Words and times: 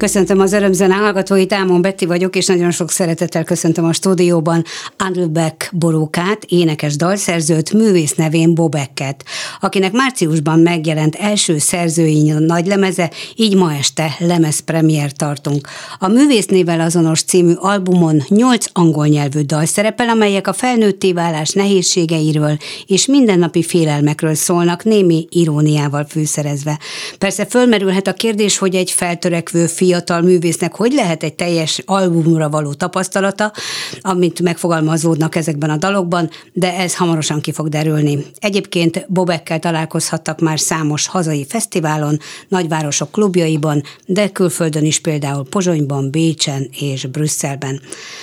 Köszöntöm 0.00 0.40
az 0.40 0.52
örömzene 0.52 0.94
hallgatóit, 0.94 1.52
Ámon 1.52 1.82
Betti 1.82 2.06
vagyok, 2.06 2.36
és 2.36 2.46
nagyon 2.46 2.70
sok 2.70 2.90
szeretettel 2.90 3.44
köszöntöm 3.44 3.84
a 3.84 3.92
stúdióban 3.92 4.64
Adelbeck 4.96 5.70
Borókát, 5.72 6.44
énekes 6.44 6.96
dalszerzőt, 6.96 7.72
művész 7.72 8.14
nevén 8.14 8.54
Bobekket, 8.54 9.24
akinek 9.60 9.92
márciusban 9.92 10.58
megjelent 10.58 11.14
első 11.14 11.58
szerzői 11.58 12.32
nagy 12.38 12.66
lemeze, 12.66 13.10
így 13.36 13.56
ma 13.56 13.74
este 13.74 14.16
lemezpremier 14.18 15.12
tartunk. 15.12 15.68
A 15.98 16.08
művésznével 16.08 16.80
azonos 16.80 17.22
című 17.22 17.52
albumon 17.56 18.22
nyolc 18.28 18.66
angol 18.72 19.06
nyelvű 19.06 19.40
dal 19.40 19.64
szerepel, 19.64 20.08
amelyek 20.08 20.46
a 20.46 20.52
felnőtté 20.52 21.12
válás 21.12 21.50
nehézségeiről 21.50 22.56
és 22.86 23.06
mindennapi 23.06 23.62
félelmekről 23.62 24.34
szólnak, 24.34 24.84
némi 24.84 25.26
iróniával 25.30 26.06
fűszerezve. 26.08 26.78
Persze 27.18 27.46
fölmerülhet 27.46 28.06
a 28.06 28.12
kérdés, 28.12 28.58
hogy 28.58 28.74
egy 28.74 28.90
feltörekvő 28.90 29.66
fiatal 29.90 30.20
művésznek 30.20 30.74
hogy 30.74 30.92
lehet 30.92 31.22
egy 31.22 31.34
teljes 31.34 31.82
albumra 31.84 32.48
való 32.48 32.72
tapasztalata, 32.72 33.52
amit 34.00 34.40
megfogalmazódnak 34.40 35.34
ezekben 35.36 35.70
a 35.70 35.76
dalokban, 35.76 36.30
de 36.52 36.74
ez 36.74 36.96
hamarosan 36.96 37.40
ki 37.40 37.52
fog 37.52 37.68
derülni. 37.68 38.26
Egyébként 38.38 39.04
Bobekkel 39.08 39.58
találkozhattak 39.58 40.40
már 40.40 40.60
számos 40.60 41.06
hazai 41.06 41.46
fesztiválon, 41.48 42.18
nagyvárosok 42.48 43.10
klubjaiban, 43.10 43.82
de 44.06 44.28
külföldön 44.28 44.84
is 44.84 45.00
például 45.00 45.44
Pozsonyban, 45.44 46.10
Bécsen 46.10 46.68
és 46.80 47.06
Brüsszelben. 47.06 47.80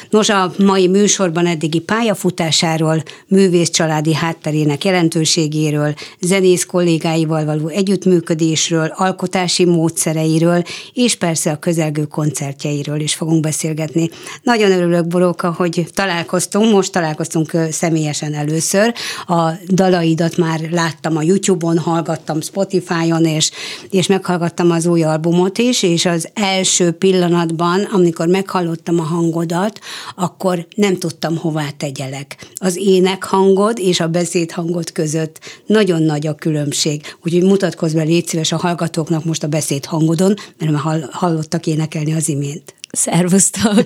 Nos, 0.10 0.30
a 0.30 0.54
mai 0.58 0.88
műsorban 0.88 1.46
eddigi 1.46 1.80
pályafutásáról, 1.80 3.04
művész 3.28 3.70
családi 3.70 4.14
hátterének 4.14 4.86
jelentőségéről, 4.86 5.94
zenész 6.20 6.66
kollégáival 6.66 7.46
való 7.46 7.68
együttműködésről, 7.68 8.94
alkotási 8.96 9.66
módszereiről, 9.66 10.64
és 10.94 11.16
persze 11.16 11.52
a 11.52 11.57
közelgő 11.60 12.04
koncertjeiről 12.04 13.00
is 13.00 13.14
fogunk 13.16 13.42
beszélgetni. 13.42 14.10
Nagyon 14.44 14.72
örülök, 14.72 15.08
Boróka, 15.08 15.52
hogy 15.52 15.88
találkoztunk, 15.94 16.72
most 16.72 16.92
találkoztunk 16.92 17.52
személyesen 17.72 18.34
először. 18.34 18.94
A 19.28 19.52
dalaidat 19.70 20.38
már 20.38 20.60
láttam 20.72 21.18
a 21.18 21.22
YouTube-on, 21.22 21.78
hallgattam 21.78 22.42
Spotify-on, 22.42 23.26
és, 23.26 23.52
és 23.90 24.08
meghallgattam 24.08 24.72
az 24.72 24.86
új 24.86 25.04
albumot 25.04 25.58
is, 25.58 25.84
és 25.84 26.06
az 26.06 26.30
első 26.34 26.92
pillanatban, 26.92 27.84
amikor 27.84 28.28
meghallottam 28.28 29.00
a 29.00 29.04
hangodat, 29.04 29.80
akkor 30.16 30.68
nem 30.76 30.98
tudtam 30.98 31.38
hová 31.38 31.70
tegyelek. 31.78 32.36
Az 32.56 32.76
ének 32.76 33.24
hangod 33.24 33.80
és 33.80 34.00
a 34.00 34.08
beszéd 34.08 34.52
hangod 34.52 34.92
között 34.92 35.40
nagyon 35.66 36.02
nagy 36.02 36.28
a 36.28 36.36
különbség. 36.36 37.02
Úgyhogy 37.24 37.44
mutatkozz 37.44 37.94
be, 37.94 38.04
légy 38.04 38.28
szíves 38.28 38.52
a 38.52 38.58
hallgatóknak 38.58 39.26
most 39.26 39.44
a 39.44 39.48
beszéd 39.48 39.86
hangodon, 39.86 40.34
mert 40.58 40.72
már 40.72 41.10
hallottak 41.48 41.68
énekelni 41.68 42.14
az 42.14 42.30
imént. 42.30 42.74
Szervusztok! 42.92 43.86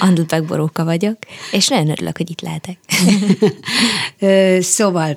Andut 0.00 0.26
Begboróka 0.26 0.84
vagyok, 0.84 1.16
és 1.52 1.68
nagyon 1.68 1.90
örülök, 1.90 2.16
hogy 2.16 2.30
itt 2.30 2.40
lehetek. 2.40 2.78
szóval, 4.62 5.14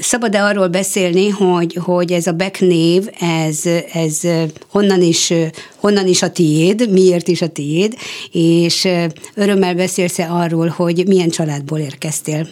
Szabad-e 0.00 0.44
arról 0.44 0.68
beszélni, 0.68 1.28
hogy, 1.28 1.74
hogy 1.74 2.12
ez 2.12 2.26
a 2.26 2.32
Beck 2.32 2.60
név, 2.60 3.08
ez, 3.20 3.66
ez 3.92 4.20
honnan, 4.68 5.02
is, 5.02 5.32
honnan 5.76 6.06
is 6.06 6.22
a 6.22 6.30
tiéd, 6.30 6.90
miért 6.90 7.28
is 7.28 7.42
a 7.42 7.48
tiéd, 7.48 7.94
és 8.32 8.88
örömmel 9.34 9.74
beszélsz-e 9.74 10.30
arról, 10.30 10.68
hogy 10.68 11.06
milyen 11.06 11.28
családból 11.28 11.78
érkeztél? 11.78 12.48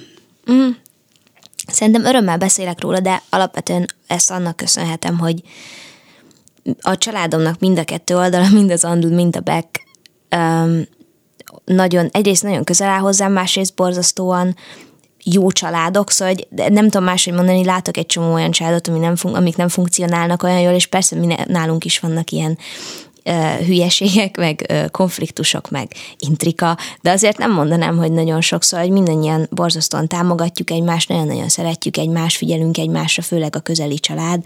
Mm. 0.53 0.69
Szerintem 1.67 2.05
örömmel 2.05 2.39
beszélek 2.39 2.81
róla, 2.81 3.01
de 3.01 3.23
alapvetően 3.31 3.87
ezt 4.07 4.31
annak 4.31 4.57
köszönhetem, 4.57 5.19
hogy 5.19 5.43
a 6.81 6.99
családomnak 6.99 7.59
mind 7.59 7.79
a 7.79 7.85
kettő 7.85 8.17
oldala, 8.17 8.49
mind 8.51 8.71
az 8.71 8.85
Andud, 8.85 9.13
mind 9.13 9.37
a 9.37 9.41
Beck 9.41 9.81
um, 10.37 10.83
nagyon, 11.65 12.09
egyrészt 12.13 12.43
nagyon 12.43 12.65
közel 12.65 12.89
áll 12.89 12.99
hozzám, 12.99 13.33
másrészt 13.33 13.75
borzasztóan 13.75 14.57
jó 15.25 15.51
családok, 15.51 16.11
szóval 16.11 16.35
hogy 16.35 16.71
nem 16.73 16.85
tudom 16.85 17.05
máshogy 17.05 17.33
mondani, 17.33 17.65
látok 17.65 17.97
egy 17.97 18.07
csomó 18.07 18.33
olyan 18.33 18.51
családot, 18.51 18.89
ami 18.89 18.99
nem 18.99 19.17
fun- 19.17 19.37
amik 19.37 19.57
nem 19.57 19.69
funkcionálnak 19.69 20.43
olyan 20.43 20.61
jól, 20.61 20.73
és 20.73 20.87
persze 20.87 21.17
mi 21.17 21.35
nálunk 21.47 21.85
is 21.85 21.99
vannak 21.99 22.31
ilyen 22.31 22.59
hülyeségek, 23.67 24.37
meg 24.37 24.73
konfliktusok, 24.91 25.71
meg 25.71 25.93
intrika, 26.19 26.79
de 27.01 27.11
azért 27.11 27.39
nem 27.39 27.53
mondanám, 27.53 27.97
hogy 27.97 28.13
nagyon 28.13 28.41
sokszor, 28.41 28.81
hogy 28.81 28.91
mindannyian 28.91 29.47
borzasztóan 29.51 30.09
támogatjuk 30.09 30.71
egymást, 30.71 31.09
nagyon-nagyon 31.09 31.49
szeretjük 31.49 31.97
egymást, 31.97 32.37
figyelünk 32.37 32.79
egymásra, 32.79 33.23
főleg 33.23 33.57
a 33.57 33.61
közeli 33.61 33.99
család. 33.99 34.45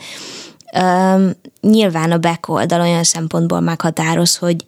Üm, 0.76 1.32
nyilván 1.60 2.12
a 2.12 2.18
back 2.18 2.48
oldal 2.48 2.80
olyan 2.80 3.04
szempontból 3.04 3.60
meghatároz, 3.60 4.36
hogy, 4.36 4.64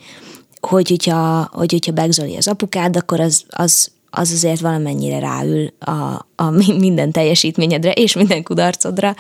hogy 0.61 0.89
hogyha, 0.89 1.49
hogy, 1.53 1.73
hogyha 1.73 1.93
begzoli 1.93 2.37
az 2.37 2.49
apukád, 2.49 2.97
akkor 2.97 3.21
az, 3.21 3.45
az 3.49 3.91
az 4.15 4.33
azért 4.33 4.61
valamennyire 4.61 5.19
ráül 5.19 5.73
a, 5.79 6.27
a 6.37 6.51
minden 6.79 7.13
teljesítményedre 7.13 7.93
és 7.93 8.15
minden 8.15 8.43
kudarcodra, 8.43 9.15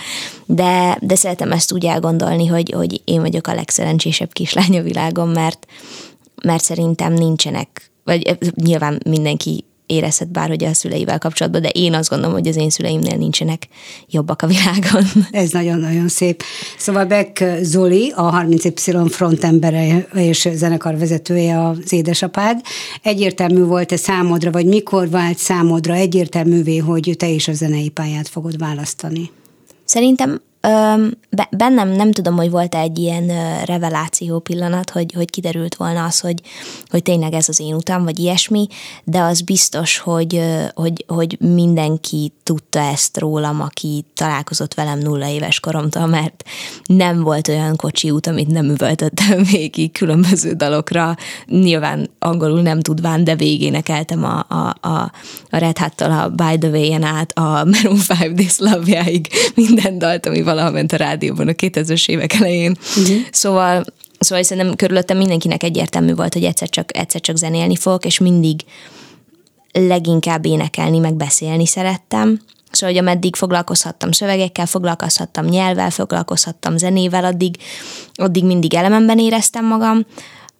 de, 0.46 0.99
de 1.00 1.14
szeretem 1.14 1.52
ezt 1.52 1.73
úgy 1.73 1.84
elgondolni, 1.87 2.46
hogy, 2.46 2.73
hogy 2.76 3.00
én 3.05 3.20
vagyok 3.20 3.46
a 3.46 3.55
legszerencsésebb 3.55 4.32
kislány 4.32 4.79
a 4.79 4.82
világon, 4.82 5.29
mert, 5.29 5.67
mert 6.43 6.62
szerintem 6.62 7.12
nincsenek, 7.12 7.90
vagy 8.05 8.38
nyilván 8.55 9.00
mindenki 9.08 9.64
érezhet 9.93 10.31
bárhogy 10.31 10.65
a 10.65 10.75
szüleivel 10.75 11.19
kapcsolatban, 11.19 11.62
de 11.62 11.69
én 11.69 11.94
azt 11.94 12.09
gondolom, 12.09 12.35
hogy 12.35 12.49
az 12.49 12.56
én 12.56 12.71
szüleimnél 12.71 13.17
nincsenek 13.17 13.69
jobbak 14.11 14.43
a 14.43 14.47
világon. 14.47 15.05
Ez 15.43 15.50
nagyon-nagyon 15.50 16.09
szép. 16.09 16.43
Szóval 16.79 17.05
Beck 17.05 17.44
Zoli, 17.62 18.12
a 18.17 18.33
30Y 18.33 19.06
frontembere 19.11 20.06
és 20.15 20.49
zenekar 20.55 20.99
vezetője 20.99 21.67
az 21.67 21.93
édesapád. 21.93 22.61
Egyértelmű 23.03 23.62
volt-e 23.62 23.97
számodra, 23.97 24.50
vagy 24.50 24.67
mikor 24.67 25.11
vált 25.11 25.39
számodra 25.39 25.94
egyértelművé, 25.94 26.77
hogy 26.77 27.15
te 27.19 27.29
is 27.29 27.49
a 27.49 27.53
zenei 27.53 27.89
pályát 27.89 28.29
fogod 28.29 28.59
választani? 28.59 29.31
Szerintem 29.85 30.41
bennem 31.50 31.88
nem 31.88 32.12
tudom, 32.12 32.37
hogy 32.37 32.50
volt 32.50 32.75
egy 32.75 32.99
ilyen 32.99 33.31
reveláció 33.64 34.38
pillanat, 34.38 34.91
hogy, 34.91 35.12
hogy 35.12 35.31
kiderült 35.31 35.75
volna 35.75 36.05
az, 36.05 36.20
hogy, 36.20 36.41
hogy 36.88 37.03
tényleg 37.03 37.32
ez 37.32 37.49
az 37.49 37.61
én 37.61 37.75
utam, 37.75 38.05
vagy 38.05 38.19
ilyesmi, 38.19 38.67
de 39.05 39.20
az 39.20 39.41
biztos, 39.41 39.99
hogy, 39.99 40.43
hogy, 40.75 41.05
hogy 41.09 41.37
mindenki 41.41 42.32
tudta 42.43 42.81
ezt 42.81 43.19
rólam, 43.19 43.61
aki 43.61 44.05
találkozott 44.14 44.75
velem 44.75 44.99
nulla 44.99 45.29
éves 45.29 45.61
koromtól, 45.61 46.06
mert 46.06 46.44
nem 46.85 47.23
volt 47.23 47.49
olyan 47.49 47.76
kocsi 47.76 48.11
út, 48.11 48.26
amit 48.26 48.49
nem 48.49 48.70
üvöltöttem 48.70 49.43
végig 49.53 49.93
különböző 49.93 50.53
dalokra. 50.53 51.17
Nyilván 51.47 52.11
angolul 52.19 52.62
nem 52.62 52.81
tudván, 52.81 53.25
de 53.25 53.37
végénekeltem 53.37 54.25
a, 54.25 54.47
a, 54.49 54.76
a, 54.81 55.12
a 55.50 55.56
Red 55.56 55.79
Hat-tal 55.79 56.11
a 56.11 56.29
By 56.29 56.58
the 56.58 56.70
Way-en 56.70 57.03
át 57.03 57.32
a 57.32 57.65
Maroon 57.65 57.99
5 58.23 58.35
This 58.35 58.58
Love-jáig 58.58 59.29
minden 59.55 59.99
dalt, 59.99 60.26
ami 60.26 60.43
valaha 60.55 60.71
ment 60.71 60.93
a 60.93 60.97
rádióban 60.97 61.49
a 61.49 61.53
2000-es 61.53 62.09
évek 62.09 62.35
elején. 62.35 62.77
Uh-huh. 62.97 63.17
Szóval 63.31 63.85
Szóval 64.19 64.45
szerintem 64.45 64.77
körülöttem 64.77 65.17
mindenkinek 65.17 65.63
egyértelmű 65.63 66.15
volt, 66.15 66.33
hogy 66.33 66.45
egyszer 66.45 66.69
csak, 66.69 66.97
egyszer 66.97 67.21
csak 67.21 67.37
zenélni 67.37 67.77
fogok, 67.77 68.05
és 68.05 68.19
mindig 68.19 68.61
leginkább 69.73 70.47
énekelni, 70.47 70.99
meg 70.99 71.15
beszélni 71.15 71.67
szerettem. 71.67 72.41
Szóval, 72.71 72.95
hogy 72.95 73.05
ameddig 73.05 73.37
foglalkozhattam 73.37 74.13
szövegekkel, 74.13 74.67
foglalkozhattam 74.67 75.45
nyelvvel, 75.45 75.91
foglalkozhattam 75.91 76.77
zenével, 76.77 77.25
addig, 77.25 77.57
addig 78.15 78.45
mindig 78.45 78.75
elememben 78.75 79.19
éreztem 79.19 79.67
magam 79.67 80.07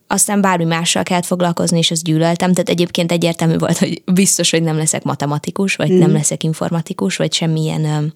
aztán 0.07 0.41
bármi 0.41 0.65
mással 0.65 1.03
kellett 1.03 1.25
foglalkozni, 1.25 1.79
és 1.79 1.91
azt 1.91 2.05
gyűlöltem. 2.05 2.53
Tehát 2.53 2.69
egyébként 2.69 3.13
egyértelmű 3.13 3.59
volt, 3.59 3.79
hogy 3.79 4.03
biztos, 4.13 4.51
hogy 4.51 4.63
nem 4.63 4.77
leszek 4.77 5.03
matematikus, 5.03 5.77
vagy 5.77 5.93
mm. 5.93 5.99
nem 5.99 6.13
leszek 6.13 6.43
informatikus, 6.43 7.17
vagy 7.17 7.33
semmilyen 7.33 8.13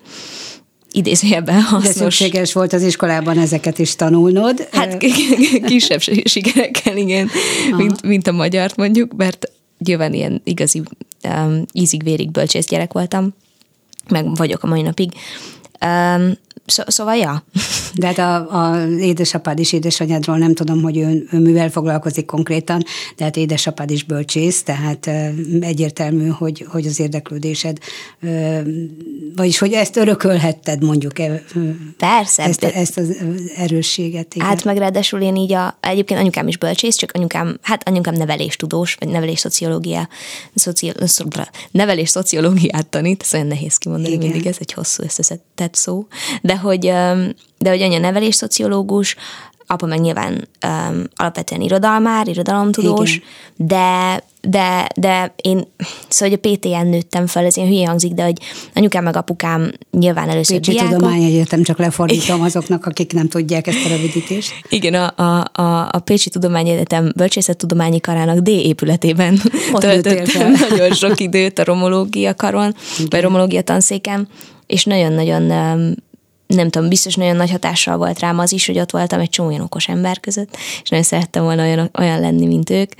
idézőjelben 0.96 1.60
hasznos. 1.60 1.94
De 1.94 2.00
szükséges 2.00 2.52
volt 2.52 2.72
az 2.72 2.82
iskolában 2.82 3.38
ezeket 3.38 3.78
is 3.78 3.96
tanulnod. 3.96 4.68
Hát 4.72 4.96
kisebb 5.66 6.00
sikerekkel, 6.24 6.96
igen, 6.96 7.30
mint, 7.76 8.02
mint 8.02 8.26
a 8.26 8.32
magyart 8.32 8.76
mondjuk, 8.76 9.16
mert 9.16 9.50
nyilván 9.78 10.12
ilyen 10.12 10.40
igazi 10.44 10.82
um, 11.22 11.64
ízig-vérig 11.72 12.30
bölcsész 12.30 12.66
gyerek 12.66 12.92
voltam, 12.92 13.34
meg 14.08 14.36
vagyok 14.36 14.62
a 14.62 14.66
mai 14.66 14.82
napig. 14.82 15.12
Um, 15.84 16.32
Szó, 16.66 16.82
szóval, 16.86 17.16
ja. 17.16 17.44
De 17.94 18.06
hát 18.06 18.18
a, 18.18 18.34
a 18.62 18.86
édesapád 18.86 19.58
is 19.58 19.72
édesanyádról 19.72 20.38
nem 20.38 20.54
tudom, 20.54 20.82
hogy 20.82 20.96
ő, 20.96 21.28
ő 21.32 21.38
mivel 21.38 21.70
foglalkozik 21.70 22.24
konkrétan, 22.24 22.82
de 23.16 23.24
hát 23.24 23.36
édesapád 23.36 23.90
is 23.90 24.02
bölcsész, 24.02 24.62
tehát 24.62 25.10
egyértelmű, 25.60 26.26
hogy, 26.28 26.66
hogy 26.68 26.86
az 26.86 27.00
érdeklődésed, 27.00 27.78
vagyis 29.36 29.58
hogy 29.58 29.72
ezt 29.72 29.96
örökölhetted 29.96 30.84
mondjuk. 30.84 31.12
Persze. 31.96 32.42
Ezt, 32.42 32.64
ezt 32.64 32.98
az 32.98 33.16
erősséget. 33.56 34.34
Igen. 34.34 34.46
Hát 34.46 34.64
meg 34.64 34.76
ráadásul 34.76 35.20
én 35.20 35.36
így 35.36 35.52
a, 35.52 35.78
egyébként 35.80 36.20
anyukám 36.20 36.48
is 36.48 36.58
bölcsész, 36.58 36.96
csak 36.96 37.12
anyukám, 37.14 37.58
hát 37.62 37.88
anyukám 37.88 38.14
neveléstudós, 38.14 38.96
vagy 39.00 39.08
nevelés 39.08 39.38
szociológia, 39.38 40.08
szoci, 40.54 40.92
nevelés 41.70 42.08
szociológiát 42.08 42.86
tanít, 42.86 43.22
ez 43.22 43.34
olyan 43.34 43.46
nehéz 43.46 43.76
kimondani 43.76 44.14
Igen. 44.14 44.28
mindig, 44.28 44.46
ez 44.46 44.56
egy 44.58 44.72
hosszú 44.72 45.02
összeszedett 45.02 45.74
szó, 45.74 46.06
de 46.42 46.55
hogy, 46.56 46.80
de 47.58 47.70
hogy 47.70 47.82
anya 47.82 47.98
nevelés 47.98 48.34
szociológus, 48.34 49.16
apa 49.66 49.86
meg 49.86 50.00
nyilván 50.00 50.48
um, 50.66 51.04
alapvetően 51.16 51.60
irodalmár, 51.60 52.28
irodalomtudós, 52.28 53.14
Igen. 53.14 53.26
de 53.56 54.24
de, 54.48 54.88
de 54.96 55.34
én, 55.42 55.66
szóval 56.08 56.38
hogy 56.38 56.40
a 56.42 56.56
PTN 56.56 56.86
nőttem 56.86 57.26
fel, 57.26 57.44
ez 57.44 57.56
ilyen 57.56 57.68
hülye 57.68 57.86
hangzik, 57.86 58.12
de 58.12 58.24
hogy 58.24 58.38
anyukám 58.74 59.04
meg 59.04 59.16
apukám 59.16 59.72
nyilván 59.90 60.28
először 60.28 60.56
Pécsi 60.56 60.70
diákok. 60.70 60.92
Tudományegyetem, 60.92 61.62
csak 61.62 61.78
lefordítom 61.78 62.42
azoknak, 62.48 62.86
akik 62.86 63.12
nem 63.12 63.28
tudják 63.28 63.66
ezt 63.66 63.84
a 63.84 63.88
rövidítést. 63.88 64.52
Igen, 64.68 64.94
a, 64.94 65.12
a, 65.22 65.60
a, 65.62 65.88
a 65.92 65.98
Pécsi 65.98 66.30
Tudományegyetem 66.30 67.12
Bölcsészettudományi 67.16 68.00
Karának 68.00 68.38
D 68.38 68.48
épületében 68.48 69.40
Ott 69.72 69.80
töltöttem 69.80 70.52
nagyon 70.70 70.92
sok 70.92 71.20
időt 71.20 71.58
a 71.58 71.64
romológia 71.64 72.34
karon, 72.34 72.74
Igen. 72.94 73.06
vagy 73.10 73.20
romológia 73.20 73.62
tanszéken, 73.62 74.28
és 74.66 74.84
nagyon-nagyon 74.84 75.52
nem 76.46 76.70
tudom, 76.70 76.88
biztos 76.88 77.14
nagyon 77.14 77.36
nagy 77.36 77.50
hatással 77.50 77.96
volt 77.96 78.18
rám 78.18 78.38
az 78.38 78.52
is, 78.52 78.66
hogy 78.66 78.78
ott 78.78 78.90
voltam 78.90 79.20
egy 79.20 79.28
csomó 79.28 79.48
olyan 79.48 79.60
okos 79.60 79.88
ember 79.88 80.20
között, 80.20 80.56
és 80.82 80.88
nagyon 80.88 81.04
szerettem 81.04 81.42
volna 81.42 81.62
olyan, 81.62 81.90
olyan 81.98 82.20
lenni, 82.20 82.46
mint 82.46 82.70
ők. 82.70 82.92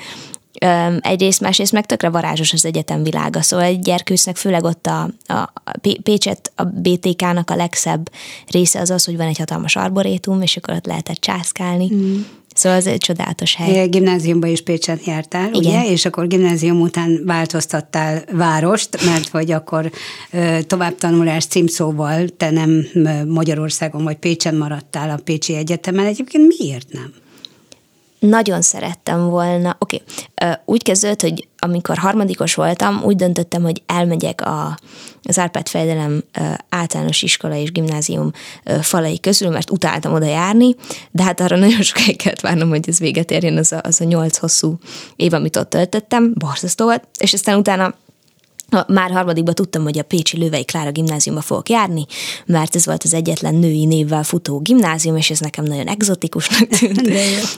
Egyrészt, 1.01 1.41
másrészt 1.41 1.73
meg 1.73 1.87
tökre 1.87 2.09
varázsos 2.09 2.53
az 2.53 2.65
egyetem 2.65 3.03
világa, 3.03 3.43
szóval 3.43 3.67
egy 3.67 3.81
gyerkősznek 3.81 4.37
főleg 4.37 4.65
ott 4.65 4.87
a, 4.87 5.11
a 5.27 5.53
Pécset, 6.03 6.53
a 6.55 6.63
BTK-nak 6.65 7.51
a 7.51 7.57
legszebb 7.57 8.11
része 8.51 8.81
az 8.81 8.91
az, 8.91 9.05
hogy 9.05 9.17
van 9.17 9.27
egy 9.27 9.39
hatalmas 9.39 9.77
arborétum, 9.77 10.43
és 10.43 10.57
akkor 10.57 10.75
ott 10.75 10.87
lehetett 10.87 11.17
császkálni. 11.17 11.91
Mm. 11.95 12.21
Szóval 12.57 12.79
ez 12.79 12.87
egy 12.87 12.99
csodálatos 12.99 13.55
hely. 13.55 13.89
Gimnáziumba 13.89 14.47
is 14.47 14.61
Pécsen 14.61 14.99
jártál, 15.05 15.49
Igen. 15.49 15.59
ugye? 15.59 15.91
És 15.91 16.05
akkor 16.05 16.27
gimnázium 16.27 16.81
után 16.81 17.23
változtattál 17.25 18.23
várost, 18.33 19.05
mert 19.05 19.29
hogy 19.29 19.51
akkor 19.51 19.91
továbbtanulás 20.67 21.47
címszóval 21.47 22.29
te 22.29 22.51
nem 22.51 22.87
Magyarországon 23.29 24.05
vagy 24.05 24.17
Pécsen 24.17 24.55
maradtál 24.55 25.11
a 25.11 25.21
Pécsi 25.25 25.55
Egyetemen. 25.55 26.07
Egyébként 26.07 26.55
miért 26.59 26.93
nem? 26.93 27.13
nagyon 28.19 28.63
szerettem 28.63 29.29
volna, 29.29 29.77
oké, 29.79 30.03
okay. 30.37 30.55
úgy 30.65 30.83
kezdődött, 30.83 31.21
hogy 31.21 31.49
amikor 31.69 31.97
harmadikos 31.97 32.55
voltam, 32.55 33.03
úgy 33.05 33.17
döntöttem, 33.17 33.63
hogy 33.63 33.83
elmegyek 33.87 34.41
a, 34.41 34.79
az 35.23 35.39
Árpád 35.39 35.69
Fejdelem 35.69 36.25
általános 36.69 37.23
iskola 37.23 37.55
és 37.55 37.73
gimnázium 37.73 38.31
falai 38.81 39.21
közül, 39.21 39.51
mert 39.51 39.71
utáltam 39.71 40.13
oda 40.13 40.27
járni, 40.27 40.75
de 41.11 41.23
hát 41.23 41.41
arra 41.41 41.57
nagyon 41.57 41.83
sokáig 41.83 42.17
kellett 42.17 42.41
várnom, 42.41 42.69
hogy 42.69 42.89
ez 42.89 42.99
véget 42.99 43.31
érjen 43.31 43.57
az 43.57 43.73
a, 43.73 43.81
az 43.83 44.01
a 44.01 44.05
nyolc 44.05 44.37
hosszú 44.37 44.79
év, 45.17 45.33
amit 45.33 45.57
ott 45.57 45.71
töltöttem, 45.71 46.33
borzasztó 46.35 46.85
volt, 46.85 47.09
és 47.19 47.33
aztán 47.33 47.59
utána 47.59 47.95
már 48.87 49.11
harmadikban 49.11 49.55
tudtam, 49.55 49.83
hogy 49.83 49.99
a 49.99 50.03
Pécsi 50.03 50.39
Lővei 50.39 50.65
Klára 50.65 50.91
gimnáziumba 50.91 51.41
fogok 51.41 51.69
járni, 51.69 52.07
mert 52.47 52.75
ez 52.75 52.87
volt 52.87 53.03
az 53.03 53.15
egyetlen 53.15 53.55
női 53.55 53.85
névvel 53.85 54.23
futó 54.23 54.59
gimnázium, 54.59 55.17
és 55.17 55.31
ez 55.31 55.41
nekem 55.41 55.65
nagyon 55.65 55.87
exotikusnak 55.87 56.69
tűnt. 56.79 57.09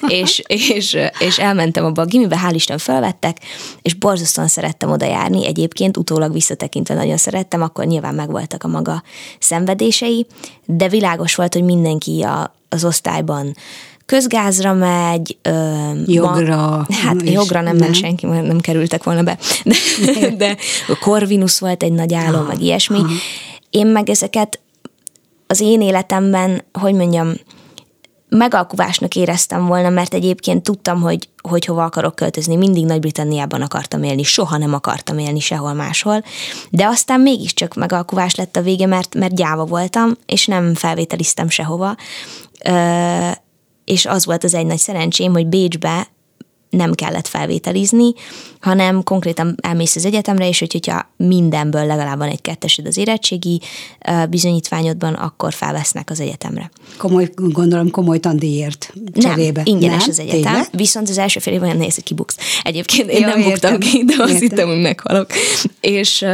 és, 0.08 0.42
és, 0.46 0.96
és 1.18 1.38
elmentem 1.38 1.84
abba 1.84 2.02
a 2.02 2.04
gimibe, 2.04 2.40
hál' 2.46 2.54
Isten 2.54 2.78
felvettek, 2.78 3.36
és 3.82 3.94
borzasztóan 3.94 4.48
szerettem 4.48 4.90
oda 4.90 5.06
járni. 5.06 5.46
Egyébként 5.46 5.96
utólag 5.96 6.32
visszatekintve 6.32 6.94
nagyon 6.94 7.16
szerettem, 7.16 7.62
akkor 7.62 7.84
nyilván 7.84 8.14
megvoltak 8.14 8.64
a 8.64 8.68
maga 8.68 9.02
szenvedései, 9.38 10.26
de 10.64 10.88
világos 10.88 11.34
volt, 11.34 11.52
hogy 11.54 11.64
mindenki 11.64 12.22
a, 12.22 12.54
az 12.68 12.84
osztályban 12.84 13.54
közgázra 14.08 14.72
megy. 14.72 15.38
Ö, 15.42 15.90
jogra. 16.06 16.56
Ma, 16.56 16.94
hát 16.94 17.30
jogra 17.30 17.60
nem, 17.60 17.76
nem 17.76 17.76
ment 17.76 17.94
senki, 17.94 18.26
mert 18.26 18.46
nem 18.46 18.60
kerültek 18.60 19.02
volna 19.02 19.22
be. 19.22 19.38
De, 20.04 20.30
de 20.44 20.56
Corvinus 21.00 21.58
volt 21.58 21.82
egy 21.82 21.92
nagy 21.92 22.14
álom, 22.14 22.44
meg 22.44 22.62
ilyesmi. 22.62 22.98
Aha. 22.98 23.08
Én 23.70 23.86
meg 23.86 24.08
ezeket 24.10 24.60
az 25.46 25.60
én 25.60 25.80
életemben, 25.80 26.64
hogy 26.72 26.94
mondjam, 26.94 27.32
megalkuvásnak 28.28 29.16
éreztem 29.16 29.66
volna, 29.66 29.88
mert 29.88 30.14
egyébként 30.14 30.62
tudtam, 30.62 31.00
hogy, 31.00 31.28
hogy 31.42 31.64
hova 31.64 31.84
akarok 31.84 32.14
költözni. 32.14 32.56
Mindig 32.56 32.84
Nagy-Britanniában 32.84 33.62
akartam 33.62 34.02
élni, 34.02 34.22
soha 34.22 34.56
nem 34.56 34.74
akartam 34.74 35.18
élni 35.18 35.40
sehol 35.40 35.72
máshol, 35.72 36.24
de 36.70 36.86
aztán 36.86 37.20
mégiscsak 37.20 37.74
megalkuvás 37.74 38.34
lett 38.34 38.56
a 38.56 38.62
vége, 38.62 38.86
mert, 38.86 39.14
mert 39.14 39.34
gyáva 39.34 39.64
voltam, 39.64 40.12
és 40.26 40.46
nem 40.46 40.74
felvételiztem 40.74 41.48
sehova. 41.48 41.96
Ö, 42.64 43.30
és 43.88 44.06
az 44.06 44.24
volt 44.24 44.44
az 44.44 44.54
egy 44.54 44.66
nagy 44.66 44.78
szerencsém, 44.78 45.32
hogy 45.32 45.46
Bécsbe 45.46 46.08
nem 46.70 46.92
kellett 46.92 47.26
felvételizni, 47.26 48.12
hanem 48.60 49.02
konkrétan 49.02 49.54
elmész 49.60 49.96
az 49.96 50.04
egyetemre, 50.04 50.48
és 50.48 50.58
hogyha 50.58 51.10
mindenből 51.16 51.86
legalább 51.86 52.18
van 52.18 52.28
egy 52.28 52.40
kettesed 52.40 52.86
az 52.86 52.96
érettségi 52.96 53.60
bizonyítványodban, 54.30 55.14
akkor 55.14 55.52
felvesznek 55.52 56.10
az 56.10 56.20
egyetemre. 56.20 56.70
Komoly, 56.96 57.30
gondolom 57.34 57.90
komoly 57.90 58.18
tandíjért 58.18 58.92
cserébe. 59.14 59.62
Nem, 59.64 59.74
ingyenes 59.74 60.00
nem? 60.00 60.08
az 60.10 60.18
egyetem, 60.18 60.42
Tényleg? 60.42 60.68
viszont 60.72 61.08
az 61.08 61.18
első 61.18 61.40
fél 61.40 61.52
év 61.52 61.62
olyan 61.62 61.76
nehéz, 61.76 61.94
hogy 61.94 62.04
kibuksz. 62.04 62.36
Egyébként 62.62 63.10
én 63.10 63.20
ja, 63.20 63.26
nem 63.26 63.42
buktam 63.42 63.78
ki, 63.78 64.04
de 64.04 64.14
azt 64.18 64.38
hittem, 64.38 64.68
hogy 64.68 64.80
meghalok. 64.80 65.30
És, 65.80 66.24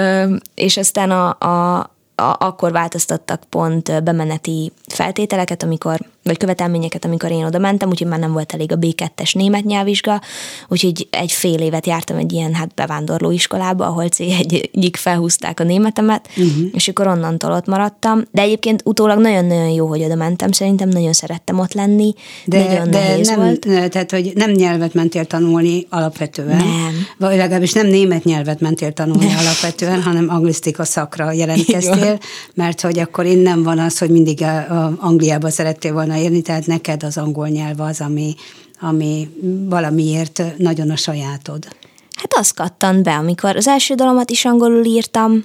és 0.54 0.76
aztán 0.76 1.10
a, 1.10 1.28
a 1.28 1.93
a, 2.14 2.36
akkor 2.38 2.72
változtattak 2.72 3.42
pont 3.48 4.02
bemeneti 4.04 4.72
feltételeket, 4.86 5.62
amikor, 5.62 5.98
vagy 6.22 6.36
követelményeket, 6.36 7.04
amikor 7.04 7.30
én 7.30 7.44
oda 7.44 7.58
mentem, 7.58 7.88
úgyhogy 7.88 8.06
már 8.06 8.18
nem 8.18 8.32
volt 8.32 8.52
elég 8.52 8.72
a 8.72 8.78
B2-es 8.78 9.34
német 9.34 9.64
nyelvvizsga, 9.64 10.20
úgyhogy 10.68 11.08
egy 11.10 11.32
fél 11.32 11.60
évet 11.60 11.86
jártam 11.86 12.16
egy 12.16 12.32
ilyen 12.32 12.54
hát 12.54 12.74
bevándorló 12.74 13.30
iskolába, 13.30 13.86
ahol 13.86 14.08
c 14.08 14.20
egyik 14.20 14.96
felhúzták 14.96 15.60
a 15.60 15.64
németemet, 15.64 16.28
uh-huh. 16.28 16.68
és 16.72 16.88
akkor 16.88 17.06
onnantól 17.06 17.52
ott 17.52 17.66
maradtam. 17.66 18.22
De 18.30 18.42
egyébként 18.42 18.82
utólag 18.84 19.18
nagyon-nagyon 19.18 19.68
jó, 19.68 19.86
hogy 19.86 20.02
oda 20.02 20.14
mentem, 20.14 20.52
szerintem 20.52 20.88
nagyon 20.88 21.12
szerettem 21.12 21.58
ott 21.58 21.72
lenni, 21.72 22.14
de, 22.44 22.64
nagyon 22.64 22.90
de 22.90 22.98
nehéz 22.98 23.28
nem, 23.28 23.38
volt. 23.38 23.90
Tehát, 23.90 24.10
hogy 24.10 24.32
nem 24.34 24.50
nyelvet 24.50 24.94
mentél 24.94 25.24
tanulni 25.24 25.86
alapvetően, 25.88 26.56
nem. 26.56 27.06
vagy 27.18 27.36
legalábbis 27.36 27.72
nem 27.72 27.86
német 27.86 28.24
nyelvet 28.24 28.60
mentél 28.60 28.92
tanulni 28.92 29.26
nem. 29.26 29.38
alapvetően, 29.38 30.02
hanem 30.02 30.28
anglisztika 30.28 30.84
szakra 30.84 31.32
jelentkeztél, 31.42 32.03
beszél, 32.04 32.18
mert 32.54 32.80
hogy 32.80 32.98
akkor 32.98 33.26
innen 33.26 33.62
van 33.62 33.78
az, 33.78 33.98
hogy 33.98 34.10
mindig 34.10 34.42
a, 34.42 34.56
a 34.56 34.96
Angliába 34.98 35.50
szerettél 35.50 35.92
volna 35.92 36.16
érni, 36.16 36.42
tehát 36.42 36.66
neked 36.66 37.02
az 37.02 37.16
angol 37.16 37.48
nyelv 37.48 37.80
az, 37.80 38.00
ami, 38.00 38.34
ami 38.80 39.28
valamiért 39.68 40.42
nagyon 40.58 40.90
a 40.90 40.96
sajátod. 40.96 41.66
Hát 42.16 42.34
az 42.34 42.50
kattant 42.50 43.02
be, 43.02 43.14
amikor 43.14 43.56
az 43.56 43.68
első 43.68 43.94
dalomat 43.94 44.30
is 44.30 44.44
angolul 44.44 44.84
írtam, 44.84 45.42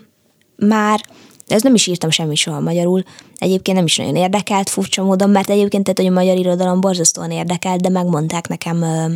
már 0.55 1.01
de 1.47 1.55
ez 1.55 1.61
nem 1.61 1.73
is 1.73 1.87
írtam 1.87 2.09
semmit 2.09 2.37
soha 2.37 2.59
magyarul. 2.59 3.03
Egyébként 3.37 3.77
nem 3.77 3.85
is 3.85 3.97
nagyon 3.97 4.15
érdekelt 4.15 4.69
furcsa 4.69 5.03
módon, 5.03 5.29
mert 5.29 5.49
egyébként 5.49 5.83
tehát, 5.83 5.99
hogy 5.99 6.07
a 6.07 6.19
magyar 6.23 6.37
irodalom 6.37 6.81
borzasztóan 6.81 7.31
érdekelt, 7.31 7.81
de 7.81 7.89
megmondták 7.89 8.47
nekem 8.47 8.81
uh, 8.81 9.11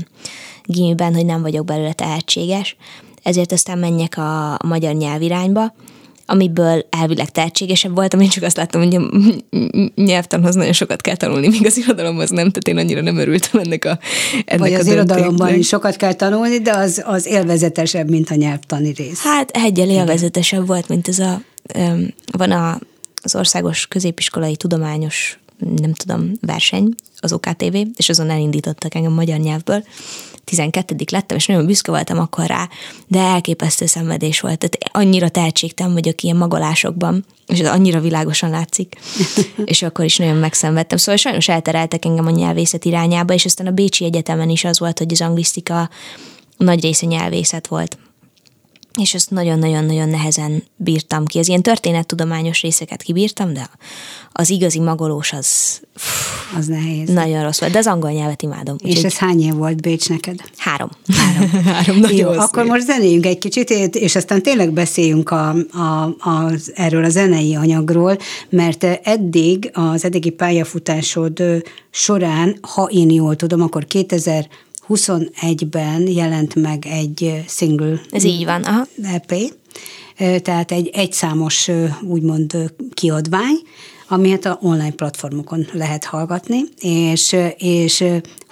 gimiben, 0.63 1.13
hogy 1.13 1.25
nem 1.25 1.41
vagyok 1.41 1.65
belőle 1.65 1.93
tehetséges. 1.93 2.75
Ezért 3.23 3.51
aztán 3.51 3.77
menjek 3.77 4.17
a 4.17 4.59
magyar 4.65 4.93
nyelvirányba 4.93 5.73
amiből 6.25 6.85
elvileg 6.89 7.31
tehetségesebb 7.31 7.95
voltam, 7.95 8.19
én 8.19 8.29
csak 8.29 8.43
azt 8.43 8.57
láttam, 8.57 8.81
hogy 8.81 8.95
a 8.95 9.01
nyelvtanhoz 9.95 10.55
nagyon 10.55 10.73
sokat 10.73 11.01
kell 11.01 11.15
tanulni, 11.15 11.47
míg 11.47 11.65
az 11.65 11.77
irodalomhoz 11.77 12.29
nem, 12.29 12.51
tehát 12.51 12.67
én 12.67 12.77
annyira 12.77 13.01
nem 13.01 13.17
örültem 13.17 13.61
ennek 13.61 13.85
a 13.85 13.99
ennek 14.45 14.59
Vagy 14.59 14.73
a 14.73 14.77
az 14.77 14.87
irodalomban 14.87 15.53
is 15.53 15.67
sokat 15.67 15.95
kell 15.95 16.13
tanulni, 16.13 16.57
de 16.59 16.71
az, 16.71 17.03
az 17.05 17.25
élvezetesebb, 17.25 18.09
mint 18.09 18.29
a 18.29 18.35
nyelvtani 18.35 18.93
rész. 18.95 19.21
Hát 19.21 19.49
egyel 19.49 19.89
élvezetesebb 19.89 20.67
volt, 20.67 20.87
mint 20.87 21.07
ez 21.07 21.19
a, 21.19 21.41
van 22.31 22.51
a, 22.51 22.79
az 23.23 23.35
Országos 23.35 23.87
Középiskolai 23.87 24.55
Tudományos 24.55 25.37
nem 25.57 25.93
tudom, 25.93 26.31
verseny, 26.41 26.95
az 27.19 27.33
OKTV, 27.33 27.75
és 27.95 28.09
azon 28.09 28.29
elindítottak 28.29 28.95
engem 28.95 29.11
magyar 29.11 29.39
nyelvből, 29.39 29.83
12 30.43 30.95
lettem, 31.11 31.37
és 31.37 31.45
nagyon 31.45 31.65
büszke 31.65 31.91
voltam 31.91 32.19
akkor 32.19 32.45
rá, 32.45 32.69
de 33.07 33.19
elképesztő 33.19 33.85
szenvedés 33.85 34.39
volt. 34.39 34.57
Tehát 34.57 34.77
annyira 35.05 35.29
tehetségtem 35.29 35.93
vagyok 35.93 36.21
ilyen 36.21 36.35
magolásokban, 36.35 37.25
és 37.47 37.59
ez 37.59 37.67
annyira 37.67 37.99
világosan 37.99 38.49
látszik, 38.49 38.95
és 39.65 39.81
akkor 39.81 40.05
is 40.05 40.17
nagyon 40.17 40.35
megszenvedtem. 40.35 40.97
Szóval 40.97 41.15
sajnos 41.15 41.47
eltereltek 41.47 42.05
engem 42.05 42.27
a 42.27 42.31
nyelvészet 42.31 42.85
irányába, 42.85 43.33
és 43.33 43.45
aztán 43.45 43.67
a 43.67 43.71
Bécsi 43.71 44.05
Egyetemen 44.05 44.49
is 44.49 44.63
az 44.63 44.79
volt, 44.79 44.97
hogy 44.97 45.11
az 45.11 45.21
anglisztika 45.21 45.89
nagy 46.57 46.81
része 46.81 47.05
nyelvészet 47.05 47.67
volt 47.67 47.97
és 48.99 49.13
ezt 49.13 49.29
nagyon-nagyon-nagyon 49.29 50.09
nehezen 50.09 50.63
bírtam 50.75 51.25
ki. 51.25 51.39
Az 51.39 51.47
ilyen 51.47 51.61
történettudományos 51.61 52.61
részeket 52.61 53.01
kibírtam, 53.01 53.53
de 53.53 53.69
az 54.31 54.49
igazi 54.49 54.79
magolós 54.79 55.33
az... 55.33 55.81
Az 56.57 56.67
nehéz. 56.67 57.09
Nagyon 57.09 57.43
rossz 57.43 57.59
volt, 57.59 57.71
de 57.71 57.77
az 57.77 57.87
angol 57.87 58.11
nyelvet 58.11 58.41
imádom. 58.41 58.75
És 58.83 58.97
úgy, 58.97 59.05
ez 59.05 59.17
hány 59.17 59.41
év 59.41 59.53
volt 59.53 59.81
Bécs 59.81 60.09
neked? 60.09 60.39
Három. 60.57 60.89
Három. 61.07 61.49
három 61.73 61.97
nagyon 61.97 62.17
Jó, 62.17 62.39
akkor 62.39 62.65
most 62.65 62.85
zenéljünk 62.85 63.25
egy 63.25 63.37
kicsit, 63.37 63.69
és 63.95 64.15
aztán 64.15 64.41
tényleg 64.41 64.71
beszéljünk 64.71 65.29
a, 65.29 65.49
a, 65.71 66.15
az, 66.19 66.71
erről 66.75 67.03
a 67.03 67.09
zenei 67.09 67.55
anyagról, 67.55 68.17
mert 68.49 68.83
eddig 68.83 69.69
az 69.73 70.03
eddigi 70.05 70.29
pályafutásod 70.29 71.43
során, 71.89 72.57
ha 72.61 72.83
én 72.83 73.09
jól 73.09 73.35
tudom, 73.35 73.61
akkor 73.61 73.85
2000 73.85 74.47
21-ben 74.87 76.07
jelent 76.07 76.55
meg 76.55 76.85
egy 76.85 77.43
single. 77.47 78.01
Ez 78.09 78.23
így 78.23 78.45
van, 78.45 78.63
aha. 78.63 78.87
EP, 79.03 79.33
tehát 80.41 80.71
egy 80.71 80.87
egyszámos 80.93 81.69
úgymond 82.01 82.73
kiadvány, 82.93 83.55
amit 84.13 84.45
a 84.45 84.57
online 84.61 84.91
platformokon 84.91 85.65
lehet 85.71 86.03
hallgatni, 86.03 86.63
és, 86.79 87.35
és 87.57 88.03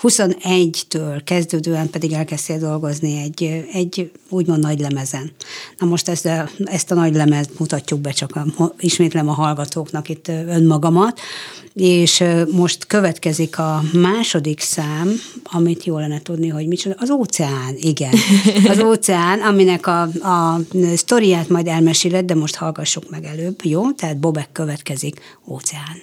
21-től 0.02 1.22
kezdődően 1.24 1.90
pedig 1.90 2.12
elkezdtél 2.12 2.58
dolgozni 2.58 3.18
egy, 3.18 3.66
egy 3.74 4.12
úgymond 4.30 4.60
nagy 4.60 4.80
lemezen. 4.80 5.32
Na 5.78 5.88
most 5.88 6.08
ezt 6.08 6.26
a, 6.26 6.50
ezt 6.64 6.92
a 6.92 6.96
nagy 6.96 7.16
lemezt 7.16 7.60
mutatjuk 7.60 8.00
be, 8.00 8.12
csak 8.12 8.36
a, 8.36 8.74
ismétlem 8.80 9.30
a 9.30 9.34
hallgatóknak 9.34 10.10
itt 10.10 10.28
önmagamat, 10.28 11.20
és 11.74 12.24
most 12.52 12.86
következik 12.86 13.60
a 13.60 13.82
második 13.94 14.60
szám, 14.60 15.12
amit 15.44 15.84
jól 15.84 16.00
lenne 16.00 16.22
tudni, 16.22 16.48
hogy 16.48 16.68
micsoda, 16.68 16.96
az 17.00 17.10
óceán, 17.10 17.74
igen. 17.76 18.14
Az 18.68 18.80
óceán, 18.90 19.40
aminek 19.40 19.88
a, 19.88 20.02
a 20.02 20.60
sztoriát 20.96 21.50
majd 21.50 21.68
elmeséled, 21.68 22.26
de 22.26 22.36
most 22.36 22.56
hallgassuk 22.56 23.10
meg 23.10 23.24
előbb, 23.24 23.60
jó? 23.64 23.92
Tehát 23.92 24.18
Bobek 24.18 24.52
következik, 24.52 25.22
óceán. 25.52 25.98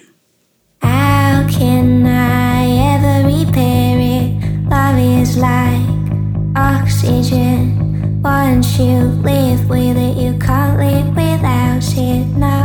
How 0.81 1.43
can 1.47 2.05
I 2.05 2.59
ever 2.93 3.17
repair 3.25 3.99
it? 3.99 4.29
Love 4.69 4.99
is 4.99 5.35
like 5.37 5.89
oxygen. 6.55 8.21
Once 8.21 8.77
you 8.79 8.99
live 9.23 9.67
with 9.67 9.97
it, 9.97 10.15
you 10.17 10.37
can't 10.37 10.77
live 10.77 11.09
without 11.15 11.83
it. 11.97 12.25
No. 12.37 12.59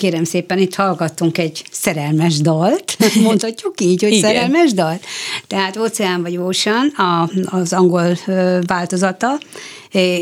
Kérem 0.00 0.24
szépen, 0.24 0.58
itt 0.58 0.74
hallgattunk 0.74 1.38
egy 1.38 1.64
szerelmes 1.70 2.38
dalt, 2.38 2.96
mondhatjuk 3.22 3.80
így, 3.80 4.02
hogy 4.02 4.12
Igen. 4.12 4.22
szerelmes 4.22 4.72
dalt. 4.72 5.04
Tehát 5.46 5.76
Oceán 5.76 6.22
vagy 6.22 6.36
Ocean, 6.36 6.88
a, 6.88 7.30
az 7.44 7.72
angol 7.72 8.18
változata, 8.66 9.38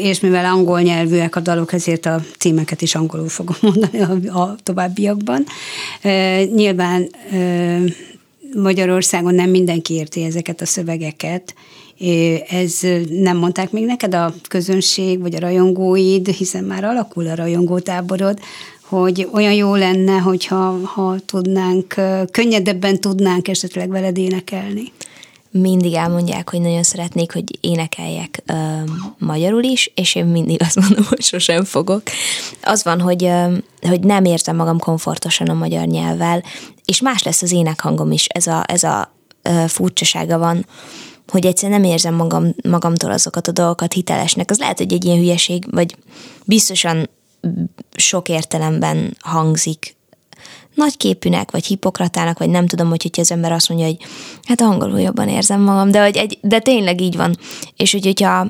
és 0.03 0.21
mivel 0.21 0.45
angol 0.45 0.81
nyelvűek 0.81 1.37
a 1.37 1.41
dalok, 1.41 1.73
ezért 1.73 2.07
a 2.07 2.23
címeket 2.39 2.83
is 2.83 2.95
angolul 2.95 3.29
fogom 3.29 3.57
mondani 3.73 4.01
a, 4.01 4.39
a 4.39 4.57
továbbiakban. 4.63 5.45
Nyilván 6.55 7.09
Magyarországon 8.55 9.35
nem 9.35 9.51
mindenki 9.51 9.95
érti 9.95 10.23
ezeket 10.23 10.61
a 10.61 10.67
szövegeket, 10.67 11.55
ez 12.49 12.79
nem 13.09 13.37
mondták 13.37 13.71
még 13.71 13.85
neked 13.85 14.15
a 14.15 14.35
közönség, 14.49 15.21
vagy 15.21 15.35
a 15.35 15.41
rajongóid, 15.41 16.29
hiszen 16.29 16.65
már 16.65 16.85
alakul 16.85 17.27
a 17.27 17.35
rajongótáborod, 17.35 18.39
hogy 18.89 19.29
olyan 19.33 19.53
jó 19.53 19.75
lenne, 19.75 20.19
hogyha 20.19 20.79
ha 20.85 21.17
tudnánk, 21.27 21.95
könnyedebben 22.31 23.01
tudnánk 23.01 23.49
esetleg 23.49 23.89
veled 23.89 24.19
énekelni. 24.19 24.93
Mindig 25.51 25.95
elmondják, 25.95 26.51
hogy 26.51 26.61
nagyon 26.61 26.83
szeretnék, 26.83 27.33
hogy 27.33 27.59
énekeljek 27.61 28.43
ö, 28.47 28.55
magyarul 29.19 29.63
is, 29.63 29.93
és 29.95 30.15
én 30.15 30.25
mindig 30.25 30.63
azt 30.63 30.81
mondom, 30.81 31.05
hogy 31.09 31.23
sosem 31.23 31.65
fogok. 31.65 32.03
Az 32.63 32.85
van, 32.85 33.01
hogy, 33.01 33.25
ö, 33.25 33.57
hogy 33.81 34.01
nem 34.01 34.25
érzem 34.25 34.57
magam 34.57 34.79
komfortosan 34.79 35.49
a 35.49 35.55
magyar 35.55 35.87
nyelvvel, 35.87 36.43
és 36.85 37.01
más 37.01 37.23
lesz 37.23 37.43
az 37.43 37.53
énekhangom 37.53 38.13
is, 38.13 38.27
ez 38.27 38.47
a, 38.47 38.65
ez 38.67 38.83
a 38.83 39.13
ö, 39.43 39.65
furcsasága 39.67 40.39
van, 40.39 40.67
hogy 41.29 41.47
egyszer 41.47 41.71
nem 41.71 41.85
érzem 41.85 42.15
magam, 42.15 42.55
magamtól 42.69 43.11
azokat 43.11 43.49
a 43.49 43.53
dolgokat 43.53 43.93
hitelesnek. 43.93 44.51
Az 44.51 44.59
lehet, 44.59 44.79
hogy 44.79 44.93
egy 44.93 45.05
ilyen 45.05 45.19
hülyeség, 45.19 45.65
vagy 45.71 45.97
biztosan 46.45 47.09
sok 47.97 48.29
értelemben 48.29 49.17
hangzik 49.21 49.97
nagyképűnek, 50.75 51.51
vagy 51.51 51.67
hipokratának, 51.67 52.39
vagy 52.39 52.49
nem 52.51 52.67
tudom, 52.67 52.89
hogy 52.89 53.03
hogyha 53.03 53.23
az 53.23 53.31
ember 53.31 53.53
azt 53.53 53.69
mondja, 53.69 53.87
hogy 53.87 53.97
hát 54.43 54.61
angolul 54.61 55.01
jobban 55.01 55.29
érzem 55.29 55.61
magam, 55.61 55.91
de, 55.91 56.03
hogy 56.03 56.17
egy, 56.17 56.39
de 56.43 56.59
tényleg 56.59 57.01
így 57.01 57.17
van. 57.17 57.37
És 57.77 57.93
hogy, 57.93 58.05
hogyha 58.05 58.47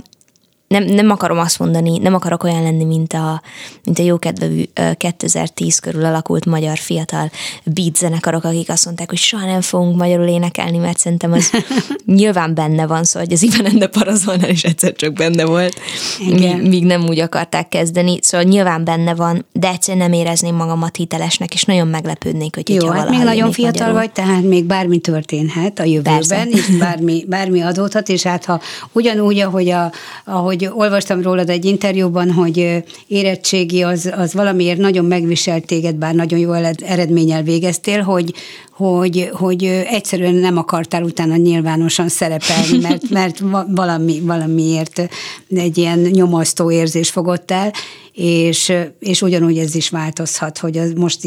nem, 0.69 0.85
nem 0.85 1.11
akarom 1.11 1.39
azt 1.39 1.59
mondani, 1.59 1.99
nem 1.99 2.15
akarok 2.15 2.45
olyan 2.45 2.63
lenni, 2.63 2.85
mint 2.85 3.13
a, 3.13 3.43
mint 3.85 3.99
a 3.99 4.03
jókedvű 4.03 4.63
2010 4.97 5.79
körül 5.79 6.05
alakult 6.05 6.47
magyar 6.47 6.79
fiatal 6.79 7.31
beat 7.65 7.97
zenekarok, 7.97 8.45
akik 8.45 8.69
azt 8.71 8.85
mondták, 8.85 9.09
hogy 9.09 9.19
soha 9.19 9.47
nem 9.47 9.61
fogunk 9.61 9.97
magyarul 9.97 10.27
énekelni, 10.27 10.79
mert 10.79 10.99
szerintem 10.99 11.33
az 11.33 11.51
nyilván 12.07 12.55
benne 12.55 12.87
van, 12.87 13.05
szóval 13.05 13.23
hogy 13.23 13.33
az 13.33 13.43
Ivan 13.43 13.67
Ende 13.67 13.87
Parazolnál 13.87 14.51
is 14.51 14.65
egyszer 14.65 14.93
csak 14.93 15.13
benne 15.13 15.45
volt, 15.45 15.81
míg, 16.19 16.63
míg 16.63 16.85
nem 16.85 17.07
úgy 17.09 17.19
akarták 17.19 17.69
kezdeni, 17.69 18.19
szóval 18.23 18.47
nyilván 18.47 18.85
benne 18.85 19.15
van, 19.15 19.47
de 19.53 19.69
egyszerűen 19.69 20.11
nem 20.11 20.21
érezném 20.21 20.55
magamat 20.55 20.97
hitelesnek, 20.97 21.55
és 21.55 21.63
nagyon 21.63 21.89
meglepődnék, 21.89 22.55
hogy 22.55 22.69
Jó, 22.69 22.89
hát 22.89 23.11
még 23.11 23.19
nagyon 23.23 23.53
fiatal 23.53 23.73
magyarul. 23.73 24.01
vagy, 24.01 24.13
tehát 24.13 24.43
még 24.43 24.65
bármi 24.65 24.99
történhet 24.99 25.79
a 25.79 25.85
jövőben, 25.85 26.15
Persze. 26.15 26.47
és 26.51 26.67
bármi, 26.79 27.25
bármi 27.29 27.61
adódhat, 27.61 28.09
és 28.09 28.23
hát 28.23 28.45
ha 28.45 28.61
ugyanúgy, 28.93 29.39
ahogy, 29.39 29.69
a, 29.69 29.93
ahogy 30.25 30.58
hogy 30.59 30.71
olvastam 30.75 31.23
rólad 31.23 31.49
egy 31.49 31.65
interjúban, 31.65 32.33
hogy 32.33 32.85
érettségi 33.07 33.83
az, 33.83 34.13
az 34.17 34.35
valamiért 34.35 34.79
nagyon 34.79 35.05
megviselt 35.05 35.67
téged, 35.67 35.95
bár 35.95 36.15
nagyon 36.15 36.39
jó 36.39 36.53
eredménnyel 36.53 37.43
végeztél, 37.43 38.03
hogy, 38.03 38.35
hogy, 38.79 39.31
hogy 39.33 39.65
egyszerűen 39.65 40.35
nem 40.35 40.57
akartál 40.57 41.03
utána 41.03 41.37
nyilvánosan 41.37 42.09
szerepelni, 42.09 42.79
mert, 42.89 43.11
mert 43.11 43.43
valami, 43.69 44.21
valamiért 44.21 45.09
egy 45.51 45.79
ilyen 45.79 45.99
nyomasztó 45.99 46.71
érzés 46.71 47.11
fogott 47.11 47.51
el, 47.51 47.73
és, 48.13 48.73
és 48.99 49.23
ugyanúgy 49.23 49.59
ez 49.59 49.75
is 49.75 49.89
változhat, 49.89 50.59
hogy 50.59 50.79
az 50.79 50.93
most 50.97 51.27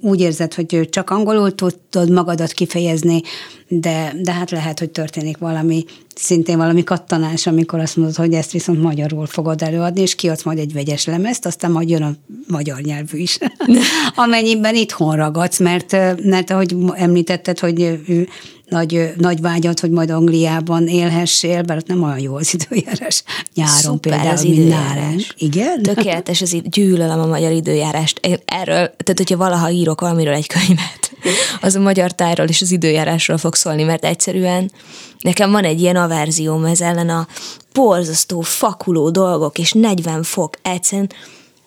úgy 0.00 0.20
érzed, 0.20 0.54
hogy 0.54 0.88
csak 0.90 1.10
angolul 1.10 1.54
tudod 1.54 2.10
magadat 2.10 2.52
kifejezni, 2.52 3.22
de, 3.68 4.12
de 4.20 4.32
hát 4.32 4.50
lehet, 4.50 4.78
hogy 4.78 4.90
történik 4.90 5.38
valami, 5.38 5.84
szintén 6.14 6.56
valami 6.56 6.84
kattanás, 6.84 7.46
amikor 7.46 7.78
azt 7.80 7.96
mondod, 7.96 8.16
hogy 8.16 8.32
ezt 8.32 8.52
viszont 8.52 8.82
magyarul 8.82 9.26
fogod 9.26 9.62
előadni, 9.62 10.00
és 10.00 10.14
kiadsz 10.14 10.42
majd 10.42 10.58
egy 10.58 10.72
vegyes 10.72 11.04
lemezt, 11.04 11.46
aztán 11.46 11.70
majd 11.70 11.88
jön 11.88 12.02
a 12.02 12.12
magyar 12.48 12.80
nyelvű 12.80 13.18
is, 13.18 13.38
amennyiben 14.14 14.74
itthon 14.74 15.16
ragadsz, 15.16 15.58
mert, 15.58 15.92
mert 16.22 16.50
ahogy 16.50 16.76
említetted, 16.96 17.58
hogy 17.58 18.00
nagy, 18.72 19.12
nagy 19.16 19.40
vágyat, 19.40 19.80
hogy 19.80 19.90
majd 19.90 20.10
Angliában 20.10 20.86
élhessél, 20.86 21.62
bár 21.62 21.76
ott 21.76 21.86
nem 21.86 22.02
olyan 22.02 22.18
jó 22.18 22.34
az 22.34 22.54
időjárás 22.54 23.22
nyáron 23.54 23.74
Szuper 23.74 24.12
például, 24.12 24.36
az 24.36 24.44
időjárás. 24.44 25.34
Igen? 25.38 25.82
Tökéletes 25.82 26.40
az 26.40 26.52
idő, 26.52 26.68
gyűlölöm 26.68 27.20
a 27.20 27.26
magyar 27.26 27.52
időjárást. 27.52 28.18
Én 28.22 28.38
erről, 28.44 28.74
tehát 28.74 29.14
hogyha 29.16 29.36
valaha 29.36 29.70
írok 29.70 30.00
valamiről 30.00 30.34
egy 30.34 30.46
könyvet, 30.46 31.12
az 31.60 31.74
a 31.74 31.80
magyar 31.80 32.12
tájról 32.12 32.46
és 32.46 32.62
az 32.62 32.70
időjárásról 32.70 33.38
fog 33.38 33.54
szólni, 33.54 33.82
mert 33.82 34.04
egyszerűen 34.04 34.70
nekem 35.20 35.50
van 35.50 35.64
egy 35.64 35.80
ilyen 35.80 35.96
averzióm 35.96 36.64
ez 36.64 36.80
ellen 36.80 37.08
a 37.08 37.26
borzasztó, 37.72 38.40
fakuló 38.40 39.10
dolgok, 39.10 39.58
és 39.58 39.72
40 39.72 40.22
fok, 40.22 40.56
egyszerűen 40.62 41.10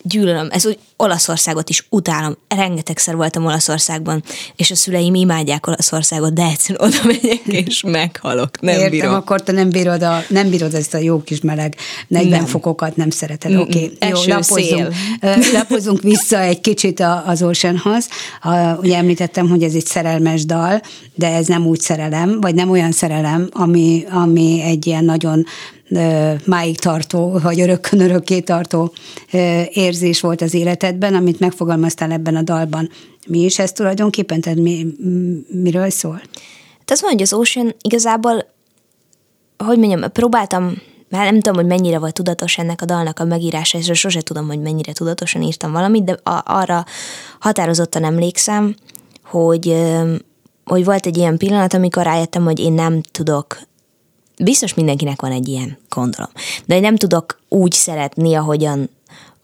gyűlölöm, 0.08 0.48
ez 0.52 0.66
úgy 0.66 0.80
Olaszországot 0.98 1.70
is 1.70 1.86
utálom. 1.90 2.38
Rengetegszer 2.48 3.16
voltam 3.16 3.46
Olaszországban, 3.46 4.24
és 4.56 4.72
a 4.72 4.76
szüleim 4.76 5.16
imádják 5.16 5.68
Olaszországot, 5.68 6.34
de 6.34 6.44
egyszerűen 6.44 6.90
oda 6.90 6.98
megyek, 7.04 7.42
és 7.46 7.84
meghalok. 7.88 8.62
Nem 8.62 8.76
Értem, 8.76 8.90
bírom. 8.90 9.14
akkor 9.14 9.44
te 9.44 9.52
nem 9.52 9.70
bírod, 9.70 10.02
a, 10.02 10.24
nem 10.30 10.50
bírod 10.50 10.74
ezt 10.74 10.94
a 10.94 10.98
jó 10.98 11.24
kis 11.24 11.42
meleg 11.42 11.76
40 12.08 12.30
nem. 12.30 12.46
fokokat, 12.46 12.96
nem 12.96 13.10
szereted. 13.10 13.56
Oké, 13.56 13.92
okay, 13.96 14.10
jó, 14.10 14.34
lapozunk, 14.34 14.94
lapozunk 15.54 16.02
vissza 16.02 16.40
egy 16.40 16.62
kicsit 16.62 17.04
az 17.26 17.44
Oceanhoz. 17.44 18.08
Ugye 18.78 18.98
említettem, 18.98 19.50
hogy 19.50 19.64
ez 19.64 19.74
egy 19.74 19.86
szerelmes 19.86 20.46
dal, 20.46 20.82
de 21.14 21.34
ez 21.34 21.48
nem 21.48 21.66
úgy 21.66 21.80
szerelem, 21.80 22.42
vagy 22.42 22.56
nem 22.56 22.70
olyan 22.70 22.92
szerelem, 22.92 23.50
ami, 23.52 24.06
ami 24.10 24.62
egy 24.62 24.88
ilyen 24.88 25.06
nagyon 25.06 25.46
máig 26.46 26.80
tartó, 26.80 27.40
vagy 27.44 27.62
örökkön 27.62 28.00
örökké 28.00 28.40
tartó 28.40 28.94
érzés 29.70 30.22
volt 30.22 30.42
az 30.42 30.54
életedben, 30.54 31.14
amit 31.14 31.40
megfogalmaztál 31.40 32.12
ebben 32.12 32.36
a 32.36 32.42
dalban. 32.42 32.90
Mi 33.28 33.40
is 33.40 33.60
ez 33.60 33.72
tulajdonképpen? 33.72 34.42
Tehát 34.42 34.60
mi, 34.60 34.86
miről 35.48 35.90
szól? 35.90 36.22
Tehát 36.70 36.92
az 36.92 37.02
van, 37.02 37.12
hogy 37.12 37.22
az 37.22 37.34
Ocean 37.34 37.76
igazából, 37.82 38.46
hogy 39.58 39.78
mondjam, 39.78 40.12
próbáltam 40.12 40.74
már 41.10 41.24
nem 41.32 41.40
tudom, 41.40 41.56
hogy 41.56 41.66
mennyire 41.66 42.00
volt 42.00 42.14
tudatos 42.14 42.58
ennek 42.58 42.82
a 42.82 42.86
dalnak 42.86 43.20
a 43.20 43.24
megírása, 43.24 43.78
és 43.78 43.90
sose 43.94 44.22
tudom, 44.22 44.48
hogy 44.48 44.60
mennyire 44.60 44.94
tudatosan 44.94 45.42
írtam 45.42 45.72
valamit, 45.72 46.04
de 46.04 46.18
a, 46.24 46.42
arra 46.46 46.86
határozottan 47.40 48.04
emlékszem, 48.04 48.76
hogy, 49.24 49.76
hogy 50.66 50.86
volt 50.86 51.06
egy 51.06 51.18
ilyen 51.18 51.38
pillanat, 51.38 51.74
amikor 51.74 52.04
rájöttem, 52.04 52.44
hogy 52.44 52.60
én 52.60 52.74
nem 52.74 53.02
tudok 53.02 53.58
biztos 54.38 54.74
mindenkinek 54.74 55.22
van 55.22 55.32
egy 55.32 55.48
ilyen, 55.48 55.78
gondolom. 55.90 56.30
De 56.66 56.76
én 56.76 56.82
nem 56.82 56.96
tudok 56.96 57.40
úgy 57.50 57.72
szeretni, 57.72 58.36
ahogyan 58.36 58.90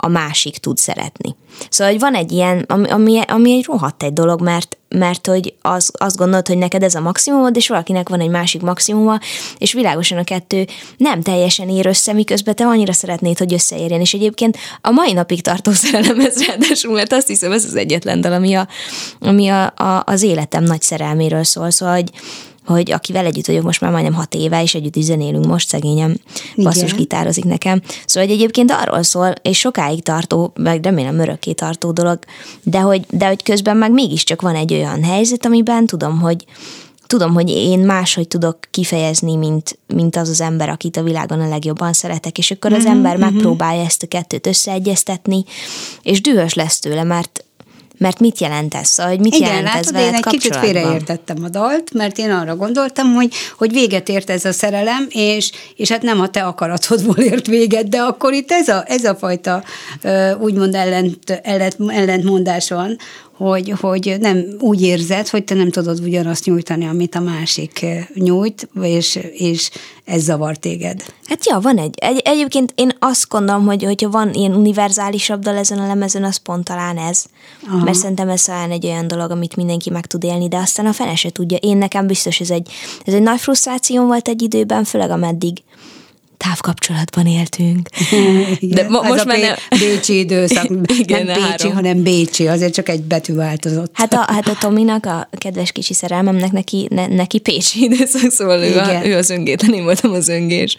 a 0.04 0.08
másik 0.08 0.58
tud 0.58 0.78
szeretni. 0.78 1.36
Szóval, 1.70 1.94
hogy 1.94 2.02
van 2.02 2.16
egy 2.16 2.32
ilyen, 2.32 2.66
ami, 2.68 2.90
ami, 2.90 3.20
ami 3.28 3.52
egy 3.52 3.66
rohadt 3.66 4.04
egy 4.04 4.14
dolog, 4.14 4.42
mert, 4.42 4.78
mert 4.90 5.28
hogy 5.28 5.54
az, 5.62 5.92
azt 5.94 6.18
gondolod, 6.18 6.48
hogy 6.48 6.58
neked 6.58 6.84
ez 6.84 6.96
a 6.96 7.00
maximumod, 7.00 7.56
és 7.56 7.68
valakinek 7.68 8.10
van 8.10 8.20
egy 8.20 8.30
másik 8.30 8.62
maximuma, 8.62 9.20
és 9.58 9.74
világosan 9.74 10.18
a 10.18 10.24
kettő 10.24 10.68
nem 10.98 11.22
teljesen 11.22 11.70
ér 11.70 11.86
össze, 11.86 12.14
miközben 12.14 12.56
te 12.56 12.66
annyira 12.66 12.94
szeretnéd, 12.94 13.38
hogy 13.38 13.54
összeérjen. 13.54 14.00
És 14.00 14.14
egyébként 14.14 14.58
a 14.82 14.92
mai 14.92 15.14
napig 15.14 15.42
tartó 15.42 15.72
szerelem 15.72 16.20
ez 16.20 16.46
ráadásul, 16.46 16.94
mert 16.94 17.14
azt 17.14 17.28
hiszem, 17.28 17.52
ez 17.52 17.66
az 17.66 17.76
egyetlen 17.76 18.22
dal, 18.22 18.34
ami, 18.34 18.54
a, 18.54 18.68
ami 19.20 19.48
a, 19.48 19.66
a, 19.66 20.04
az 20.06 20.22
életem 20.22 20.64
nagy 20.64 20.82
szerelméről 20.82 21.44
szól. 21.44 21.70
Szóval, 21.70 21.96
hogy, 21.96 22.10
hogy 22.66 22.92
akivel 22.92 23.26
együtt 23.26 23.46
vagyok 23.46 23.64
most 23.64 23.82
már 23.82 23.92
majdnem 23.92 24.14
hat 24.14 24.36
éve, 24.36 24.62
és 24.62 24.76
együtt 24.76 24.96
is 24.96 25.04
zenélünk 25.04 25.46
most, 25.46 25.68
szegényem 25.68 26.16
basszus 26.56 26.94
gitározik 26.94 27.46
nekem. 27.46 27.82
Szóval 28.06 28.30
hogy 28.30 28.38
egyébként 28.38 28.72
arról 28.72 29.04
szól, 29.04 29.34
és 29.42 29.58
sokáig 29.58 30.04
tartó, 30.04 30.54
meg 30.56 30.84
remélem 30.84 31.20
örökké 31.20 31.52
tartó 31.52 31.92
dolog, 31.92 32.20
de 32.64 32.80
hogy, 32.80 33.06
de 33.10 33.28
hogy 33.28 33.44
közben 33.44 33.78
meg 33.78 33.92
mégiscsak 33.92 34.42
van 34.42 34.56
egy 34.56 34.74
olyan 34.74 35.04
helyzet, 35.04 35.46
amiben 35.46 35.86
tudom, 35.86 36.20
hogy 36.20 36.46
tudom, 37.12 37.34
hogy 37.34 37.50
én 37.50 37.80
máshogy 37.80 38.28
tudok 38.28 38.58
kifejezni, 38.70 39.36
mint, 39.36 39.80
mint 39.88 40.16
az 40.16 40.30
az 40.30 40.42
ember, 40.42 40.70
akit 40.70 40.98
a 40.98 41.04
világon 41.04 41.40
a 41.40 41.48
legjobban 41.48 41.94
szeretek, 41.94 42.38
és 42.38 42.52
akkor 42.52 42.74
az 42.74 42.84
mm-hmm, 42.84 42.92
ember 42.92 43.18
mm-hmm. 43.18 43.34
megpróbálja 43.34 43.84
ezt 43.84 44.04
a 44.04 44.08
kettőt 44.08 44.48
összeegyeztetni, 44.48 45.44
és 46.02 46.22
dühös 46.22 46.54
lesz 46.54 46.80
tőle, 46.80 47.04
mert 47.04 47.46
mert 48.02 48.20
mit 48.20 48.40
jelent 48.40 48.74
ez? 48.74 48.88
Szóval, 48.88 49.12
hogy 49.12 49.22
mit 49.22 49.36
Igen, 49.36 49.48
jelent 49.48 49.66
látod, 49.66 49.96
ez 49.96 50.02
én 50.02 50.14
egy 50.14 50.26
kicsit 50.26 50.56
félreértettem 50.56 51.44
a 51.44 51.50
dalt, 51.50 51.94
mert 51.94 52.18
én 52.18 52.32
arra 52.32 52.56
gondoltam, 52.56 53.14
hogy, 53.14 53.34
hogy 53.58 53.72
véget 53.72 54.10
ért 54.10 54.30
ez 54.30 54.46
a 54.46 54.52
szerelem, 54.52 55.06
és, 55.10 55.52
és 55.76 55.92
hát 55.92 56.02
nem 56.02 56.20
a 56.20 56.28
te 56.28 56.44
akaratodból 56.44 57.18
ért 57.18 57.48
véget, 57.48 57.90
de 57.90 58.00
akkor 58.00 58.34
itt 58.34 58.52
ez 58.52 58.68
a, 58.68 58.84
ez 58.88 59.04
a 59.04 59.16
fajta 59.16 59.64
úgymond 60.40 60.76
ellent, 60.76 61.42
ellent, 61.44 61.76
ellentmondás 61.88 62.70
van, 62.70 62.98
hogy, 63.42 63.74
hogy 63.80 64.16
nem 64.20 64.46
úgy 64.60 64.82
érzed, 64.82 65.28
hogy 65.28 65.44
te 65.44 65.56
nem 65.56 65.70
tudod 65.70 66.00
ugyanazt 66.00 66.46
nyújtani, 66.46 66.88
amit 66.88 67.16
a 67.16 67.20
másik 67.20 67.86
nyújt, 68.14 68.70
és, 68.82 69.20
és 69.34 69.70
ez 70.06 70.24
zavar 70.24 70.58
téged. 70.58 71.04
Hát 71.26 71.46
ja, 71.46 71.60
van 71.60 71.78
egy. 71.78 71.96
egy 71.98 72.22
egyébként 72.26 72.74
én 72.76 72.92
azt 73.00 73.30
gondolom, 73.30 73.66
hogy 73.66 73.84
hogyha 73.84 74.10
van 74.10 74.34
ilyen 74.34 74.56
univerzálisabb 74.56 75.42
dal 75.42 75.58
ezen 75.58 75.80
a 75.80 75.88
lemezen, 75.88 76.24
az 76.24 76.38
pont 76.38 76.64
talán 76.64 76.98
ez. 76.98 77.26
Aha. 77.68 77.84
Mert 77.84 77.98
szerintem 77.98 78.30
ez 78.30 78.44
talán 78.44 78.72
egy 78.72 78.86
olyan 78.86 79.08
dolog, 79.08 79.32
amit 79.32 79.56
mindenki 79.56 79.90
meg 79.90 80.06
tud 80.06 80.24
élni, 80.24 80.48
de 80.48 80.58
aztán 80.58 80.86
a 80.86 80.94
fene 80.94 81.16
se 81.16 81.30
tudja. 81.30 81.58
Én 81.58 81.78
nekem 81.78 82.08
biztos 82.08 82.40
ez 82.40 82.50
egy, 82.50 82.70
ez 83.06 83.14
egy 83.14 83.22
nagy 83.22 83.40
frusztrációm 83.40 84.08
volt 84.08 84.28
egy 84.28 84.42
időben, 84.42 84.84
főleg 84.84 85.10
ameddig 85.10 85.58
távkapcsolatban 86.42 87.28
éltünk. 87.28 87.90
De 88.76 88.90
mo- 88.90 89.04
most 89.04 89.26
már 89.26 89.40
nem... 89.40 89.56
Bécsi 89.80 90.20
időszak, 90.20 90.70
Igen, 91.00 91.26
nem 91.26 91.36
Bécsi, 91.36 91.48
három. 91.48 91.74
hanem 91.74 92.04
Bécsi, 92.04 92.48
azért 92.48 92.74
csak 92.74 92.90
egy 92.90 93.04
betű 93.04 93.34
változott. 93.34 93.92
Hát 93.94 94.14
a, 94.14 94.26
hát 94.28 94.48
a 94.48 94.58
Tominak, 94.60 95.06
a 95.06 95.30
kedves 95.38 95.72
kicsi 95.72 95.94
szerelmemnek 95.94 96.52
neki, 96.52 96.88
ne, 96.90 97.08
neki 97.08 97.40
Pécsi 97.40 97.84
időszak, 97.84 98.32
szóval 98.32 98.64
ő, 98.64 98.78
a, 98.78 99.06
ő 99.06 99.16
az 99.16 99.30
öngétlen, 99.30 99.74
én 99.74 99.84
voltam 99.84 100.12
az 100.12 100.28
öngés, 100.28 100.78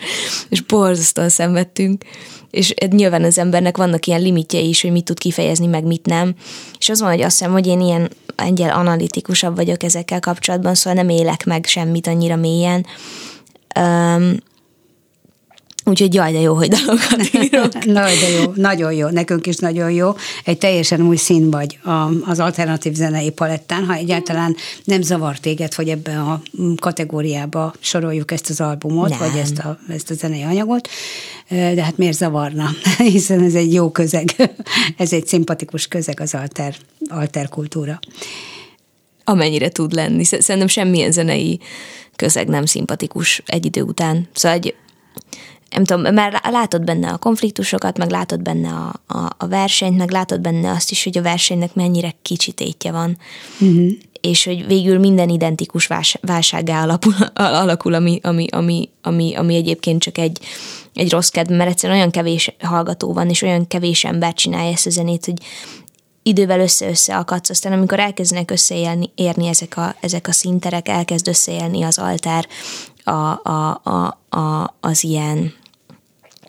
és 0.48 0.60
borzasztóan 0.60 1.28
szenvedtünk 1.28 2.04
és 2.50 2.74
nyilván 2.90 3.24
az 3.24 3.38
embernek 3.38 3.76
vannak 3.76 4.06
ilyen 4.06 4.20
limitjei 4.20 4.68
is, 4.68 4.82
hogy 4.82 4.92
mit 4.92 5.04
tud 5.04 5.18
kifejezni, 5.18 5.66
meg 5.66 5.84
mit 5.84 6.06
nem. 6.06 6.34
És 6.78 6.88
az 6.88 7.00
van, 7.00 7.10
hogy 7.10 7.20
azt 7.20 7.38
hiszem, 7.38 7.52
hogy 7.52 7.66
én 7.66 7.80
ilyen 7.80 8.10
engyel 8.36 8.70
analitikusabb 8.70 9.56
vagyok 9.56 9.82
ezekkel 9.82 10.20
kapcsolatban, 10.20 10.74
szóval 10.74 11.02
nem 11.02 11.16
élek 11.16 11.44
meg 11.44 11.64
semmit 11.66 12.06
annyira 12.06 12.36
mélyen. 12.36 12.86
Um, 13.80 14.36
Úgyhogy 15.84 16.14
jaj, 16.14 16.32
de 16.32 16.40
jó, 16.40 16.54
hogy 16.54 16.68
dalokat 16.68 17.32
írok. 17.44 17.84
Nagy, 17.84 18.18
de 18.20 18.28
jó, 18.28 18.52
nagyon 18.54 18.92
jó, 18.92 19.08
nekünk 19.08 19.46
is 19.46 19.56
nagyon 19.56 19.90
jó. 19.90 20.14
Egy 20.44 20.58
teljesen 20.58 21.02
új 21.02 21.16
szín 21.16 21.50
vagy 21.50 21.78
az 22.24 22.38
alternatív 22.38 22.94
zenei 22.94 23.30
palettán, 23.30 23.84
ha 23.84 23.94
egyáltalán 23.94 24.56
nem 24.84 25.02
zavar 25.02 25.38
téged, 25.38 25.74
hogy 25.74 25.88
ebben 25.88 26.18
a 26.18 26.42
kategóriába 26.76 27.74
soroljuk 27.80 28.30
ezt 28.30 28.50
az 28.50 28.60
albumot, 28.60 29.08
nem. 29.08 29.18
vagy 29.18 29.36
ezt 29.40 29.58
a, 29.58 29.78
ezt 29.88 30.10
a 30.10 30.14
zenei 30.14 30.42
anyagot, 30.42 30.88
de 31.48 31.84
hát 31.84 31.96
miért 31.96 32.16
zavarna? 32.16 32.70
Hiszen 32.98 33.42
ez 33.42 33.54
egy 33.54 33.72
jó 33.72 33.90
közeg, 33.90 34.34
ez 34.96 35.12
egy 35.12 35.26
szimpatikus 35.26 35.86
közeg 35.86 36.20
az 36.20 36.34
alter, 36.34 36.74
alter 37.08 37.48
kultúra. 37.48 37.98
Amennyire 39.24 39.68
tud 39.68 39.92
lenni. 39.92 40.24
Szerintem 40.24 40.66
semmilyen 40.66 41.12
zenei 41.12 41.60
közeg 42.16 42.48
nem 42.48 42.66
szimpatikus 42.66 43.42
egy 43.46 43.64
idő 43.66 43.82
után. 43.82 44.28
Szóval 44.32 44.58
egy 44.58 44.74
nem 45.72 45.84
tudom, 45.84 46.14
mert 46.14 46.50
látod 46.50 46.84
benne 46.84 47.08
a 47.08 47.16
konfliktusokat, 47.16 47.98
meg 47.98 48.10
látod 48.10 48.42
benne 48.42 48.68
a, 48.68 49.14
a, 49.18 49.30
a 49.38 49.46
versenyt, 49.46 49.96
meg 49.96 50.10
látod 50.10 50.40
benne 50.40 50.70
azt 50.70 50.90
is, 50.90 51.04
hogy 51.04 51.18
a 51.18 51.22
versenynek 51.22 51.74
mennyire 51.74 52.14
kicsi 52.22 52.52
tétje 52.52 52.92
van. 52.92 53.18
Uh-huh. 53.60 53.90
És 54.20 54.44
hogy 54.44 54.66
végül 54.66 54.98
minden 54.98 55.28
identikus 55.28 55.86
vás, 55.86 56.18
válsággá 56.20 56.82
alapul, 56.82 57.14
alakul, 57.34 57.94
ami, 57.94 58.20
ami, 58.22 58.46
ami, 58.50 58.88
ami, 59.02 59.34
ami 59.36 59.54
egyébként 59.54 60.02
csak 60.02 60.18
egy, 60.18 60.38
egy 60.94 61.10
rossz 61.10 61.28
kedv, 61.28 61.50
mert 61.50 61.70
egyszerűen 61.70 61.98
olyan 61.98 62.10
kevés 62.10 62.54
hallgató 62.60 63.12
van, 63.12 63.28
és 63.28 63.42
olyan 63.42 63.66
kevés 63.66 64.04
ember 64.04 64.34
csinálja 64.34 64.72
ezt 64.72 64.86
a 64.86 64.90
zenét, 64.90 65.24
hogy 65.24 65.38
idővel 66.22 66.60
össze-össze 66.60 67.16
akadsz, 67.16 67.50
aztán 67.50 67.72
amikor 67.72 68.00
elkezdenek 68.00 68.50
összeélni, 68.50 69.10
érni 69.14 69.46
ezek 69.46 69.76
a, 69.76 69.94
ezek 70.00 70.28
a 70.28 70.32
szinterek, 70.32 70.88
elkezd 70.88 71.28
összeélni 71.28 71.82
az 71.82 71.98
altár, 71.98 72.46
a, 73.04 73.10
a, 73.10 73.80
a, 73.82 74.18
a, 74.38 74.74
az 74.80 75.04
ilyen 75.04 75.52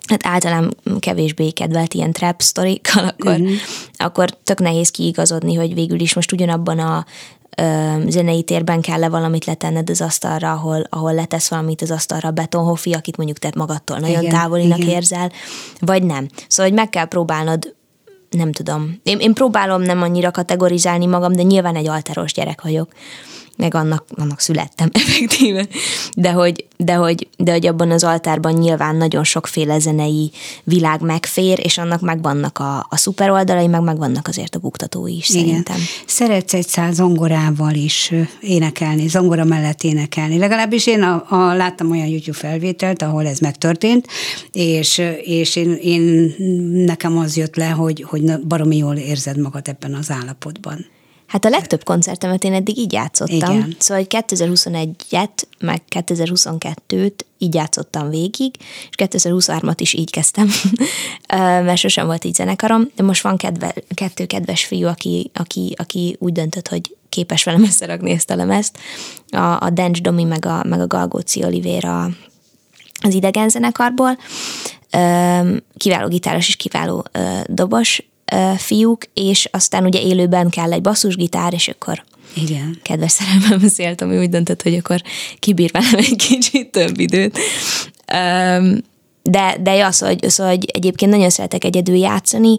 hát 0.10 0.26
általán 0.26 0.76
kevésbé 1.00 1.50
kedvelt 1.50 1.94
ilyen 1.94 2.12
trap 2.12 2.42
sztorikkal, 2.42 3.08
akkor, 3.08 3.32
uh-huh. 3.32 3.52
akkor 3.98 4.30
tök 4.44 4.60
nehéz 4.60 4.89
kiigazodni, 4.89 5.56
hogy 5.56 5.74
végül 5.74 6.00
is 6.00 6.13
most 6.13 6.32
ugyanabban 6.32 6.80
a 6.80 7.06
ö, 7.58 7.94
zenei 8.08 8.44
térben 8.44 8.82
kell-e 8.82 9.10
valamit 9.10 9.46
letenned 9.46 9.89
az 9.89 10.02
asztalra, 10.02 10.52
ahol, 10.52 10.84
ahol 10.89 11.13
letesz 11.13 11.50
valamit 11.50 11.82
az 11.82 11.92
asztalra 11.92 12.30
a 12.30 12.32
betonhofi, 12.32 12.94
akit 12.94 13.18
mondjuk 13.18 13.39
te 13.39 13.52
magadtól 13.56 13.98
nagyon 13.98 14.22
igen, 14.22 14.34
távolinak 14.34 14.78
igen. 14.78 14.89
érzel, 14.89 15.32
vagy 15.80 16.04
nem. 16.04 16.28
Szóval, 16.48 16.72
hogy 16.72 16.80
meg 16.80 16.89
kell 16.89 17.06
próbálnod 17.06 17.76
nem 18.30 18.52
tudom. 18.52 19.00
Én, 19.04 19.20
én 19.20 19.34
próbálom 19.34 19.82
nem 19.82 20.02
annyira 20.02 20.32
kategorizálni 20.32 21.06
magam, 21.06 21.32
de 21.32 21.42
nyilván 21.42 21.76
egy 21.76 21.88
alteros 21.88 22.34
gyerek 22.34 22.62
vagyok 22.62 22.92
meg 23.58 23.76
annak, 23.76 24.06
annak 24.16 24.39
születtem 24.39 24.89
effektíve, 25.06 25.68
de 26.16 26.32
hogy, 26.32 26.66
de, 26.78 26.94
hogy, 26.94 27.28
de 27.38 27.52
hogy 27.52 27.68
abban 27.68 27.92
az 27.92 28.04
altárban 28.04 28.54
nyilván 28.54 28.96
nagyon 28.96 29.24
sokféle 29.24 29.80
zenei 29.80 30.32
világ 30.63 31.02
megfér, 31.02 31.60
és 31.63 31.78
annak 31.78 32.02
megvannak 32.02 32.60
a, 32.60 32.88
a 32.89 32.98
szuper 32.98 33.30
oldalai, 33.30 33.68
meg 33.68 33.82
megvannak 33.82 34.28
azért 34.28 34.56
a 34.56 34.60
buktatói 34.60 35.16
is 35.16 35.30
Igen. 35.30 35.42
szerintem. 35.42 35.78
Szeretsz 36.06 36.54
egy 36.54 36.68
száz 36.68 36.96
zongorával 36.96 37.74
is 37.74 38.12
énekelni, 38.42 39.08
zongora 39.08 39.44
mellett 39.44 39.84
énekelni. 39.84 40.38
Legalábbis 40.38 40.88
én 40.88 41.02
a, 41.02 41.26
a, 41.30 41.54
láttam 41.54 41.92
olyan 41.92 42.08
YouTube 42.08 42.38
felvételt, 42.38 43.02
ahol 43.02 43.28
ez 43.28 43.39
megtörtént, 43.39 44.08
és, 44.52 45.02
és 45.24 45.56
én, 45.56 45.78
én 45.82 46.36
nekem 46.86 47.18
az 47.18 47.38
jött 47.38 47.56
le, 47.56 47.70
hogy, 47.70 48.06
hogy 48.08 48.39
baromi 48.48 48.78
jól 48.78 48.96
érzed 48.96 49.38
magad 49.38 49.68
ebben 49.68 49.94
az 49.94 50.12
állapotban. 50.12 50.86
Hát 51.34 51.46
a 51.46 51.50
legtöbb 51.50 51.84
koncertemet 51.84 52.43
én 52.43 52.54
eddig 52.54 52.78
így 52.78 52.93
játszottam. 52.93 53.56
Igen. 53.56 53.76
Szóval 53.80 54.06
2021-et, 54.10 55.30
meg 55.60 55.82
2022-t 55.89 57.13
így 57.38 57.54
játszottam 57.54 58.10
végig, 58.10 58.56
és 58.89 58.96
2023-at 58.98 59.76
is 59.78 59.93
így 59.93 60.10
kezdtem, 60.10 60.50
mert 61.65 61.78
sosem 61.78 62.06
volt 62.06 62.24
így 62.24 62.34
zenekarom, 62.34 62.89
de 62.96 63.04
most 63.04 63.22
van 63.22 63.38
kedve, 63.38 63.74
kettő 63.93 64.26
kedves 64.26 64.65
fiú, 64.65 64.88
aki, 64.88 65.32
aki, 65.34 65.74
aki 65.78 66.15
úgy 66.19 66.32
döntött, 66.32 66.67
hogy 66.67 66.96
képes 67.10 67.43
velem 67.43 67.63
összerakni 67.63 68.12
ezt 68.12 68.30
a 68.30 68.36
lemezt. 68.36 68.78
A, 69.30 69.62
a 69.62 69.69
Dance 69.69 70.02
Domi, 70.02 70.24
meg 70.24 70.46
a, 70.46 70.63
meg 70.67 70.80
a 70.80 70.88
Galgóci 70.88 71.43
Olivéra 71.43 72.10
az 73.02 73.13
idegen 73.13 73.50
zenekarból. 73.50 74.17
Kiváló 75.78 76.08
gitáros 76.08 76.48
és 76.48 76.56
kiváló 76.56 77.06
dobos, 77.46 78.04
fiúk, 78.58 79.04
és 79.13 79.48
aztán 79.52 79.86
ugye 79.86 80.02
élőben 80.02 80.50
kell 80.50 80.72
egy 80.72 80.82
basszusgitár, 80.82 81.54
és 81.54 81.67
akkor 81.67 82.04
igen. 82.36 82.80
kedves 82.82 83.12
szerelmem 83.12 83.60
beszélt, 83.62 84.02
ami 84.02 84.17
úgy 84.17 84.30
döntött, 84.30 84.62
hogy 84.62 84.76
akkor 84.76 85.02
kibír 85.39 85.72
velem 85.72 85.98
egy 85.98 86.15
kicsit 86.15 86.72
több 86.72 87.00
időt. 87.00 87.39
De, 89.24 89.58
de 89.62 89.86
az, 89.86 90.00
hogy, 90.00 90.26
az, 90.26 90.36
hogy 90.36 90.65
egyébként 90.74 91.12
nagyon 91.12 91.30
szeretek 91.30 91.63
egyedül 91.63 91.96
játszani, 91.96 92.58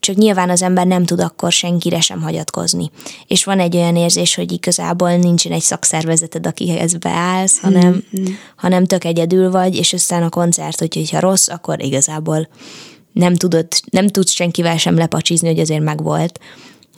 csak 0.00 0.16
nyilván 0.16 0.50
az 0.50 0.62
ember 0.62 0.86
nem 0.86 1.04
tud 1.04 1.20
akkor 1.20 1.52
senkire 1.52 2.00
sem 2.00 2.22
hagyatkozni. 2.22 2.90
És 3.26 3.44
van 3.44 3.60
egy 3.60 3.76
olyan 3.76 3.96
érzés, 3.96 4.34
hogy 4.34 4.52
igazából 4.52 5.16
nincsen 5.16 5.52
egy 5.52 5.62
szakszervezeted, 5.62 6.46
akihez 6.46 6.94
beállsz, 6.94 7.58
hanem, 7.58 7.88
mm-hmm. 7.88 8.32
hanem 8.56 8.84
tök 8.84 9.04
egyedül 9.04 9.50
vagy, 9.50 9.76
és 9.76 9.92
aztán 9.92 10.22
a 10.22 10.28
koncert, 10.28 10.78
hogyha 10.78 11.20
rossz, 11.20 11.48
akkor 11.48 11.82
igazából 11.82 12.48
nem, 13.18 13.34
tudod, 13.34 13.66
nem 13.90 14.06
tudsz 14.06 14.32
senkivel 14.32 14.76
sem 14.76 14.96
lepacsizni, 14.96 15.48
hogy 15.48 15.58
azért 15.58 15.82
megvolt 15.82 16.40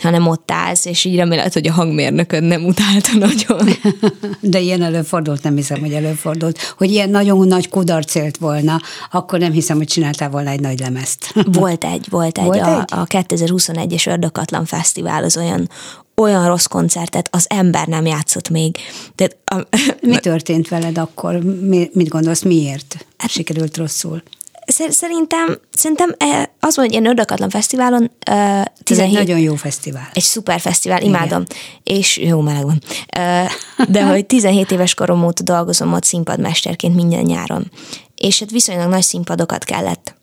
hanem 0.02 0.26
ott 0.26 0.50
állsz, 0.50 0.84
és 0.84 1.04
így 1.04 1.16
reméled, 1.16 1.52
hogy 1.52 1.66
a 1.66 1.72
hangmérnököd 1.72 2.42
nem 2.42 2.64
utálta 2.64 3.16
nagyon. 3.16 3.68
De 4.40 4.60
ilyen 4.60 4.82
előfordult, 4.82 5.42
nem 5.42 5.56
hiszem, 5.56 5.80
hogy 5.80 5.92
előfordult. 5.92 6.74
Hogy 6.78 6.90
ilyen 6.90 7.10
nagyon 7.10 7.46
nagy 7.46 7.68
kudarc 7.68 8.14
élt 8.14 8.36
volna, 8.36 8.80
akkor 9.10 9.38
nem 9.38 9.52
hiszem, 9.52 9.76
hogy 9.76 9.86
csináltál 9.86 10.30
volna 10.30 10.50
egy 10.50 10.60
nagy 10.60 10.78
lemezt. 10.78 11.34
Volt 11.60 11.84
egy, 11.84 12.06
volt 12.10 12.38
egy. 12.38 12.44
Volt 12.44 12.60
a, 12.60 12.80
egy? 12.80 12.98
a 12.98 13.06
2021-es 13.06 14.08
Ördökatlan 14.08 14.64
Fesztivál 14.64 15.24
az 15.24 15.36
olyan 15.36 15.68
olyan 16.16 16.46
rossz 16.46 16.66
koncertet 16.66 17.28
az 17.32 17.46
ember 17.48 17.86
nem 17.86 18.06
játszott 18.06 18.48
még. 18.48 18.76
De, 19.16 19.28
a, 19.44 19.60
Mi 20.00 20.16
történt 20.16 20.68
veled 20.68 20.98
akkor? 20.98 21.38
Mi, 21.60 21.90
mit 21.92 22.08
gondolsz, 22.08 22.42
miért 22.42 23.06
hát, 23.16 23.30
sikerült 23.30 23.76
rosszul? 23.76 24.22
Szerintem, 24.70 25.58
szerintem 25.70 26.14
e, 26.18 26.54
az 26.60 26.76
van, 26.76 26.84
hogy 26.84 26.92
ilyen 26.92 27.06
ördökatlan 27.06 27.48
fesztiválon 27.48 28.02
uh, 28.02 28.64
17, 28.82 28.90
Ez 28.90 28.98
egy 28.98 29.12
nagyon 29.12 29.38
jó 29.38 29.54
fesztivál. 29.54 30.08
Egy 30.12 30.22
szuper 30.22 30.60
fesztivál, 30.60 31.02
imádom. 31.02 31.44
Igen. 31.48 31.98
És 31.98 32.16
jó 32.16 32.40
meleg 32.40 32.62
van. 32.64 32.82
Uh, 33.18 33.50
de 33.88 34.04
hogy 34.04 34.26
17 34.26 34.70
éves 34.70 34.94
korom 34.94 35.24
óta 35.24 35.42
dolgozom 35.42 35.92
ott 35.92 36.04
színpadmesterként 36.04 36.94
minden 36.94 37.22
nyáron. 37.22 37.70
És 38.16 38.40
hát 38.40 38.50
viszonylag 38.50 38.88
nagy 38.88 39.02
színpadokat 39.02 39.64
kellett 39.64 40.18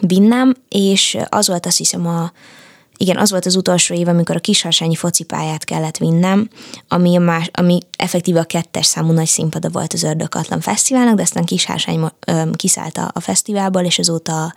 vinnem, 0.00 0.54
és 0.68 1.18
az 1.28 1.48
volt 1.48 1.66
azt 1.66 1.78
hiszem 1.78 2.06
a 2.06 2.32
igen, 3.02 3.16
az 3.16 3.30
volt 3.30 3.46
az 3.46 3.56
utolsó 3.56 3.94
év, 3.94 4.08
amikor 4.08 4.36
a 4.36 4.40
kisharsányi 4.40 4.94
focipályát 4.94 5.64
kellett 5.64 5.96
vinnem, 5.96 6.48
ami, 6.88 7.16
a 7.16 7.20
más, 7.20 7.50
ami 7.52 7.78
effektíve 7.96 8.40
a 8.40 8.44
kettes 8.44 8.86
számú 8.86 9.12
nagy 9.12 9.26
színpada 9.26 9.68
volt 9.68 9.92
az 9.92 10.02
Ördökatlan 10.02 10.60
Fesztiválnak, 10.60 11.14
de 11.14 11.22
aztán 11.22 11.44
Kisharsány 11.44 12.10
kiszállt 12.56 12.96
a, 12.96 13.10
a 13.14 13.20
fesztiválból, 13.20 13.82
és 13.82 13.98
azóta 13.98 14.54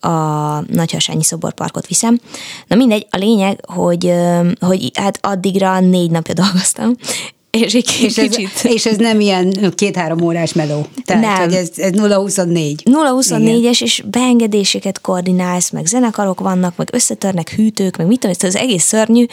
a, 0.00 0.08
a 0.08 0.60
Nagyharsányi 0.68 1.22
Szoborparkot 1.22 1.86
viszem. 1.86 2.20
Na 2.66 2.76
mindegy, 2.76 3.06
a 3.10 3.16
lényeg, 3.16 3.60
hogy, 3.66 4.12
hogy 4.60 4.90
hát 4.94 5.18
addigra 5.22 5.80
négy 5.80 6.10
napja 6.10 6.34
dolgoztam, 6.34 6.96
és 7.60 7.74
egy 7.74 7.94
És 8.02 8.14
kicsit... 8.14 8.50
ez, 8.54 8.64
és 8.64 8.86
ez 8.86 8.96
nem 8.96 9.20
ilyen 9.20 9.72
két-három 9.74 10.20
órás 10.20 10.52
meló. 10.52 10.86
Tehát, 11.04 11.22
Nem. 11.22 11.44
hogy 11.44 11.52
ez, 11.52 11.70
ez 11.76 11.92
0-24. 11.94 12.76
0-24-es, 12.84 13.82
és 13.82 14.02
beengedéseket 14.10 15.00
koordinálsz, 15.00 15.70
meg 15.70 15.86
zenekarok 15.86 16.40
vannak, 16.40 16.76
meg 16.76 16.88
összetörnek 16.92 17.50
hűtők, 17.50 17.96
meg 17.96 18.06
mit 18.06 18.20
tudom, 18.20 18.36
ez 18.38 18.48
az 18.48 18.56
egész 18.56 18.84
szörnyű, 18.84 19.24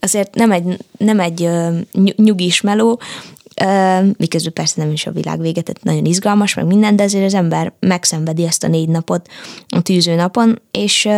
azért 0.00 0.34
nem 0.34 0.52
egy, 0.52 0.76
nem 0.98 1.20
egy 1.20 1.48
nyugis 2.16 2.60
meló, 2.60 3.00
miközben 4.16 4.52
persze 4.52 4.82
nem 4.82 4.92
is 4.92 5.06
a 5.06 5.10
világ 5.10 5.40
vége, 5.40 5.60
tehát 5.60 5.82
nagyon 5.82 6.04
izgalmas, 6.04 6.54
meg 6.54 6.66
minden, 6.66 6.96
de 6.96 7.02
azért 7.02 7.24
az 7.24 7.34
ember 7.34 7.72
megszenvedi 7.80 8.44
ezt 8.46 8.64
a 8.64 8.68
négy 8.68 8.88
napot 8.88 9.28
a 9.68 9.82
tűző 9.82 10.14
napon, 10.14 10.60
és, 10.70 11.08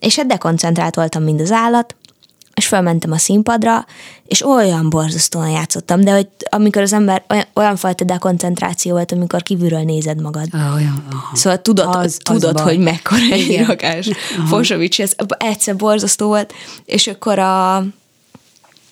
és 0.00 0.16
hát 0.16 0.26
dekoncentrált 0.26 0.94
voltam, 0.94 1.22
mint 1.22 1.40
az 1.40 1.52
állat, 1.52 1.96
és 2.56 2.66
felmentem 2.66 3.12
a 3.12 3.18
színpadra, 3.18 3.86
és 4.26 4.44
olyan 4.46 4.90
borzasztóan 4.90 5.48
játszottam, 5.50 6.00
de 6.00 6.10
hogy 6.12 6.28
amikor 6.50 6.82
az 6.82 6.92
ember 6.92 7.24
olyan, 7.28 7.44
olyan 7.54 7.76
fajta 7.76 8.04
dekoncentráció 8.04 8.92
volt, 8.92 9.12
amikor 9.12 9.42
kívülről 9.42 9.82
nézed 9.82 10.20
magad. 10.20 10.46
Ah, 10.52 10.74
olyan, 10.74 11.04
aha. 11.12 11.36
Szóval 11.36 11.62
tudod, 11.62 11.86
Az- 11.86 11.94
az, 11.96 12.04
az 12.04 12.16
tudod 12.22 12.54
baj. 12.54 12.64
hogy 12.64 12.78
mekkora 12.78 13.22
egy 13.30 13.64
rakás. 13.66 14.08
Fosovics, 14.48 15.00
ez 15.00 15.12
egyszer 15.38 15.76
borzasztó 15.76 16.26
volt, 16.26 16.52
és 16.84 17.06
akkor 17.06 17.38
a 17.38 17.84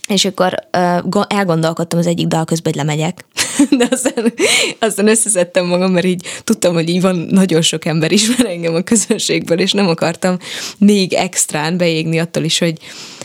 és 0.09 0.25
akkor 0.25 0.55
uh, 0.77 1.09
go- 1.09 1.33
elgondolkodtam 1.33 1.99
az 1.99 2.07
egyik 2.07 2.27
dal 2.27 2.45
közben, 2.45 2.73
hogy 2.73 2.83
lemegyek. 2.85 3.25
De 3.79 3.89
aztán, 3.91 4.33
aztán 4.79 5.09
összeszedtem 5.09 5.67
magam, 5.67 5.93
mert 5.93 6.07
így 6.07 6.27
tudtam, 6.45 6.75
hogy 6.75 6.89
így 6.89 7.01
van 7.01 7.17
nagyon 7.31 7.63
sok 7.63 7.85
ember 7.85 8.13
ismer 8.13 8.47
engem 8.47 8.75
a 8.75 8.81
közönségből, 8.81 9.59
és 9.59 9.73
nem 9.73 9.89
akartam 9.89 10.39
még 10.79 11.13
extrán 11.13 11.77
beégni 11.77 12.19
attól 12.19 12.45
is, 12.45 12.59
hogy, 12.59 12.79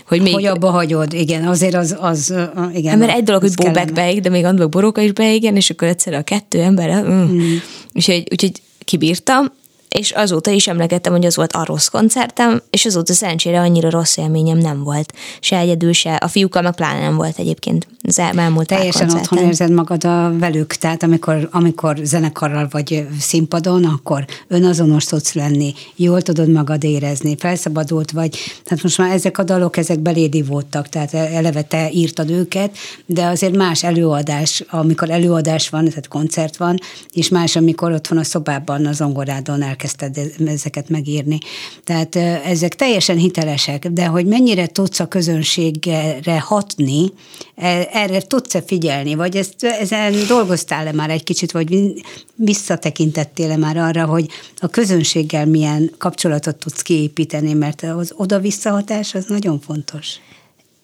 hogy 0.08 0.22
még... 0.22 0.34
Hogy 0.34 0.46
abba 0.46 0.70
hagyod, 0.70 1.13
igen, 1.13 1.48
azért 1.48 1.76
az, 1.76 1.96
az 2.00 2.34
igen. 2.74 2.98
mert 2.98 3.12
egy 3.12 3.24
dolog, 3.24 3.42
hogy 3.42 3.54
Bóbek 3.56 3.94
beég, 3.94 4.22
de 4.22 4.30
még 4.30 4.46
Andok 4.46 4.70
Boróka 4.70 5.02
is 5.02 5.12
beégen, 5.12 5.56
és 5.56 5.70
akkor 5.70 5.88
egyszerre 5.88 6.18
a 6.18 6.24
kettő 6.24 6.62
ember, 6.62 7.04
mm. 7.04 7.12
Mm. 7.12 7.56
Úgyhogy, 7.94 8.24
úgyhogy 8.32 8.52
kibírtam, 8.86 9.52
és 9.89 10.12
azóta 10.12 10.52
is 10.52 10.67
emlegettem, 10.67 11.12
hogy 11.12 11.25
az 11.25 11.36
volt 11.36 11.52
a 11.54 11.65
rossz 11.65 11.88
koncertem, 11.88 12.62
és 12.69 12.86
azóta 12.86 13.13
szerencsére 13.13 13.60
annyira 13.60 13.89
rossz 13.89 14.17
élményem 14.17 14.58
nem 14.58 14.84
volt. 14.84 15.13
Se 15.39 15.58
egyedül, 15.58 15.93
se 15.93 16.15
a 16.15 16.28
fiúkkal 16.28 16.62
meg 16.62 16.75
pláne 16.75 16.99
nem 16.99 17.15
volt 17.15 17.38
egyébként 17.38 17.88
az 18.02 18.19
el- 18.19 18.39
elmúlt 18.39 18.67
Teljesen 18.67 19.10
otthon 19.10 19.39
érzed 19.39 19.71
magad 19.71 20.04
a 20.04 20.34
velük, 20.38 20.73
tehát 20.73 21.04
amikor, 21.04 21.47
amikor 21.52 21.97
zenekarral 22.04 22.67
vagy 22.71 23.08
színpadon, 23.19 23.84
akkor 23.84 24.25
önazonos 24.47 25.04
tudsz 25.04 25.34
lenni, 25.34 25.73
jól 25.95 26.21
tudod 26.21 26.49
magad 26.49 26.84
érezni, 26.84 27.36
felszabadult 27.38 28.12
vagy. 28.12 28.38
Tehát 28.63 28.84
most 28.84 28.97
már 28.97 29.12
ezek 29.12 29.38
a 29.38 29.43
dalok, 29.43 29.78
ezek 29.78 29.99
belédi 29.99 30.41
voltak, 30.41 30.89
tehát 30.89 31.13
eleve 31.13 31.62
te 31.62 31.89
írtad 31.91 32.30
őket, 32.30 32.78
de 33.06 33.25
azért 33.25 33.56
más 33.56 33.84
előadás, 33.84 34.63
amikor 34.69 35.10
előadás 35.10 35.69
van, 35.69 35.86
tehát 35.86 36.08
koncert 36.08 36.58
van, 36.58 36.78
és 37.13 37.30
más, 37.30 37.56
amikor 37.56 37.91
otthon 37.91 38.17
a 38.17 38.23
szobában, 38.23 38.86
az 38.86 38.95
zongorádon 38.95 39.62
elkezdted 39.80 40.48
ezeket 40.48 40.89
megírni. 40.89 41.38
Tehát 41.84 42.15
ezek 42.46 42.76
teljesen 42.76 43.18
hitelesek, 43.18 43.88
de 43.88 44.06
hogy 44.06 44.26
mennyire 44.26 44.68
tudsz 44.68 45.00
a 45.00 45.08
közönségre 45.08 46.39
hatni, 46.39 47.12
e- 47.56 47.89
erre 47.92 48.22
tudsz-e 48.22 48.62
figyelni, 48.62 49.15
vagy 49.15 49.36
ezt, 49.36 49.63
ezen 49.63 50.13
dolgoztál-e 50.28 50.92
már 50.92 51.10
egy 51.10 51.24
kicsit, 51.24 51.52
vagy 51.52 51.70
vi- 51.70 52.04
visszatekintettél-e 52.36 53.58
már 53.58 53.78
arra, 53.78 54.06
hogy 54.06 54.28
a 54.58 54.68
közönséggel 54.68 55.46
milyen 55.46 55.92
kapcsolatot 55.98 56.56
tudsz 56.56 56.82
kiépíteni, 56.82 57.54
mert 57.54 57.82
az 57.82 58.13
oda-visszahatás 58.15 59.15
az 59.15 59.26
nagyon 59.28 59.60
fontos. 59.60 60.08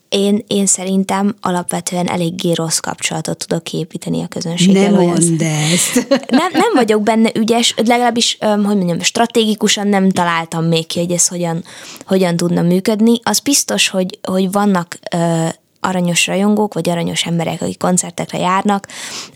Én, 0.10 0.44
én 0.48 0.66
szerintem 0.66 1.36
alapvetően 1.42 2.08
eléggé 2.08 2.52
rossz 2.52 2.78
kapcsolatot 2.78 3.48
tudok 3.48 3.64
képíteni 3.64 4.22
a 4.22 4.28
közönséggel. 4.28 4.92
Nem 4.92 5.02
mondd 5.02 5.44
ezt. 5.44 6.08
nem, 6.40 6.50
nem 6.52 6.72
vagyok 6.74 7.02
benne 7.02 7.30
ügyes, 7.34 7.74
legalábbis, 7.86 8.38
hogy 8.40 8.58
mondjam, 8.58 9.00
stratégikusan 9.00 9.88
nem 9.88 10.10
találtam 10.10 10.66
még 10.66 10.88
ki, 10.88 11.00
hogy 11.00 11.12
ez 11.12 11.28
hogyan, 11.28 11.64
hogyan 12.06 12.38
tudna 12.38 12.62
működni. 12.62 13.20
Az 13.24 13.40
biztos, 13.40 13.90
hogy, 13.90 14.20
hogy 14.24 14.52
vannak 14.52 15.00
aranyos 15.80 16.28
rajongók, 16.28 16.74
vagy 16.74 16.90
aranyos 16.90 17.26
emberek, 17.26 17.62
akik 17.62 17.78
koncertekre 17.78 18.38
járnak, 18.38 18.88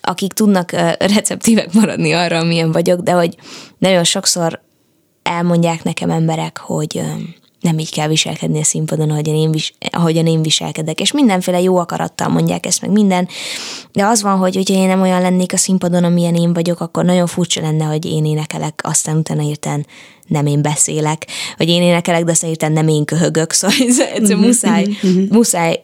akik 0.02 0.34
tudnak 0.34 0.72
receptívek 1.00 1.74
maradni 1.74 2.14
arra, 2.14 2.38
amilyen 2.38 2.72
vagyok, 2.72 3.00
de 3.00 3.12
hogy 3.12 3.36
nagyon 3.78 4.04
sokszor 4.04 4.62
elmondják 5.24 5.84
nekem 5.84 6.10
emberek, 6.10 6.58
hogy 6.58 7.02
nem 7.62 7.80
így 7.80 7.92
kell 7.92 8.08
viselkedni 8.08 8.60
a 8.60 8.64
színpadon, 8.64 9.10
ahogyan 9.10 9.36
én, 9.36 9.52
vis- 9.52 9.76
ahogyan 9.92 10.28
én 10.28 10.42
viselkedek. 10.42 11.00
És 11.00 11.12
mindenféle 11.12 11.62
jó 11.62 11.78
akarattal 11.78 12.28
mondják 12.28 12.66
ezt 12.66 12.82
meg 12.82 12.92
minden. 12.92 13.28
De 13.92 14.06
az 14.06 14.22
van, 14.22 14.38
hogy 14.38 14.56
hogyha 14.56 14.74
én 14.74 14.88
nem 14.88 15.02
olyan 15.02 15.22
lennék 15.22 15.54
a 15.54 15.58
színpadon, 15.58 16.04
amilyen 16.04 16.36
én 16.36 16.54
vagyok, 16.54 16.80
akkor 16.80 17.06
nagyon 17.06 17.28
furcsa 17.28 17.62
lenne, 17.62 17.86
hogy 17.86 18.06
én 18.06 18.26
énekelek, 18.26 18.82
aztán 18.84 19.18
utána 19.18 19.42
hirtelen 19.42 19.86
nem 20.28 20.46
én 20.46 20.62
beszélek, 20.62 21.28
vagy 21.58 21.70
én 21.70 21.82
énekelek, 21.82 22.24
de 22.24 22.32
aztán 22.32 22.72
nem 22.72 22.88
én 22.88 23.06
köhögök. 23.06 23.52
Szóval 23.60 23.78
ez 23.88 24.00
egyszerűen 24.00 24.40
muszáj, 24.40 24.86
muszáj 25.30 25.84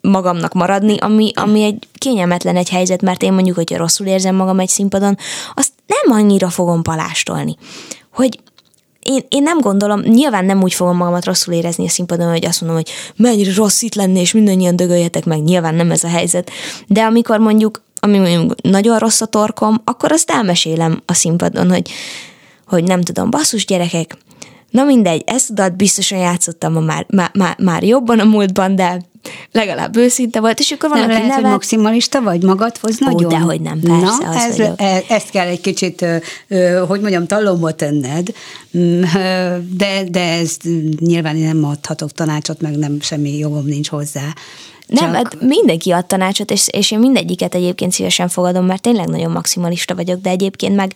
magamnak 0.00 0.52
maradni, 0.52 0.96
ami, 0.98 1.30
ami 1.34 1.62
egy 1.62 1.88
kényelmetlen 1.94 2.56
egy 2.56 2.68
helyzet, 2.68 3.02
mert 3.02 3.22
én 3.22 3.32
mondjuk, 3.32 3.56
hogyha 3.56 3.76
rosszul 3.76 4.06
érzem 4.06 4.34
magam 4.34 4.60
egy 4.60 4.68
színpadon, 4.68 5.16
azt 5.54 5.72
nem 5.86 6.16
annyira 6.18 6.48
fogom 6.48 6.82
palástolni. 6.82 7.56
Hogy 8.12 8.38
én, 9.04 9.24
én 9.28 9.42
nem 9.42 9.60
gondolom, 9.60 10.00
nyilván 10.00 10.44
nem 10.44 10.62
úgy 10.62 10.74
fogom 10.74 10.96
magamat 10.96 11.24
rosszul 11.24 11.54
érezni 11.54 11.86
a 11.86 11.88
színpadon, 11.88 12.30
hogy 12.30 12.44
azt 12.44 12.60
mondom, 12.60 12.78
hogy 12.78 12.92
mennyire 13.16 13.54
rossz 13.54 13.82
itt 13.82 13.94
lenni, 13.94 14.20
és 14.20 14.32
mindannyian 14.32 14.76
dögöljetek 14.76 15.24
meg, 15.24 15.42
nyilván 15.42 15.74
nem 15.74 15.90
ez 15.90 16.04
a 16.04 16.08
helyzet. 16.08 16.50
De 16.86 17.02
amikor 17.02 17.38
mondjuk, 17.38 17.82
ami 18.00 18.18
mondjuk 18.18 18.62
nagyon 18.62 18.98
rossz 18.98 19.20
a 19.20 19.26
torkom, 19.26 19.82
akkor 19.84 20.12
azt 20.12 20.30
elmesélem 20.30 21.02
a 21.06 21.14
színpadon, 21.14 21.70
hogy, 21.70 21.90
hogy 22.66 22.84
nem 22.84 23.02
tudom, 23.02 23.30
basszus 23.30 23.66
gyerekek, 23.66 24.16
na 24.70 24.84
mindegy, 24.84 25.22
ezt 25.26 25.50
a 25.50 25.54
dalt 25.54 25.76
biztosan 25.76 26.18
játszottam 26.18 26.72
ma 26.72 26.80
már, 26.80 27.06
már, 27.08 27.30
már, 27.34 27.56
már 27.58 27.82
jobban 27.82 28.18
a 28.18 28.24
múltban, 28.24 28.76
de 28.76 29.00
legalább 29.54 29.96
őszinte 29.96 30.40
volt, 30.40 30.58
és 30.58 30.70
akkor 30.70 30.88
van, 30.90 30.98
aki 31.02 31.12
lehet, 31.12 31.26
nevet. 31.28 31.50
maximalista 31.50 32.22
vagy 32.22 32.42
magadhoz 32.42 33.02
Ó, 33.02 33.04
nagyon. 33.04 33.28
dehogy 33.28 33.60
nem, 33.60 33.80
persze, 33.80 34.24
Na, 34.24 34.34
ez, 34.34 34.56
vagyok. 34.56 34.74
e- 34.80 35.04
ezt 35.08 35.30
kell 35.30 35.46
egy 35.46 35.60
kicsit, 35.60 36.06
hogy 36.88 37.00
mondjam, 37.00 37.26
talomba 37.26 37.72
tenned, 37.72 38.28
Mm, 38.78 39.02
de, 39.76 40.04
de 40.10 40.20
ezt 40.20 40.62
nyilván 40.98 41.36
én 41.36 41.44
nem 41.44 41.64
adhatok 41.64 42.12
tanácsot, 42.12 42.60
meg 42.60 42.76
nem 42.76 43.00
semmi 43.00 43.38
jogom 43.38 43.64
nincs 43.64 43.88
hozzá. 43.88 44.22
Nem, 44.86 45.04
Csak- 45.04 45.14
hát 45.14 45.40
mindenki 45.40 45.90
ad 45.90 46.06
tanácsot, 46.06 46.50
és, 46.50 46.68
és 46.70 46.90
én 46.90 46.98
mindegyiket 46.98 47.54
egyébként 47.54 47.92
szívesen 47.92 48.28
fogadom, 48.28 48.66
mert 48.66 48.82
tényleg 48.82 49.08
nagyon 49.08 49.30
maximalista 49.30 49.94
vagyok, 49.94 50.20
de 50.20 50.30
egyébként 50.30 50.76
meg 50.76 50.94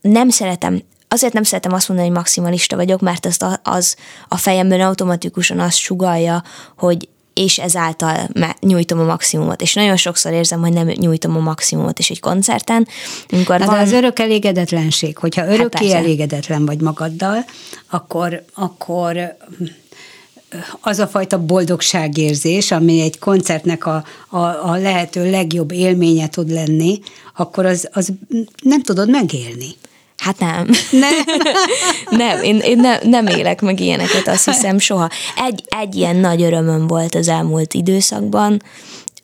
nem 0.00 0.28
szeretem, 0.28 0.82
azért 1.08 1.32
nem 1.32 1.42
szeretem 1.42 1.72
azt 1.72 1.88
mondani, 1.88 2.08
hogy 2.08 2.18
maximalista 2.18 2.76
vagyok, 2.76 3.00
mert 3.00 3.26
azt 3.26 3.42
a, 3.42 3.60
az 3.62 3.96
a 4.28 4.36
fejemben 4.36 4.80
automatikusan 4.80 5.58
azt 5.60 5.76
sugalja, 5.78 6.42
hogy 6.76 7.08
és 7.40 7.58
ezáltal 7.58 8.28
nyújtom 8.60 9.00
a 9.00 9.04
maximumot. 9.04 9.62
És 9.62 9.74
nagyon 9.74 9.96
sokszor 9.96 10.32
érzem, 10.32 10.60
hogy 10.60 10.72
nem 10.72 10.86
nyújtom 10.86 11.36
a 11.36 11.40
maximumot 11.40 11.98
is 11.98 12.10
egy 12.10 12.20
koncerten. 12.20 12.88
Amikor 13.30 13.58
Na, 13.58 13.66
van... 13.66 13.74
de 13.74 13.80
az 13.80 13.92
örökelégedetlenség, 13.92 15.18
hogyha 15.18 15.46
örökké 15.46 15.78
persze. 15.78 15.96
elégedetlen 15.96 16.66
vagy 16.66 16.80
magaddal, 16.80 17.44
akkor, 17.90 18.44
akkor 18.54 19.36
az 20.80 20.98
a 20.98 21.06
fajta 21.06 21.44
boldogságérzés, 21.44 22.70
ami 22.70 23.00
egy 23.00 23.18
koncertnek 23.18 23.86
a, 23.86 24.04
a, 24.28 24.38
a 24.70 24.76
lehető 24.76 25.30
legjobb 25.30 25.72
élménye 25.72 26.28
tud 26.28 26.50
lenni, 26.50 26.98
akkor 27.34 27.66
az, 27.66 27.88
az 27.92 28.12
nem 28.62 28.82
tudod 28.82 29.10
megélni. 29.10 29.68
Hát 30.16 30.38
nem. 30.38 30.68
Nem? 30.90 31.12
nem, 32.26 32.42
én, 32.42 32.58
én 32.58 32.78
ne, 32.78 32.98
nem 33.02 33.26
élek 33.26 33.60
meg 33.60 33.80
ilyeneket, 33.80 34.28
azt 34.28 34.44
hiszem 34.44 34.78
soha. 34.78 35.08
Egy, 35.46 35.62
egy 35.80 35.94
ilyen 35.94 36.16
nagy 36.16 36.42
örömöm 36.42 36.86
volt 36.86 37.14
az 37.14 37.28
elmúlt 37.28 37.74
időszakban, 37.74 38.62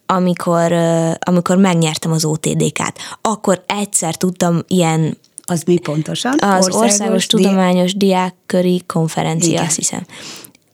amikor, 0.06 0.72
amikor 1.18 1.56
megnyertem 1.56 2.12
az 2.12 2.24
OTDK-t. 2.24 2.98
Akkor 3.20 3.62
egyszer 3.66 4.16
tudtam 4.16 4.58
ilyen 4.68 5.18
Az 5.44 5.62
mi 5.62 5.78
pontosan? 5.78 6.32
az 6.40 6.64
Országos, 6.64 6.74
Országos 6.90 7.26
di- 7.26 7.42
Tudományos 7.42 7.94
Diákköri 7.96 8.82
Konferencia, 8.86 9.52
Igen. 9.52 9.64
azt 9.64 9.76
hiszem. 9.76 10.06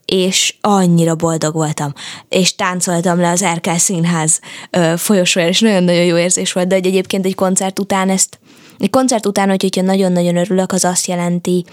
És 0.04 0.54
annyira 0.60 1.14
boldog 1.14 1.54
voltam, 1.54 1.92
és 2.28 2.54
táncoltam 2.54 3.20
le 3.20 3.30
az 3.30 3.42
Erkel 3.42 3.78
Színház 3.78 4.40
ö, 4.70 4.92
folyosójára, 4.96 5.52
és 5.52 5.60
nagyon-nagyon 5.60 6.04
jó 6.04 6.16
érzés 6.16 6.52
volt, 6.52 6.66
de 6.66 6.74
hogy 6.74 6.86
egyébként 6.86 7.26
egy 7.26 7.34
koncert 7.34 7.78
után 7.78 8.10
ezt, 8.10 8.38
egy 8.78 8.90
koncert 8.90 9.26
után, 9.26 9.48
hogy- 9.48 9.62
hogyha 9.62 9.82
nagyon-nagyon 9.82 10.36
örülök, 10.36 10.72
az 10.72 10.84
azt 10.84 11.06
jelenti, 11.06 11.64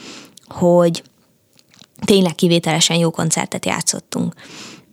hogy 0.47 1.03
tényleg 2.05 2.35
kivételesen 2.35 2.97
jó 2.97 3.09
koncertet 3.09 3.65
játszottunk. 3.65 4.33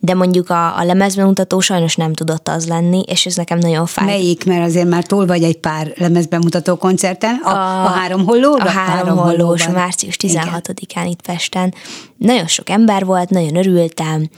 De 0.01 0.15
mondjuk 0.15 0.51
a, 0.51 0.79
a 0.79 0.85
lemezbemutató 0.85 1.61
sajnos 1.61 1.97
nem 1.97 2.13
tudott 2.13 2.49
az 2.49 2.69
lenni, 2.69 3.03
és 3.07 3.27
ez 3.27 3.35
nekem 3.37 3.59
nagyon 3.59 3.87
fáj. 3.87 4.05
Melyik, 4.05 4.45
mert 4.45 4.65
azért 4.65 4.89
már 4.89 5.05
túl 5.05 5.27
vagy 5.27 5.43
egy 5.43 5.59
pár 5.59 5.93
lemezbemutató 5.97 6.77
koncerten. 6.77 7.35
A, 7.35 7.49
a, 7.49 7.85
a 7.85 7.89
három 7.89 8.25
holló? 8.27 8.53
A 8.55 8.69
három 8.69 9.17
hollós, 9.17 9.69
március 9.69 10.17
16-án 10.19 11.07
itt 11.09 11.23
Pesten. 11.23 11.75
Nagyon 12.17 12.47
sok 12.47 12.71
ember 12.71 13.05
volt, 13.05 13.31
nagyon 13.31 13.57
örültem, 13.57 14.29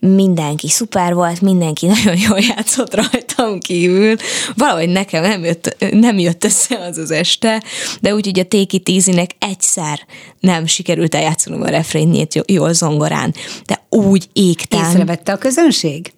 mindenki 0.00 0.68
szuper 0.68 1.14
volt, 1.14 1.40
mindenki 1.40 1.86
nagyon 1.94 2.16
jól 2.28 2.38
játszott 2.40 2.94
rajtam 2.94 3.58
kívül. 3.58 4.16
Valahogy 4.56 4.88
nekem 4.88 5.22
nem 5.22 5.44
jött, 5.44 5.76
nem 5.90 6.18
jött 6.18 6.44
össze 6.44 6.78
az 6.78 6.98
az 6.98 7.10
este, 7.10 7.62
de 8.00 8.14
úgyhogy 8.14 8.38
a 8.38 8.44
Téki 8.44 8.78
Tízinek 8.78 9.30
egyszer 9.38 10.00
nem 10.40 10.66
sikerült 10.66 11.14
eljátszanom 11.14 11.62
a 11.62 11.68
refrénjét 11.68 12.42
jól 12.46 12.72
zongorán, 12.72 13.34
de 13.66 13.86
úgy 13.88 14.28
égtem. 14.32 14.84
Észrevette 14.84 15.32
a 15.32 15.36
közönség? 15.36 16.12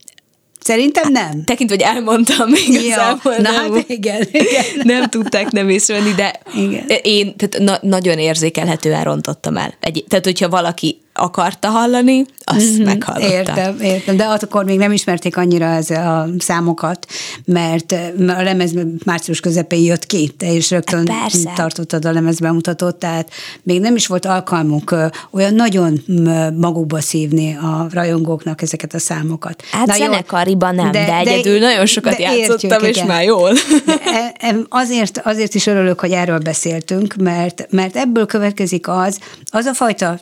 Szerintem 0.61 1.12
nem. 1.12 1.45
Tekintve, 1.45 1.77
hogy 1.77 1.95
elmondtam 1.95 2.55
igazából. 2.55 3.33
Ja, 3.33 3.40
na 3.40 3.51
nem, 3.51 3.73
hát 3.75 3.88
igen, 3.88 4.21
igen. 4.33 4.64
Nem 4.83 5.09
tudták 5.09 5.51
nem 5.51 5.69
észrevenni, 5.69 6.12
de 6.14 6.40
igen. 6.55 6.85
én 7.03 7.37
tehát 7.37 7.59
na, 7.59 7.88
nagyon 7.88 8.19
érzékelhetően 8.19 9.05
rontottam 9.05 9.57
el. 9.57 9.75
Egy, 9.81 10.05
tehát, 10.09 10.25
hogyha 10.25 10.49
valaki 10.49 11.01
akarta 11.20 11.68
hallani, 11.68 12.24
azt 12.44 12.72
mm-hmm, 12.72 12.85
meghallotta. 12.85 13.33
Értem, 13.33 13.80
értem, 13.80 14.16
de 14.16 14.24
akkor 14.24 14.64
még 14.64 14.78
nem 14.78 14.92
ismerték 14.92 15.37
annyira 15.37 15.64
ez 15.64 15.90
a 15.90 16.28
számokat, 16.38 17.06
mert 17.44 17.92
a 18.16 18.42
lemez 18.42 18.72
március 19.04 19.40
közepén 19.40 19.83
jött 19.83 20.06
ki, 20.06 20.28
te 20.28 20.50
is 20.52 20.70
rögtön 20.70 21.04
Persze. 21.04 21.52
tartottad 21.54 22.04
a 22.04 22.12
lemezbemutatót, 22.12 22.96
tehát 22.96 23.30
még 23.62 23.80
nem 23.80 23.96
is 23.96 24.06
volt 24.06 24.24
alkalmuk 24.24 24.94
olyan 25.30 25.54
nagyon 25.54 26.02
magukba 26.56 27.00
szívni 27.00 27.56
a 27.56 27.87
rajongóknak 27.92 28.62
ezeket 28.62 28.94
a 28.94 28.98
számokat. 28.98 29.62
Hát 29.70 29.87
Na 29.87 29.94
zenekariban 29.94 30.74
nem, 30.74 30.90
de, 30.90 31.04
de 31.04 31.16
egyedül 31.16 31.59
de, 31.59 31.66
nagyon 31.66 31.87
sokat 31.87 32.16
de 32.16 32.22
játszottam, 32.22 32.70
értjük, 32.70 32.88
és 32.88 32.96
igen. 32.96 33.09
már 33.09 33.24
jól. 33.24 33.52
De 33.85 34.33
e, 34.38 34.56
azért, 34.68 35.20
azért 35.24 35.54
is 35.54 35.66
örülök, 35.66 36.00
hogy 36.00 36.12
erről 36.12 36.38
beszéltünk, 36.38 37.14
mert, 37.14 37.66
mert 37.70 37.96
ebből 37.96 38.26
következik 38.26 38.88
az, 38.88 39.18
az 39.50 39.64
a 39.64 39.74
fajta 39.74 40.20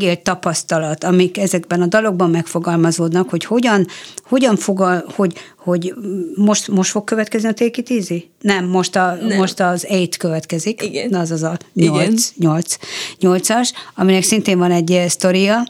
megélt 0.00 0.22
tapasztalat, 0.22 1.04
amik 1.04 1.38
ezekben 1.38 1.82
a 1.82 1.86
dalokban 1.86 2.30
megfogalmazódnak, 2.30 3.30
hogy 3.30 3.44
hogyan, 3.44 3.86
hogyan 4.28 4.56
fogal, 4.56 5.04
hogy, 5.14 5.32
hogy 5.58 5.94
most, 6.34 6.68
most 6.68 6.90
fog 6.90 7.04
következni 7.04 7.48
a 7.48 7.52
Take 7.52 7.80
It 7.80 7.90
Easy? 7.90 8.30
Nem, 8.40 8.64
most, 8.66 8.96
a, 8.96 9.14
Nem. 9.14 9.38
most 9.38 9.60
az 9.60 9.86
Eight 9.86 10.16
következik. 10.16 10.82
Igen. 10.82 11.08
Na, 11.08 11.18
az 11.18 11.30
az 11.30 11.42
a 11.42 11.58
nyolc, 11.74 12.32
nyolc, 12.36 12.76
nyolcas, 13.18 13.72
aminek 13.94 14.22
szintén 14.22 14.58
van 14.58 14.70
egy 14.70 15.04
sztoria, 15.08 15.66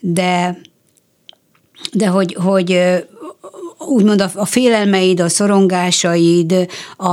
de 0.00 0.58
de 1.92 2.06
hogy, 2.06 2.36
hogy 2.40 2.80
úgymond 3.78 4.20
a, 4.20 4.30
a 4.34 4.44
félelmeid, 4.44 5.20
a 5.20 5.28
szorongásaid, 5.28 6.66
a, 6.96 7.10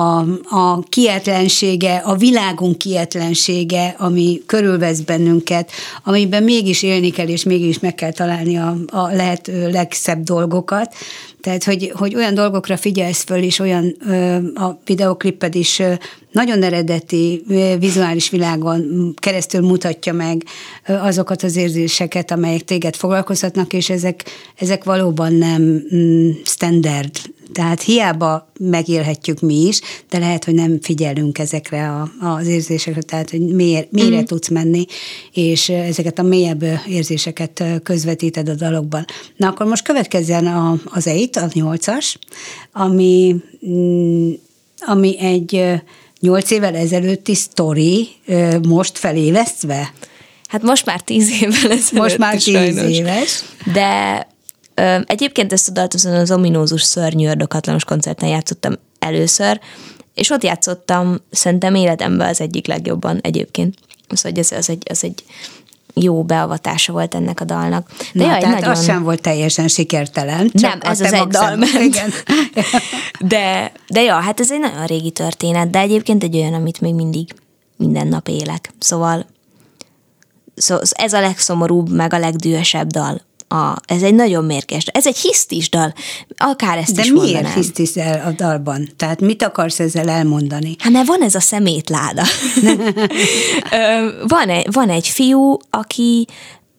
a 0.56 0.80
kietlensége, 0.90 1.96
a 1.96 2.16
világunk 2.16 2.78
kietlensége, 2.78 3.96
ami 3.98 4.42
körülvesz 4.46 5.00
bennünket, 5.00 5.72
amiben 6.04 6.44
mégis 6.44 6.84
élni 6.84 7.10
kell, 7.10 7.28
és 7.28 7.44
mégis 7.44 7.80
meg 7.80 7.96
kell 7.96 8.12
találni 8.12 8.58
a, 8.58 8.76
a 8.88 9.08
lehető 9.08 9.70
legszebb 9.70 10.24
dolgokat, 10.24 10.96
tehát, 11.42 11.64
hogy, 11.64 11.92
hogy 11.96 12.16
olyan 12.16 12.34
dolgokra 12.34 12.78
figyelsz 12.78 13.24
föl, 13.24 13.44
és 13.44 13.60
olyan 13.60 13.96
a 14.56 14.80
videokliped 14.86 15.56
is 15.56 15.82
nagyon 16.32 16.64
eredeti 16.64 17.44
vizuális 17.80 18.30
világon 18.30 19.14
keresztül 19.20 19.62
mutatja 19.62 20.14
meg 20.14 20.44
azokat 20.88 21.44
az 21.44 21.56
érzéseket, 21.56 22.32
amelyek 22.32 22.62
téged 22.62 22.96
foglalkoztatnak, 22.96 23.74
és 23.74 23.90
ezek, 23.90 24.24
ezek 24.56 24.84
valóban 24.84 25.34
nem 25.34 25.84
standard 26.44 27.12
tehát 27.52 27.82
hiába 27.82 28.52
megélhetjük 28.60 29.40
mi 29.40 29.56
is, 29.56 29.80
de 30.10 30.18
lehet, 30.18 30.46
hogy 30.46 30.54
nem 30.54 30.82
figyelünk 30.82 31.40
ezekre 31.40 31.90
a, 31.90 32.12
az 32.20 32.48
érzésekre, 32.48 33.02
tehát 33.02 33.30
hogy 33.30 33.46
miért, 33.46 33.92
mélyre 33.92 34.22
mm. 34.22 34.24
tudsz 34.24 34.48
menni, 34.48 34.86
és 35.34 35.70
ezeket 35.70 36.20
a 36.20 36.24
mélyebb 36.24 36.64
érzéseket 36.88 37.64
közvetíted 37.84 38.50
a 38.50 38.54
dalokban. 38.54 39.06
Na 39.36 39.48
akkor 39.48 39.66
most 39.66 39.84
következzen 39.84 40.48
a, 40.48 40.80
az 40.86 41.08
EIT, 41.08 41.36
a 41.36 41.50
nyolcas, 41.54 42.18
ami, 42.72 43.36
mm, 43.68 44.32
ami 44.80 45.20
egy 45.20 45.82
nyolc 46.20 46.52
évvel 46.52 46.76
ezelőtti 46.76 47.36
sztori 47.36 48.08
most 48.68 48.98
felélesztve? 48.98 49.94
Hát 50.48 50.62
most 50.62 50.86
már 50.86 51.02
tíz 51.02 51.32
évvel 51.32 51.72
ezelőtt 51.72 51.92
Most 51.92 52.18
már 52.18 52.34
tíz 52.34 52.44
sajnos. 52.54 52.98
éves. 52.98 53.44
De 53.74 54.28
Egyébként 55.06 55.54
ezt 55.54 55.70
a 55.70 55.72
dalt 55.72 55.94
az 55.94 56.32
ominózus 56.32 56.84
szörnyű 56.84 57.28
ördöghatlanos 57.28 57.84
koncerten 57.84 58.30
játszottam 58.30 58.74
először, 59.00 59.60
és 60.14 60.30
ott 60.30 60.44
játszottam 60.44 61.18
szerintem 61.32 61.76
életemben 61.76 62.28
az 62.28 62.42
egyik 62.42 62.68
legjobban 62.68 63.20
egyébként. 63.22 63.76
Szóval 64.10 64.40
ez, 64.40 64.52
az, 64.52 64.70
egy, 64.70 64.84
az 64.90 65.04
egy 65.04 65.24
jó 65.94 66.24
beavatása 66.24 66.92
volt 66.92 67.16
ennek 67.16 67.40
a 67.40 67.44
dalnak. 67.44 67.90
De 68.14 68.26
Na, 68.26 68.32
jaj, 68.32 68.40
tehát 68.40 68.60
nagyon... 68.60 68.72
az 68.72 68.84
sem 68.84 69.04
volt 69.04 69.22
teljesen 69.22 69.68
sikertelen. 69.68 70.50
Csak 70.54 70.62
nem, 70.62 70.92
ez 70.92 71.02
az 71.02 71.14
egy 71.14 71.28
dal. 71.28 71.62
Igen. 71.62 72.12
de, 73.34 73.72
de 73.88 74.02
ja, 74.02 74.14
hát 74.14 74.40
ez 74.40 74.52
egy 74.52 74.60
nagyon 74.60 74.86
régi 74.86 75.12
történet, 75.12 75.70
de 75.70 75.80
egyébként 75.80 76.24
egy 76.24 76.36
olyan, 76.36 76.54
amit 76.54 76.82
még 76.82 76.94
mindig 76.94 77.34
minden 77.78 78.08
nap 78.08 78.28
élek. 78.28 78.74
Szóval, 78.80 79.26
szóval 80.56 80.84
ez 80.90 81.14
a 81.14 81.20
legszomorúbb, 81.20 81.90
meg 81.90 82.14
a 82.14 82.20
legdühösebb 82.20 82.88
dal 82.88 83.22
a, 83.52 83.76
ez 83.86 84.02
egy 84.02 84.16
nagyon 84.16 84.46
mérges, 84.46 84.86
ez 84.86 85.08
egy 85.08 85.18
hisztis 85.18 85.70
dal, 85.70 85.94
akár 86.38 86.78
ezt 86.78 86.96
De 86.96 87.02
is 87.02 87.12
miért 87.12 87.26
mondanám. 87.26 87.54
hisztis 87.54 87.96
el 87.96 88.28
a 88.28 88.32
dalban? 88.32 88.90
Tehát 88.98 89.22
mit 89.22 89.44
akarsz 89.44 89.80
ezzel 89.80 90.10
elmondani? 90.10 90.76
Hát 90.80 90.92
mert 90.92 91.08
van 91.08 91.22
ez 91.22 91.36
a 91.36 91.40
szemétláda. 91.40 92.24
van, 94.28 94.50
egy, 94.50 94.68
van 94.72 94.90
egy 94.90 95.08
fiú, 95.08 95.58
aki 95.70 96.28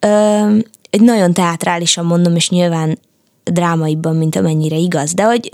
ö, 0.01 0.57
egy 0.91 1.01
nagyon 1.01 1.33
teátrálisan 1.33 2.05
mondom, 2.05 2.37
és 2.37 2.49
nyilván 2.49 2.99
drámaiban, 3.45 4.17
mint 4.17 4.37
amennyire 4.37 4.77
igaz, 4.77 5.13
de 5.15 5.23
hogy 5.23 5.51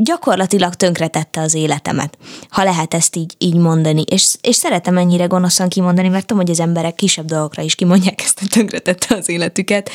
gyakorlatilag 0.00 0.74
tönkretette 0.74 1.40
az 1.40 1.54
életemet, 1.54 2.18
ha 2.48 2.64
lehet 2.64 2.94
ezt 2.94 3.16
így, 3.16 3.34
így 3.38 3.56
mondani. 3.56 4.02
És, 4.10 4.36
és 4.40 4.56
szeretem 4.56 4.96
ennyire 4.96 5.24
gonoszan 5.24 5.68
kimondani, 5.68 6.08
mert 6.08 6.26
tudom, 6.26 6.42
hogy 6.42 6.52
az 6.52 6.60
emberek 6.60 6.94
kisebb 6.94 7.24
dolgokra 7.24 7.62
is 7.62 7.74
kimondják 7.74 8.22
ezt, 8.22 8.38
hogy 8.38 8.48
tönkretette 8.48 9.14
az 9.14 9.28
életüket. 9.28 9.90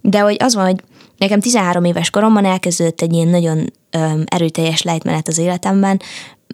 De 0.00 0.20
hogy 0.20 0.36
az 0.38 0.54
van, 0.54 0.64
hogy 0.64 0.82
nekem 1.16 1.40
13 1.40 1.84
éves 1.84 2.10
koromban 2.10 2.44
elkezdődött 2.44 3.00
egy 3.00 3.12
ilyen 3.12 3.28
nagyon 3.28 3.72
öm, 3.90 4.24
erőteljes 4.26 4.82
lejtmenet 4.82 5.28
az 5.28 5.38
életemben, 5.38 6.00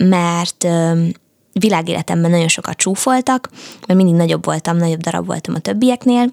mert 0.04 0.64
öm, 0.64 1.12
világéletemben 1.52 2.30
nagyon 2.30 2.48
sokat 2.48 2.76
csúfoltak, 2.76 3.50
mert 3.86 3.98
mindig 3.98 4.14
nagyobb 4.14 4.44
voltam, 4.44 4.76
nagyobb 4.76 5.00
darab 5.00 5.26
voltam 5.26 5.54
a 5.54 5.58
többieknél, 5.58 6.30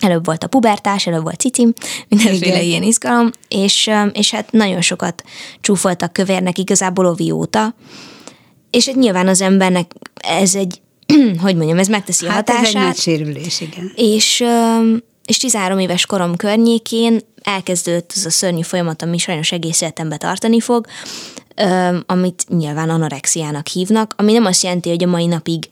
előbb 0.00 0.24
volt 0.24 0.44
a 0.44 0.46
pubertás, 0.46 1.06
előbb 1.06 1.22
volt 1.22 1.40
cicim, 1.40 1.72
mindenféle 2.08 2.56
Igen. 2.56 2.66
ilyen 2.66 2.82
izgalom, 2.82 3.30
és, 3.48 3.90
és 4.12 4.30
hát 4.30 4.52
nagyon 4.52 4.80
sokat 4.80 5.22
csúfoltak 5.60 6.12
kövérnek 6.12 6.58
igazából 6.58 7.06
ovi 7.06 7.30
óta, 7.30 7.74
és 8.70 8.86
hát 8.86 8.96
nyilván 8.96 9.28
az 9.28 9.40
embernek 9.40 9.92
ez 10.14 10.54
egy, 10.54 10.80
hogy 11.42 11.56
mondjam, 11.56 11.78
ez 11.78 11.88
megteszi 11.88 12.26
hát 12.26 12.48
a 12.48 12.52
hatását. 12.52 12.82
ez 12.82 12.88
egy 12.88 13.00
sérülés, 13.00 13.60
igen. 13.60 13.92
És, 13.96 14.44
és 15.24 15.36
13 15.38 15.78
éves 15.78 16.06
korom 16.06 16.36
környékén 16.36 17.20
elkezdődött 17.42 18.12
ez 18.16 18.24
a 18.24 18.30
szörnyű 18.30 18.62
folyamat, 18.62 19.02
ami 19.02 19.18
sajnos 19.18 19.52
egész 19.52 19.80
életembe 19.80 20.16
tartani 20.16 20.60
fog, 20.60 20.86
amit 22.06 22.44
nyilván 22.48 22.90
anorexiának 22.90 23.66
hívnak, 23.66 24.14
ami 24.16 24.32
nem 24.32 24.44
azt 24.44 24.62
jelenti, 24.62 24.88
hogy 24.88 25.04
a 25.04 25.06
mai 25.06 25.26
napig 25.26 25.68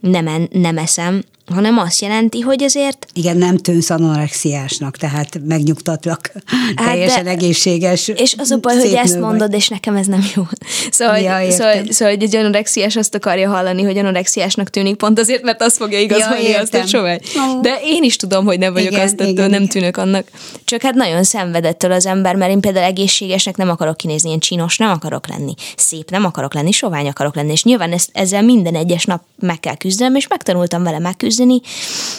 nem, 0.00 0.26
en, 0.26 0.48
nem 0.52 0.78
eszem, 0.78 1.22
hanem 1.46 1.78
azt 1.78 2.00
jelenti, 2.00 2.40
hogy 2.40 2.62
azért... 2.62 3.06
Igen, 3.12 3.36
nem 3.36 3.56
tűnsz 3.56 3.90
anorexiásnak, 3.90 4.96
tehát 4.96 5.40
megnyugtatlak. 5.44 6.32
Hát 6.76 6.86
Teljesen 6.86 7.24
de, 7.24 7.30
egészséges. 7.30 8.08
És 8.08 8.34
az 8.38 8.50
a 8.50 8.56
baj, 8.56 8.76
hogy 8.76 8.92
ezt 8.92 9.20
mondod, 9.20 9.50
vagy. 9.50 9.58
és 9.58 9.68
nekem 9.68 9.96
ez 9.96 10.06
nem 10.06 10.24
jó. 10.34 10.42
Szóval, 10.90 11.18
ja, 11.18 11.50
szóval, 11.50 11.84
szóval 11.88 12.14
hogy 12.14 12.22
egy 12.22 12.36
anorexiás 12.36 12.96
azt 12.96 13.14
akarja 13.14 13.50
hallani, 13.50 13.82
hogy 13.82 13.98
anorexiásnak 13.98 14.70
tűnik 14.70 14.96
pont 14.96 15.18
azért, 15.18 15.42
mert 15.42 15.62
azt 15.62 15.76
fogja 15.76 16.00
igazolni 16.00 16.48
ja, 16.48 16.60
azt, 16.60 16.76
hogy 16.76 16.88
soha. 16.88 17.16
De 17.60 17.78
én 17.84 18.02
is 18.02 18.16
tudom, 18.16 18.44
hogy 18.44 18.58
nem 18.58 18.72
vagyok 18.72 18.92
igen, 18.92 19.04
azt, 19.04 19.20
igen, 19.20 19.34
nem 19.34 19.62
igen. 19.62 19.68
tűnök 19.68 19.96
annak. 19.96 20.26
Csak 20.64 20.82
hát 20.82 20.94
nagyon 20.94 21.24
szenvedettől 21.24 21.92
az 21.92 22.06
ember, 22.06 22.34
mert 22.34 22.50
én 22.50 22.60
például 22.60 22.84
egészségesnek 22.84 23.56
nem 23.56 23.70
akarok 23.70 23.96
kinézni, 23.96 24.28
ilyen 24.28 24.40
csinos 24.40 24.76
nem 24.76 24.90
akarok 24.90 25.28
lenni, 25.28 25.54
szép 25.76 26.10
nem 26.10 26.24
akarok 26.24 26.54
lenni, 26.54 26.70
sovány 26.70 27.08
akarok 27.08 27.34
lenni, 27.34 27.52
és 27.52 27.64
nyilván 27.64 27.92
ezt, 27.92 28.10
ezzel 28.12 28.42
minden 28.42 28.74
egyes 28.74 29.04
nap 29.04 29.22
meg 29.38 29.60
kell 29.60 29.76
küzdenem, 29.76 30.14
és 30.14 30.28
megtanultam 30.28 30.82
vele 30.82 30.98
megküzdeni, 30.98 31.31
küzdeni, 31.32 31.60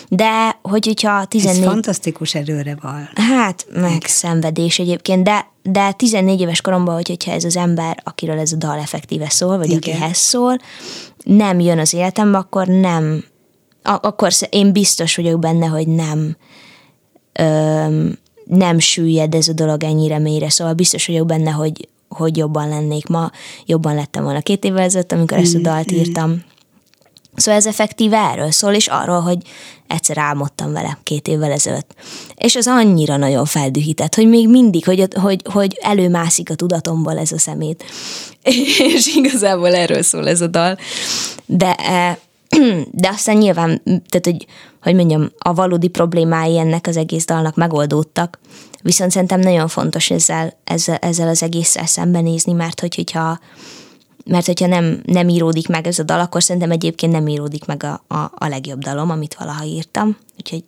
de 0.10 0.60
hogy, 0.62 0.86
hogyha 0.86 1.26
14... 1.26 1.58
Ez 1.58 1.66
fantasztikus 1.66 2.36
erőre 2.36 2.78
van. 2.82 3.10
Hát, 3.16 3.66
meg 3.74 4.04
szenvedés 4.06 4.80
egyébként, 4.80 5.24
de, 5.24 5.48
de 5.64 5.92
14 5.92 6.42
éves 6.42 6.62
koromban, 6.62 6.96
hogy, 6.96 7.08
hogyha 7.08 7.32
ez 7.32 7.44
az 7.44 7.58
ember, 7.58 7.98
akiről 8.04 8.40
ez 8.40 8.52
a 8.52 8.56
dal 8.56 8.80
effektíve 8.80 9.30
szól, 9.30 9.58
vagy 9.58 9.70
Igen. 9.70 9.78
akihez 9.78 10.18
szól, 10.18 10.58
nem 11.24 11.60
jön 11.60 11.80
az 11.80 11.94
életembe, 11.94 12.38
akkor 12.38 12.68
nem, 12.68 13.24
akkor 13.84 14.32
én 14.50 14.72
biztos 14.72 15.16
vagyok 15.16 15.40
benne, 15.40 15.66
hogy 15.66 15.88
nem 15.88 16.36
öm, 17.34 18.18
nem 18.46 18.80
süllyed 18.80 19.36
ez 19.36 19.48
a 19.48 19.54
dolog 19.54 19.84
ennyire 19.84 20.20
mélyre, 20.20 20.50
szóval 20.50 20.74
biztos 20.74 21.08
vagyok 21.08 21.28
benne, 21.28 21.52
hogy, 21.52 21.88
hogy 22.08 22.38
jobban 22.38 22.70
lennék 22.70 23.08
ma, 23.08 23.32
jobban 23.66 23.96
lettem 23.96 24.24
volna 24.24 24.42
két 24.42 24.64
évvel 24.64 24.84
ezelőtt, 24.84 25.12
amikor 25.12 25.38
mm, 25.38 25.42
ezt 25.42 25.56
a 25.56 25.60
dalt 25.60 25.94
mm. 25.94 25.96
írtam, 25.96 26.44
Szóval 27.36 27.60
ez 27.60 27.66
effektíve 27.66 28.18
erről 28.18 28.52
szól, 28.52 28.74
és 28.74 28.88
arról, 28.88 29.20
hogy 29.20 29.38
egyszer 29.88 30.18
álmodtam 30.18 30.74
vele 30.74 30.98
két 31.04 31.28
évvel 31.28 31.52
ezelőtt. 31.52 31.96
És 32.36 32.56
az 32.56 32.68
annyira 32.68 33.18
nagyon 33.18 33.46
feldühített, 33.46 34.16
hogy 34.16 34.28
még 34.28 34.50
mindig, 34.50 34.86
hogy, 34.86 35.08
hogy, 35.22 35.42
hogy 35.52 35.78
előmászik 35.82 36.50
a 36.50 36.56
tudatomból 36.56 37.18
ez 37.18 37.32
a 37.32 37.38
szemét. 37.38 37.84
És 38.96 39.16
igazából 39.16 39.76
erről 39.76 40.02
szól 40.02 40.28
ez 40.28 40.42
a 40.42 40.48
dal. 40.48 40.78
De, 41.46 41.76
eh, 41.76 42.16
de 42.92 43.08
aztán 43.08 43.38
nyilván, 43.38 43.82
tehát 43.84 44.22
hogy, 44.24 44.46
hogy 44.82 44.96
mondjam, 44.96 45.32
a 45.38 45.54
valódi 45.54 45.88
problémái 45.88 46.58
ennek 46.58 46.88
az 46.88 46.98
egész 46.98 47.26
dalnak 47.26 47.56
megoldódtak. 47.56 48.40
Viszont 48.82 49.12
szerintem 49.12 49.40
nagyon 49.40 49.68
fontos 49.68 50.10
ezzel, 50.10 50.58
ezzel, 50.64 50.96
ezzel 50.96 51.28
az 51.28 51.44
egésszel 51.44 51.86
szembenézni, 51.86 52.54
mert 52.54 52.80
hogy, 52.80 52.96
hogyha 52.96 53.40
mert 54.26 54.46
hogyha 54.46 54.68
nem, 54.68 55.02
nem 55.06 55.30
íródik 55.30 55.68
meg 55.68 55.88
ez 55.88 56.00
a 56.00 56.04
dal, 56.04 56.20
akkor 56.20 56.44
szerintem 56.44 56.72
egyébként 56.72 57.12
nem 57.12 57.28
íródik 57.28 57.66
meg 57.66 57.84
a, 57.84 58.04
a, 58.08 58.32
a 58.36 58.48
legjobb 58.48 58.80
dalom, 58.80 59.10
amit 59.10 59.36
valaha 59.40 59.64
írtam. 59.64 60.18
Úgyhogy 60.38 60.64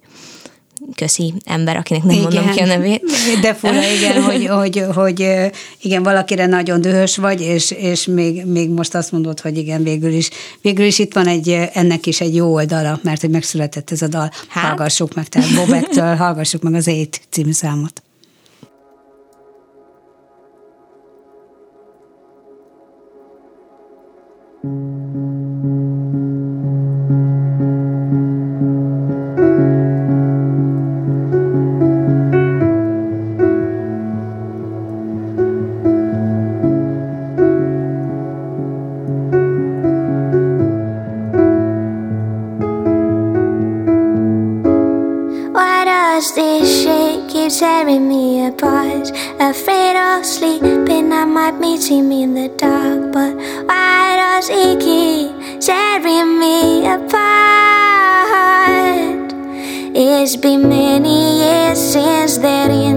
köszi 0.96 1.34
ember, 1.46 1.76
akinek 1.76 2.04
nem 2.04 2.16
igen. 2.16 2.24
mondom 2.24 2.56
ki 2.56 2.60
a 2.60 2.66
nevét. 2.66 3.04
De 3.42 3.54
fura, 3.54 3.92
igen, 3.92 4.24
hogy, 4.24 4.46
hogy, 4.60 4.84
hogy 4.94 5.50
igen, 5.82 6.04
valakire 6.04 6.46
nagyon 6.46 6.82
dühös 6.82 7.18
vagy, 7.18 7.42
és, 7.42 7.72
és 7.72 8.06
még, 8.06 8.46
még 8.46 8.70
most 8.70 8.96
azt 8.96 9.12
mondod, 9.12 9.40
hogy 9.40 9.58
igen, 9.58 9.84
végül 9.84 10.12
is, 10.12 10.30
végül 10.62 10.86
is 10.86 11.00
itt 11.00 11.14
van 11.14 11.28
egy, 11.28 11.50
ennek 11.74 12.06
is 12.06 12.22
egy 12.22 12.36
jó 12.36 12.54
oldala, 12.54 13.00
mert 13.04 13.22
hogy 13.22 13.30
megszületett 13.30 13.92
ez 13.92 14.02
a 14.02 14.08
dal. 14.08 14.32
Hát? 14.48 14.66
Hallgassuk 14.66 15.14
meg, 15.14 15.28
tehát 15.28 15.56
Bobektől 15.56 16.16
hallgassuk 16.26 16.62
meg 16.62 16.74
az 16.74 16.88
Ét 16.88 17.22
című 17.30 17.52
számot. 17.52 18.05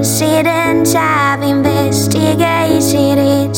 Sit 0.09 0.46
and 0.46 0.90
dive, 0.90 1.42
investigate 1.42 2.82
it 3.18 3.54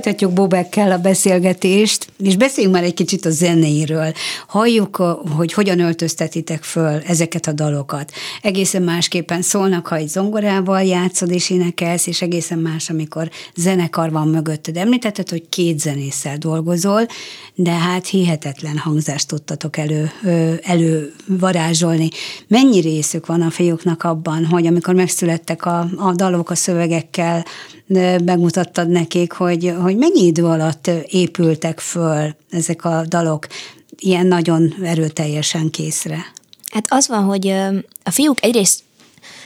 Folytatjuk 0.00 0.32
Bobekkel 0.32 0.92
a 0.92 0.98
beszélgetést, 0.98 2.06
és 2.18 2.36
beszéljünk 2.36 2.74
már 2.74 2.84
egy 2.84 2.94
kicsit 2.94 3.24
a 3.24 3.30
zenéről. 3.30 4.12
Halljuk, 4.50 4.96
hogy 5.36 5.52
hogyan 5.52 5.80
öltöztetitek 5.80 6.62
föl 6.62 7.00
ezeket 7.06 7.46
a 7.46 7.52
dalokat. 7.52 8.12
Egészen 8.42 8.82
másképpen 8.82 9.42
szólnak, 9.42 9.86
ha 9.86 9.96
egy 9.96 10.08
zongorával 10.08 10.82
játszod 10.82 11.30
és 11.30 11.50
énekelsz, 11.50 12.06
és 12.06 12.22
egészen 12.22 12.58
más, 12.58 12.90
amikor 12.90 13.30
zenekar 13.54 14.10
van 14.10 14.28
mögötted. 14.28 14.76
Említetted, 14.76 15.28
hogy 15.28 15.48
két 15.48 15.80
zenésszel 15.80 16.36
dolgozol, 16.36 17.06
de 17.54 17.70
hát 17.70 18.06
hihetetlen 18.06 18.78
hangzást 18.78 19.28
tudtatok 19.28 19.76
elő, 19.76 20.10
elő 20.62 21.12
varázsolni. 21.26 22.08
Mennyi 22.48 22.80
részük 22.80 23.26
van 23.26 23.42
a 23.42 23.50
fiúknak 23.50 24.02
abban, 24.02 24.46
hogy 24.46 24.66
amikor 24.66 24.94
megszülettek 24.94 25.64
a, 25.66 25.88
a 25.96 26.12
dalok 26.14 26.50
a 26.50 26.54
szövegekkel, 26.54 27.44
megmutattad 28.24 28.88
nekik, 28.88 29.32
hogy, 29.32 29.74
hogy 29.82 29.96
mennyi 29.96 30.26
idő 30.26 30.44
alatt 30.44 30.90
épültek 31.08 31.80
föl 31.80 32.34
ezek 32.50 32.84
a 32.84 33.04
dalok 33.08 33.46
ilyen 34.00 34.26
nagyon 34.26 34.74
erőteljesen 34.82 35.70
készre? 35.70 36.32
Hát 36.70 36.86
az 36.88 37.08
van, 37.08 37.24
hogy 37.24 37.48
a 38.02 38.10
fiúk 38.10 38.44
egyrészt 38.44 38.82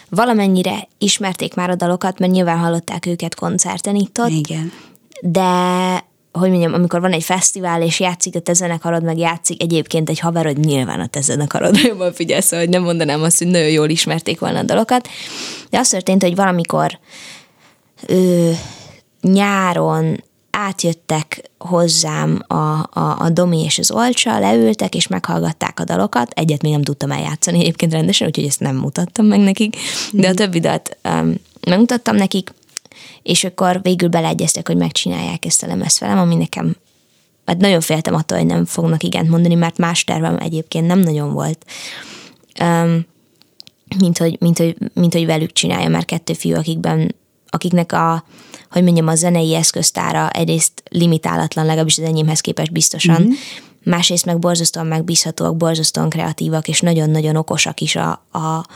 valamennyire 0.09 0.89
ismerték 0.99 1.55
már 1.55 1.71
a 1.71 1.75
dalokat, 1.75 2.19
mert 2.19 2.33
nyilván 2.33 2.59
hallották 2.59 3.07
őket 3.07 3.35
koncerten 3.35 3.95
itt 3.95 4.19
ott. 4.19 4.31
Igen. 4.31 4.73
De 5.21 5.43
hogy 6.33 6.51
mondjam, 6.51 6.73
amikor 6.73 7.01
van 7.01 7.13
egy 7.13 7.23
fesztivál, 7.23 7.83
és 7.83 8.01
játszik 8.01 8.35
a 8.35 8.41
te 8.41 8.53
zenekarod, 8.53 9.03
meg 9.03 9.19
játszik 9.19 9.63
egyébként 9.63 10.09
egy 10.09 10.19
haverod, 10.19 10.59
nyilván 10.59 11.01
a 11.01 11.07
te 11.07 11.21
zenekarodra 11.21 11.87
jobban 11.89 12.13
figyelsz, 12.13 12.51
hogy 12.51 12.69
nem 12.69 12.83
mondanám 12.83 13.23
azt, 13.23 13.39
hogy 13.39 13.47
nagyon 13.47 13.69
jól 13.69 13.89
ismerték 13.89 14.39
volna 14.39 14.59
a 14.59 14.63
dalokat. 14.63 15.09
De 15.71 15.79
az 15.79 15.89
történt, 15.89 16.23
hogy 16.23 16.35
valamikor 16.35 16.99
ö, 18.07 18.51
nyáron 19.21 20.23
átjöttek 20.55 21.51
hozzám 21.59 22.43
a, 22.47 22.55
a, 22.55 23.17
a 23.19 23.31
Domi 23.31 23.63
és 23.65 23.79
az 23.79 23.91
Olcsa, 23.91 24.39
leültek 24.39 24.95
és 24.95 25.07
meghallgatták 25.07 25.81
a 25.81 25.85
dalokat. 25.85 26.31
Egyet 26.31 26.63
még 26.63 26.73
nem 26.73 26.83
tudtam 26.83 27.11
eljátszani 27.11 27.59
egyébként 27.59 27.93
rendesen, 27.93 28.27
úgyhogy 28.27 28.45
ezt 28.45 28.61
nem 28.61 28.77
mutattam 28.77 29.27
meg 29.27 29.41
nekik, 29.41 29.77
de 30.13 30.29
a 30.29 30.35
többi 30.35 30.61
dalt 30.61 30.97
um, 31.05 31.35
megmutattam 31.67 32.17
nekik, 32.17 32.53
és 33.23 33.45
akkor 33.45 33.81
végül 33.83 34.09
beleegyeztek, 34.09 34.67
hogy 34.67 34.77
megcsinálják 34.77 35.45
ezt 35.45 35.63
a 35.63 35.67
lemezt 35.67 35.99
velem, 35.99 36.19
ami 36.19 36.35
nekem 36.35 36.77
hát 37.47 37.59
nagyon 37.59 37.81
féltem 37.81 38.15
attól, 38.15 38.39
hogy 38.39 38.47
nem 38.47 38.65
fognak 38.65 39.03
igent 39.03 39.29
mondani, 39.29 39.55
mert 39.55 39.79
más 39.79 40.05
tervem 40.05 40.37
egyébként 40.39 40.87
nem 40.87 40.99
nagyon 40.99 41.33
volt. 41.33 41.65
Um, 42.61 43.07
mint 43.99 44.19
hogy, 44.19 44.37
mint, 44.41 44.59
hogy, 44.59 44.77
mint 44.95 45.13
hogy 45.13 45.27
velük 45.27 45.53
csinálja, 45.53 45.89
már 45.89 46.05
kettő 46.05 46.33
fiú, 46.33 46.57
akikben, 46.57 47.15
akiknek 47.49 47.93
a, 47.93 48.25
hogy 48.75 48.83
mondjam, 48.83 49.09
a 49.09 49.15
zenei 49.15 49.55
eszköztára 49.55 50.31
egyrészt 50.31 50.83
limitálatlan, 50.91 51.65
legalábbis 51.65 51.99
az 51.99 52.05
enyémhez 52.05 52.41
képest 52.41 52.73
biztosan, 52.73 53.23
mm-hmm. 53.23 53.33
másrészt 53.85 54.25
meg 54.25 54.39
borzasztóan 54.39 54.87
megbízhatóak, 54.87 55.57
borzasztóan 55.57 56.09
kreatívak, 56.09 56.69
és 56.69 56.81
nagyon-nagyon 56.81 57.37
okosak 57.37 57.81
is 57.81 57.97
a, 57.97 58.11
a, 58.33 58.67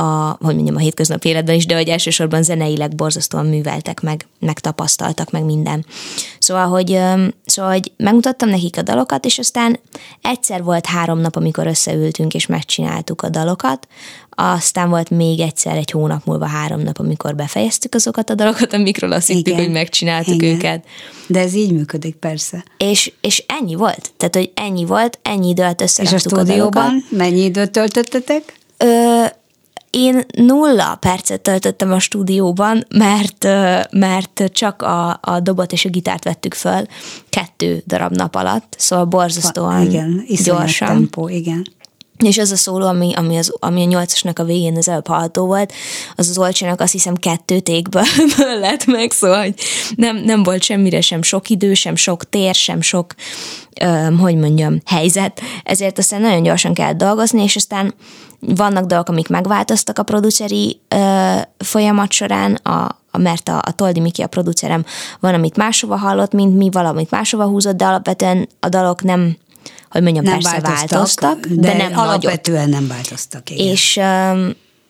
a, 0.00 0.36
hogy 0.40 0.54
mondjam, 0.54 0.76
a 0.76 0.78
hétköznapi 0.78 1.28
életben 1.28 1.54
is, 1.54 1.66
de 1.66 1.74
hogy 1.74 1.88
elsősorban 1.88 2.42
zeneileg 2.42 2.94
borzasztóan 2.94 3.46
műveltek 3.46 4.00
meg, 4.00 4.26
meg 4.38 4.58
tapasztaltak 4.58 5.30
meg 5.30 5.44
minden. 5.44 5.86
Szóval, 6.38 6.66
hogy, 6.66 6.98
szóval, 7.44 7.72
hogy 7.72 7.92
megmutattam 7.96 8.48
nekik 8.48 8.78
a 8.78 8.82
dalokat, 8.82 9.24
és 9.24 9.38
aztán 9.38 9.80
egyszer 10.22 10.62
volt 10.62 10.86
három 10.86 11.18
nap, 11.18 11.36
amikor 11.36 11.66
összeültünk 11.66 12.34
és 12.34 12.46
megcsináltuk 12.46 13.22
a 13.22 13.28
dalokat, 13.28 13.88
aztán 14.30 14.88
volt 14.88 15.10
még 15.10 15.40
egyszer 15.40 15.76
egy 15.76 15.90
hónap 15.90 16.24
múlva 16.24 16.46
három 16.46 16.80
nap, 16.80 16.98
amikor 16.98 17.34
befejeztük 17.34 17.94
azokat 17.94 18.30
a 18.30 18.34
dalokat, 18.34 18.72
amikről 18.72 19.12
azt 19.12 19.26
hittük, 19.26 19.54
hogy 19.54 19.70
megcsináltuk 19.70 20.34
Igen. 20.34 20.54
őket. 20.54 20.84
De 21.26 21.40
ez 21.40 21.54
így 21.54 21.72
működik, 21.72 22.14
persze. 22.14 22.64
És, 22.76 23.12
és 23.20 23.44
ennyi 23.60 23.74
volt. 23.74 24.12
Tehát, 24.16 24.34
hogy 24.34 24.50
ennyi 24.54 24.84
volt, 24.84 25.18
ennyi 25.22 25.48
időt 25.48 25.80
összeraktuk 25.80 26.20
És 26.20 26.26
a 26.26 26.36
stúdióban 26.36 27.04
a 27.10 27.16
mennyi 27.16 27.44
időt 27.44 27.70
töltöttetek? 27.70 28.58
Ö, 28.76 29.24
én 29.90 30.24
nulla 30.36 30.96
percet 31.00 31.40
töltöttem 31.40 31.92
a 31.92 31.98
stúdióban, 31.98 32.86
mert, 32.88 33.44
mert 33.90 34.42
csak 34.52 34.82
a, 34.82 35.18
a 35.22 35.40
dobot 35.40 35.72
és 35.72 35.84
a 35.84 35.88
gitárt 35.88 36.24
vettük 36.24 36.54
föl 36.54 36.86
kettő 37.28 37.82
darab 37.86 38.12
nap 38.12 38.34
alatt, 38.34 38.74
szóval 38.78 39.04
borzasztóan 39.04 39.74
ha, 39.74 39.82
igen, 39.82 40.24
gyorsan. 40.44 40.88
Tempó, 40.88 41.28
igen. 41.28 41.66
És 42.24 42.38
az 42.38 42.50
a 42.50 42.56
szóló, 42.56 42.86
ami, 42.86 43.12
ami, 43.14 43.36
az, 43.36 43.52
ami 43.58 43.82
a 43.82 43.86
nyolcasnak 43.86 44.38
a 44.38 44.44
végén 44.44 44.76
az 44.76 44.88
előbb 44.88 45.06
hallható 45.06 45.46
volt, 45.46 45.72
az 46.14 46.28
az 46.28 46.38
olcsának 46.38 46.80
azt 46.80 46.92
hiszem 46.92 47.14
kettő 47.14 47.60
tékből 47.60 48.04
lett 48.60 48.86
meg, 48.86 49.10
szóval 49.10 49.40
hogy 49.42 49.54
nem, 49.96 50.16
nem 50.16 50.42
volt 50.42 50.62
semmire 50.62 51.00
sem 51.00 51.22
sok 51.22 51.48
idő, 51.48 51.74
sem 51.74 51.96
sok 51.96 52.28
tér, 52.28 52.54
sem 52.54 52.80
sok, 52.80 53.14
öm, 53.80 54.18
hogy 54.18 54.36
mondjam, 54.36 54.80
helyzet, 54.84 55.40
ezért 55.64 55.98
aztán 55.98 56.20
nagyon 56.20 56.42
gyorsan 56.42 56.74
kell 56.74 56.92
dolgozni, 56.92 57.42
és 57.42 57.56
aztán 57.56 57.94
vannak 58.40 58.84
dolgok, 58.84 59.08
amik 59.08 59.28
megváltoztak 59.28 59.98
a 59.98 60.02
produceri 60.02 60.80
ö, 60.88 61.36
folyamat 61.58 62.12
során, 62.12 62.54
a, 62.54 62.98
mert 63.18 63.48
a, 63.48 63.58
a 63.66 63.72
Toldi 63.72 64.00
Miki, 64.00 64.22
a 64.22 64.26
producerem, 64.26 64.84
van, 65.20 65.34
amit 65.34 65.56
máshova 65.56 65.96
hallott, 65.96 66.32
mint 66.32 66.56
mi, 66.56 66.68
valamit 66.70 67.10
máshova 67.10 67.44
húzott, 67.44 67.76
de 67.76 67.84
alapvetően 67.84 68.48
a 68.60 68.68
dalok 68.68 69.02
nem 69.02 69.36
hogy 69.90 70.02
mondjam, 70.02 70.24
nem 70.24 70.32
persze 70.32 70.60
változtak, 70.60 70.90
változtak 70.90 71.46
de, 71.46 71.70
de 71.70 71.76
nem 71.76 71.98
alapvetően 71.98 72.68
nagyot. 72.68 72.80
nem 72.80 72.88
változtak. 72.88 73.50
Igen. 73.50 73.66
És, 73.66 74.00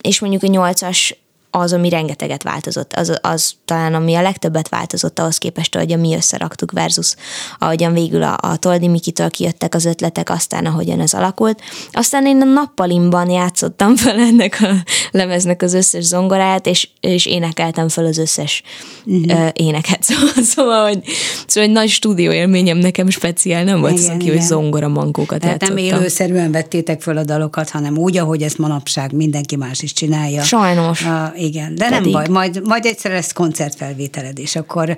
és 0.01 0.21
mondjuk 0.21 0.43
a 0.43 0.47
nyolcas 0.47 1.20
az, 1.51 1.73
ami 1.73 1.89
rengeteget 1.89 2.43
változott, 2.43 2.93
az, 2.93 3.19
az 3.23 3.53
talán 3.65 3.95
ami 3.95 4.15
a 4.15 4.23
legtöbbet 4.23 4.69
változott 4.69 5.19
ahhoz 5.19 5.39
képest, 5.39 5.77
ahogy 5.77 5.99
mi 5.99 6.15
összeraktuk 6.15 6.73
versus 6.73 7.15
ahogyan 7.59 7.93
végül 7.93 8.23
a, 8.23 8.39
a 8.41 8.57
Toldi 8.57 8.89
Mikitől 8.89 9.31
kijöttek 9.31 9.75
az 9.75 9.85
ötletek, 9.85 10.31
aztán 10.31 10.67
ahogyan 10.67 11.01
ez 11.01 11.13
alakult. 11.13 11.63
Aztán 11.93 12.27
én 12.27 12.41
a 12.41 12.45
nappalimban 12.45 13.31
játszottam 13.31 13.97
fel 13.97 14.19
ennek 14.19 14.59
a 14.61 14.75
lemeznek 15.11 15.63
az 15.63 15.75
összes 15.75 16.05
zongorát, 16.05 16.67
és, 16.67 16.89
és 17.01 17.27
énekeltem 17.27 17.89
fel 17.89 18.05
az 18.05 18.19
összes 18.19 18.63
uh-huh. 19.05 19.49
éneket. 19.53 19.99
Szóval, 20.11 20.43
szóval, 20.43 20.87
hogy, 20.89 21.03
szóval 21.47 21.69
egy 21.69 21.75
nagy 21.75 21.89
stúdió 21.89 22.33
élményem 22.33 22.79
nekem 22.79 23.09
speciál, 23.11 23.65
nem 23.65 23.81
volt 23.81 23.93
igen, 23.93 24.05
az, 24.05 24.15
aki, 24.15 24.29
hogy 24.29 24.41
zongora 24.41 24.89
mankókat 24.89 25.41
Tehát 25.41 25.61
nem 25.61 25.77
élőszerűen 25.77 26.53
vettétek 26.53 27.03
föl 27.03 27.17
a 27.17 27.25
dalokat, 27.25 27.71
hanem 27.71 27.99
úgy, 27.99 28.17
ahogy 28.17 28.43
ezt 28.43 28.59
manapság 28.59 29.13
mindenki 29.13 29.57
más 29.57 29.83
is 29.83 29.93
csinálja. 29.93 30.43
Sajnos. 30.43 31.05
A, 31.05 31.33
igen, 31.41 31.75
de 31.75 31.89
Pedig. 31.89 32.13
nem 32.13 32.23
baj, 32.23 32.29
majd, 32.29 32.67
majd 32.67 32.85
egyszer 32.85 33.11
lesz 33.11 33.33
koncertfelvételed, 33.33 34.39
és 34.39 34.57
akkor 34.57 34.97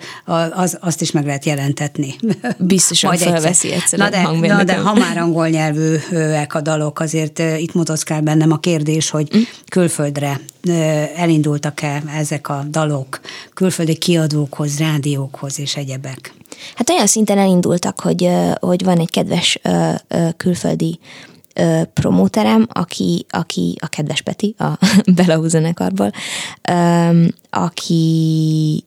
az, 0.52 0.78
azt 0.80 1.00
is 1.00 1.10
meg 1.10 1.24
lehet 1.24 1.44
jelentetni. 1.44 2.14
Biztosan 2.58 3.10
majd 3.10 3.22
felveszi 3.22 3.72
egyszer 3.72 3.98
na 3.98 4.10
de, 4.10 4.22
na 4.40 4.64
de 4.64 4.76
ha 4.76 4.94
már 4.94 5.18
angol 5.18 5.48
nyelvűek 5.48 6.54
a 6.54 6.60
dalok, 6.60 7.00
azért 7.00 7.38
itt 7.38 7.74
motoszkál 7.74 8.20
bennem 8.20 8.52
a 8.52 8.58
kérdés, 8.58 9.10
hogy 9.10 9.28
mm. 9.36 9.40
külföldre 9.68 10.40
elindultak-e 11.16 12.02
ezek 12.16 12.48
a 12.48 12.64
dalok 12.70 13.20
külföldi 13.54 13.94
kiadókhoz, 13.94 14.78
rádiókhoz 14.78 15.58
és 15.58 15.76
egyebek? 15.76 16.34
Hát 16.74 16.90
olyan 16.90 17.06
szinten 17.06 17.38
elindultak, 17.38 18.00
hogy, 18.00 18.28
hogy 18.60 18.84
van 18.84 18.98
egy 18.98 19.10
kedves 19.10 19.58
külföldi 20.36 20.98
ö, 21.54 21.82
promóterem, 21.92 22.66
aki, 22.72 23.26
aki 23.28 23.76
a 23.80 23.86
kedves 23.86 24.22
Peti, 24.22 24.54
a 24.58 24.78
Belau 25.16 25.48
zenekarból, 25.48 26.12
ö, 26.70 27.26
aki, 27.50 28.84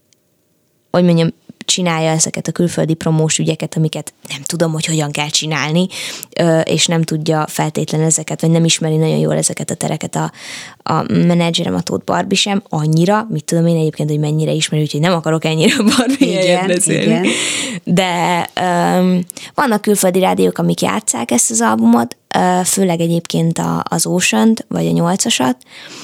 hogy 0.91 1.03
mondjam, 1.03 1.30
csinálja 1.66 2.09
ezeket 2.09 2.47
a 2.47 2.51
külföldi 2.51 2.93
promós 2.93 3.38
ügyeket, 3.38 3.76
amiket 3.78 4.13
nem 4.30 4.41
tudom, 4.41 4.72
hogy 4.72 4.86
hogyan 4.86 5.11
kell 5.11 5.30
csinálni, 5.30 5.88
és 6.63 6.86
nem 6.86 7.01
tudja 7.01 7.45
feltétlen 7.47 8.01
ezeket, 8.01 8.41
vagy 8.41 8.49
nem 8.49 8.66
ismeri 8.66 8.95
nagyon 8.95 9.18
jól 9.18 9.36
ezeket 9.36 9.70
a 9.70 9.76
tereket 9.76 10.16
a, 10.16 10.32
a 10.84 11.03
menedzserem, 11.07 11.76
a 11.76 11.82
Tóth 11.82 12.05
Barbie 12.05 12.38
sem 12.38 12.63
annyira, 12.70 13.28
mit 13.30 13.43
tudom 13.43 13.66
én 13.68 13.78
egyébként, 13.78 14.09
hogy 14.09 14.20
mennyire 14.20 14.51
ismeri, 14.51 14.84
úgyhogy 14.84 15.01
nem 15.01 15.13
akarok 15.13 15.45
ennyire 15.45 15.76
Barbie 15.97 16.66
beszélni. 16.68 17.01
Igen. 17.03 17.26
De 17.84 18.49
um, 18.61 19.24
vannak 19.53 19.82
külföldi 19.82 20.20
rádiók, 20.20 20.57
amik 20.57 20.82
játszák 20.82 21.32
ezt 21.32 21.51
az 21.51 21.61
albumot, 21.61 22.18
főleg 22.63 22.99
egyébként 22.99 23.61
az 23.84 24.05
ocean 24.05 24.53
vagy 24.68 24.88
a 24.88 24.91
nyolcasat. 24.91 25.57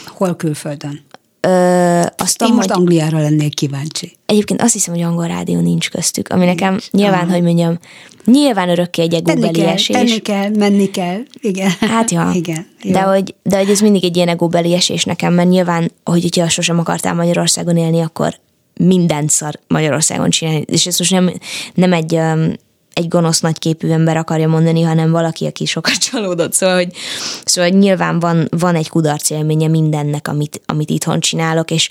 Hol 0.05 0.35
külföldön? 0.35 1.01
Ö, 1.41 2.01
azt 2.17 2.41
Én 2.41 2.53
most 2.53 2.69
hogy... 2.69 2.79
Angliára 2.79 3.19
lennék 3.19 3.53
kíváncsi. 3.53 4.17
Egyébként 4.25 4.61
azt 4.61 4.73
hiszem, 4.73 4.93
hogy 4.93 5.03
angol 5.03 5.27
rádió 5.27 5.59
nincs 5.59 5.89
köztük, 5.89 6.27
ami 6.29 6.45
nekem 6.45 6.69
nincs. 6.69 6.91
nyilván, 6.91 7.23
Aha. 7.23 7.31
hogy 7.31 7.41
mondjam, 7.41 7.79
nyilván 8.25 8.69
örökké 8.69 9.01
egy 9.01 9.13
egóbeli 9.13 9.61
esés. 9.61 9.95
Tenni 9.95 10.17
kell, 10.17 10.49
menni 10.49 10.89
kell, 10.89 11.19
igen. 11.39 11.71
Hát 11.79 12.11
ja. 12.11 12.31
igen. 12.41 12.67
Jó. 12.81 12.91
De 12.91 13.01
hogy, 13.01 13.35
de 13.43 13.57
hogy 13.57 13.69
ez 13.69 13.79
mindig 13.79 14.03
egy 14.03 14.15
ilyen 14.15 14.27
egóbeli 14.27 14.73
esés 14.73 15.03
nekem, 15.03 15.33
mert 15.33 15.49
nyilván, 15.49 15.91
hogy 16.03 16.21
hogyha 16.21 16.49
sosem 16.49 16.79
akartál 16.79 17.13
Magyarországon 17.13 17.77
élni, 17.77 18.01
akkor 18.01 18.39
mindent 18.73 19.29
szar 19.29 19.59
Magyarországon 19.67 20.29
csinálni. 20.29 20.63
És 20.67 20.87
ez 20.87 20.99
most 20.99 21.11
nem, 21.11 21.31
nem 21.73 21.93
egy 21.93 22.13
um, 22.13 22.53
egy 22.93 23.07
gonosz 23.07 23.39
nagyképű 23.39 23.89
ember 23.89 24.17
akarja 24.17 24.47
mondani, 24.47 24.81
hanem 24.81 25.11
valaki, 25.11 25.45
aki 25.45 25.65
sokat 25.65 25.97
csalódott. 26.09 26.53
Szóval, 26.53 26.75
hogy, 26.75 26.93
szóval 27.45 27.69
nyilván 27.69 28.19
van, 28.19 28.47
van 28.49 28.75
egy 28.75 28.89
kudarc 28.89 29.29
élménye 29.29 29.67
mindennek, 29.67 30.27
amit, 30.27 30.61
amit 30.65 30.89
itthon 30.89 31.19
csinálok, 31.19 31.71
és 31.71 31.89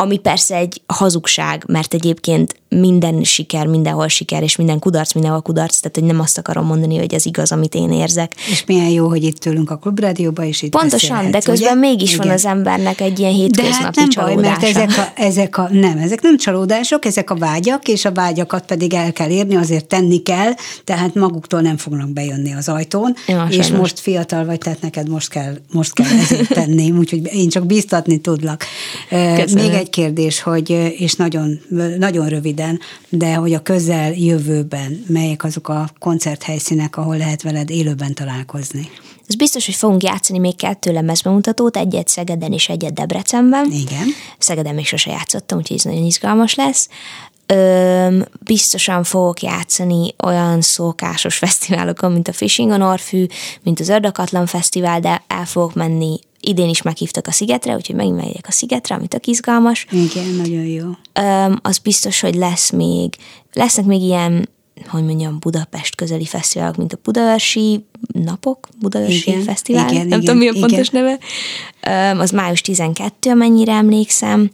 ami 0.00 0.18
persze 0.18 0.56
egy 0.56 0.80
hazugság, 0.86 1.64
mert 1.66 1.94
egyébként 1.94 2.60
minden 2.68 3.22
siker, 3.22 3.66
mindenhol 3.66 4.08
siker, 4.08 4.42
és 4.42 4.56
minden 4.56 4.78
kudarc, 4.78 5.12
mindenhol 5.12 5.40
kudarc, 5.42 5.80
tehát 5.80 5.96
hogy 5.96 6.06
nem 6.06 6.20
azt 6.20 6.38
akarom 6.38 6.66
mondani, 6.66 6.98
hogy 6.98 7.14
ez 7.14 7.26
igaz, 7.26 7.52
amit 7.52 7.74
én 7.74 7.92
érzek. 7.92 8.34
És 8.50 8.64
milyen 8.66 8.88
jó, 8.88 9.08
hogy 9.08 9.22
itt 9.22 9.38
tőlünk 9.38 9.70
a 9.70 9.76
klubrádióban, 9.76 10.44
és 10.44 10.62
itt 10.62 10.70
Pontosan, 10.70 11.30
de 11.30 11.40
közben 11.40 11.78
ugye? 11.78 11.88
mégis 11.88 12.12
Igen. 12.12 12.26
van 12.26 12.34
az 12.34 12.44
embernek 12.44 13.00
egy 13.00 13.18
ilyen 13.18 13.32
hétköznapi 13.32 13.78
de 13.78 13.84
hát 13.84 13.94
nem 13.94 14.08
csalódása. 14.08 14.60
Baj, 14.60 14.72
mert 14.72 14.76
ezek 14.76 14.98
a, 14.98 15.20
ezek 15.22 15.58
a, 15.58 15.68
nem, 15.72 15.98
ezek 15.98 16.20
nem 16.20 16.36
csalódások, 16.36 17.04
ezek 17.04 17.30
a 17.30 17.34
vágyak, 17.34 17.88
és 17.88 18.04
a 18.04 18.12
vágyakat 18.12 18.66
pedig 18.66 18.94
el 18.94 19.12
kell 19.12 19.30
érni, 19.30 19.56
azért 19.56 19.86
tenni 19.86 20.22
kell, 20.22 20.52
tehát 20.84 21.14
maguktól 21.14 21.60
nem 21.60 21.76
fognak 21.76 22.10
bejönni 22.12 22.54
az 22.54 22.68
ajtón, 22.68 23.14
ja, 23.26 23.46
és 23.48 23.54
sajnos. 23.54 23.80
most 23.80 24.00
fiatal 24.00 24.44
vagy, 24.44 24.58
tehát 24.58 24.80
neked 24.80 25.08
most 25.08 25.28
kell, 25.28 25.54
most 25.72 25.92
kell 25.92 26.18
ezért 26.20 26.48
tenni, 26.48 26.90
úgyhogy 27.00 27.34
én 27.34 27.48
csak 27.48 27.66
biztatni 27.66 28.18
tudlak. 28.18 28.64
Köszönöm. 29.08 29.64
Még 29.64 29.74
egy 29.74 29.89
kérdés, 29.90 30.42
hogy, 30.42 30.70
és 30.98 31.14
nagyon, 31.14 31.60
nagyon 31.98 32.28
röviden, 32.28 32.80
de 33.08 33.34
hogy 33.34 33.54
a 33.54 33.62
közel 33.62 34.12
jövőben 34.12 35.04
melyek 35.06 35.44
azok 35.44 35.68
a 35.68 35.90
koncerthelyszínek, 35.98 36.96
ahol 36.96 37.16
lehet 37.16 37.42
veled 37.42 37.70
élőben 37.70 38.14
találkozni? 38.14 38.90
Ez 39.26 39.36
biztos, 39.36 39.66
hogy 39.66 39.74
fogunk 39.74 40.02
játszani 40.02 40.38
még 40.38 40.56
kettő 40.56 40.92
lemezbemutatót, 40.92 41.76
egyet 41.76 42.08
Szegeden 42.08 42.52
és 42.52 42.68
egyet 42.68 42.92
Debrecenben. 42.92 43.70
Igen. 43.72 44.06
Szegeden 44.38 44.74
még 44.74 44.86
sose 44.86 45.10
játszottam, 45.10 45.58
úgyhogy 45.58 45.76
ez 45.76 45.84
nagyon 45.84 46.04
izgalmas 46.04 46.54
lesz. 46.54 46.88
Öm, 47.46 48.24
biztosan 48.40 49.04
fogok 49.04 49.42
játszani 49.42 50.14
olyan 50.24 50.60
szókásos 50.60 51.36
fesztiválokon, 51.44 52.12
mint 52.12 52.28
a 52.28 52.32
Fishing 52.32 52.70
on 52.70 52.82
Orfű, 52.82 53.26
mint 53.62 53.80
az 53.80 53.88
Ördökatlan 53.88 54.46
Fesztivál, 54.46 55.00
de 55.00 55.22
el 55.26 55.44
fogok 55.44 55.74
menni 55.74 56.20
idén 56.40 56.68
is 56.68 56.82
meghívtak 56.82 57.26
a 57.26 57.32
Szigetre, 57.32 57.74
úgyhogy 57.74 57.96
megint 57.96 58.16
megyek 58.16 58.46
a 58.48 58.52
Szigetre, 58.52 58.94
amit 58.94 59.08
tök 59.08 59.26
izgalmas. 59.26 59.86
Igen, 59.90 60.34
nagyon 60.34 60.64
jó. 60.64 60.86
Öm, 61.12 61.58
az 61.62 61.78
biztos, 61.78 62.20
hogy 62.20 62.34
lesz 62.34 62.70
még, 62.70 63.14
lesznek 63.52 63.84
még 63.86 64.02
ilyen 64.02 64.48
hogy 64.88 65.04
mondjam, 65.04 65.38
Budapest 65.38 65.94
közeli 65.94 66.24
fesztiválok, 66.24 66.76
mint 66.76 66.92
a 66.92 66.98
Budaörsi 67.02 67.84
Napok, 68.12 68.68
Budaörsi 68.78 69.30
igen, 69.30 69.42
Fesztivál, 69.42 69.90
igen, 69.90 70.06
nem 70.06 70.06
igen, 70.06 70.20
tudom 70.20 70.36
mi 70.36 70.48
a 70.48 70.52
pontos 70.52 70.88
igen. 70.88 71.18
neve, 71.82 72.18
az 72.20 72.30
május 72.30 72.60
12, 72.60 73.30
amennyire 73.30 73.72
emlékszem, 73.72 74.50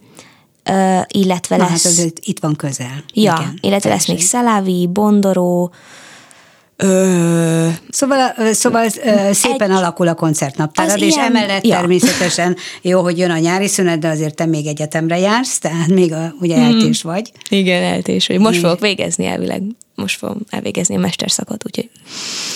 illetve 1.07 1.57
Na, 1.57 1.63
lesz... 1.63 1.83
hát 1.83 1.91
az 1.91 2.13
itt 2.21 2.39
van 2.39 2.55
közel. 2.55 3.03
Ja, 3.13 3.37
igen, 3.39 3.57
illetve 3.61 3.89
lesz 3.89 4.07
még 4.07 4.21
Szelávi, 4.21 4.87
Bondoró, 4.87 5.73
Ö, 6.77 7.67
szóval 7.89 8.35
szóval 8.51 8.85
ö, 8.85 9.33
szépen 9.33 9.71
egy, 9.71 9.77
alakul 9.77 10.07
a 10.07 10.13
koncertnaptárad, 10.13 11.01
és 11.01 11.15
ilyen, 11.15 11.25
emellett 11.25 11.65
ja. 11.65 11.75
természetesen 11.75 12.55
jó, 12.81 13.01
hogy 13.01 13.17
jön 13.17 13.31
a 13.31 13.37
nyári 13.37 13.67
szünet, 13.67 13.99
de 13.99 14.07
azért 14.07 14.35
te 14.35 14.45
még 14.45 14.65
egyetemre 14.65 15.19
jársz, 15.19 15.59
tehát 15.59 15.87
még 15.87 16.13
a, 16.13 16.33
ugye 16.39 16.57
mm. 16.57 16.63
eltés 16.63 17.01
vagy. 17.01 17.31
Igen, 17.49 17.83
eltés 17.83 18.27
vagy. 18.27 18.39
Most 18.39 18.59
fogok 18.59 18.79
végezni 18.79 19.25
elvileg 19.25 19.61
most 19.97 20.17
fogom 20.17 20.37
elvégezni 20.49 20.95
a 20.95 20.99
mesterszakot, 20.99 21.65
úgyhogy 21.65 21.89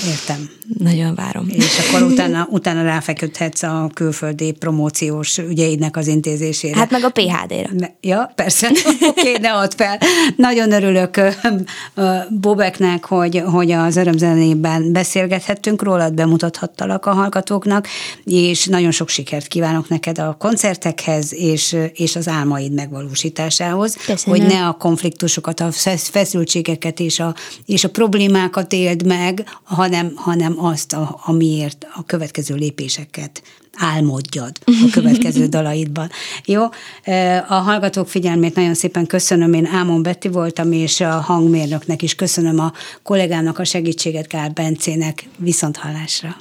Értem. 0.07 0.49
Nagyon 0.77 1.15
várom. 1.15 1.47
És 1.49 1.79
akkor 1.79 2.01
utána, 2.01 2.47
utána 2.49 2.83
ráfeküdhetsz 2.83 3.63
a 3.63 3.89
külföldi 3.93 4.51
promóciós 4.51 5.37
ügyeidnek 5.37 5.97
az 5.97 6.07
intézésére. 6.07 6.77
Hát 6.77 6.91
meg 6.91 7.03
a 7.03 7.09
PHD-re. 7.09 7.95
Ja, 8.01 8.31
persze. 8.35 8.67
Oké, 9.09 9.29
okay, 9.29 9.37
ne 9.41 9.53
add 9.53 9.71
fel. 9.75 9.99
Nagyon 10.35 10.71
örülök 10.71 11.21
Bobeknek, 12.29 13.05
hogy, 13.05 13.43
hogy 13.45 13.71
az 13.71 13.95
örömzenében 13.95 14.91
beszélgethettünk 14.91 15.83
rólad, 15.83 16.13
bemutathattalak 16.13 17.05
a 17.05 17.13
hallgatóknak, 17.13 17.87
és 18.23 18.65
nagyon 18.65 18.91
sok 18.91 19.09
sikert 19.09 19.47
kívánok 19.47 19.89
neked 19.89 20.19
a 20.19 20.35
koncertekhez, 20.39 21.33
és, 21.33 21.77
és 21.93 22.15
az 22.15 22.27
álmaid 22.27 22.71
megvalósításához, 22.71 23.95
Köszönöm. 24.05 24.39
hogy 24.39 24.47
ne 24.49 24.67
a 24.67 24.71
konfliktusokat, 24.71 25.59
a 25.59 25.71
feszültségeket 25.97 26.99
és 26.99 27.19
a 27.19 27.30
és 27.65 27.84
a 27.84 27.89
problémákat 27.89 28.73
éld 28.73 29.05
meg, 29.05 29.59
hanem, 29.63 30.11
hanem 30.15 30.65
azt, 30.65 30.93
a, 30.93 31.19
amiért 31.25 31.88
a 31.93 32.03
következő 32.05 32.55
lépéseket 32.55 33.41
álmodjad 33.77 34.51
a 34.65 34.89
következő 34.91 35.45
dalaidban. 35.57 36.09
Jó? 36.45 36.63
A 37.47 37.53
hallgatók 37.53 38.07
figyelmét 38.07 38.55
nagyon 38.55 38.73
szépen 38.73 39.05
köszönöm. 39.05 39.53
Én 39.53 39.65
Ámon 39.65 40.03
Betty 40.03 40.27
voltam, 40.32 40.71
és 40.71 41.01
a 41.01 41.09
hangmérnöknek 41.09 42.01
is 42.01 42.15
köszönöm 42.15 42.59
a 42.59 42.73
kollégámnak 43.03 43.59
a 43.59 43.63
segítséget, 43.63 44.27
Gál 44.27 44.49
Bencének. 44.49 45.27
Viszont 45.38 45.77
hallásra. 45.77 46.36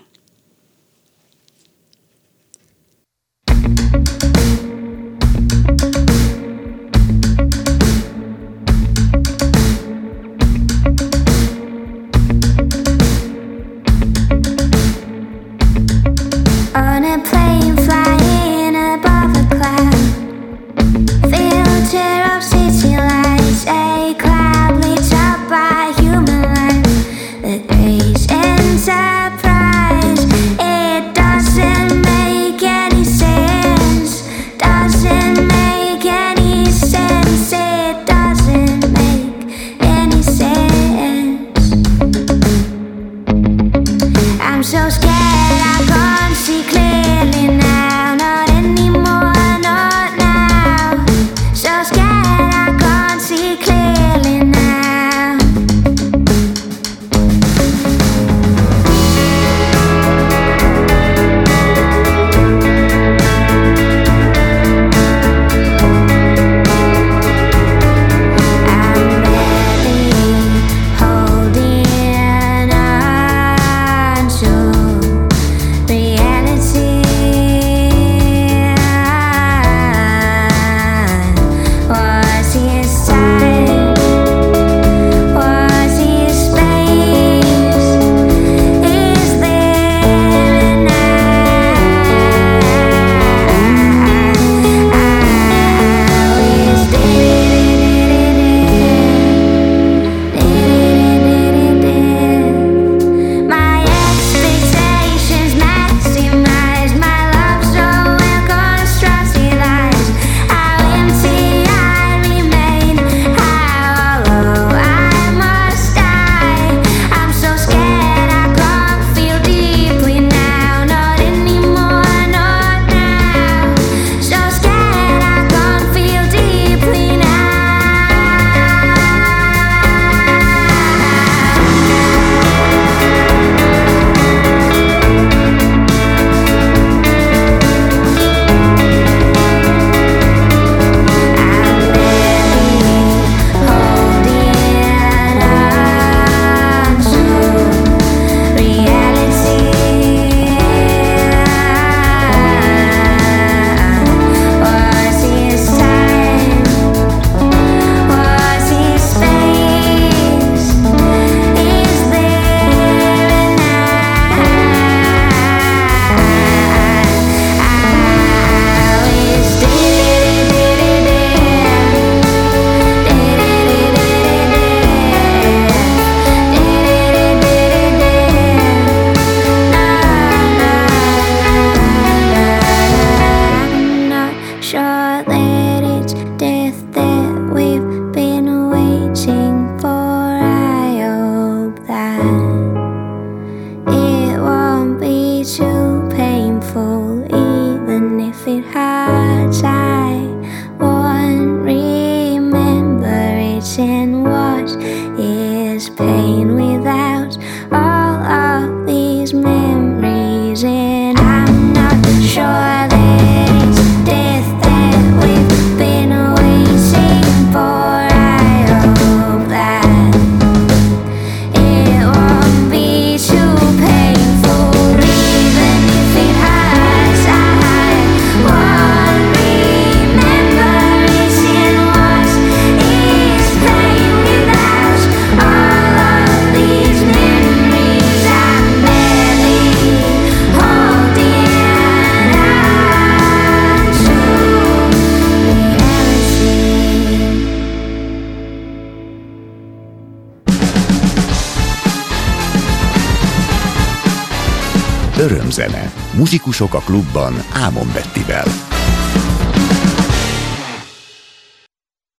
Muzsikusok 256.40 256.74
a 256.74 256.78
klubban 256.78 257.34
Ámon 257.52 257.92
Bettivel. 257.92 258.69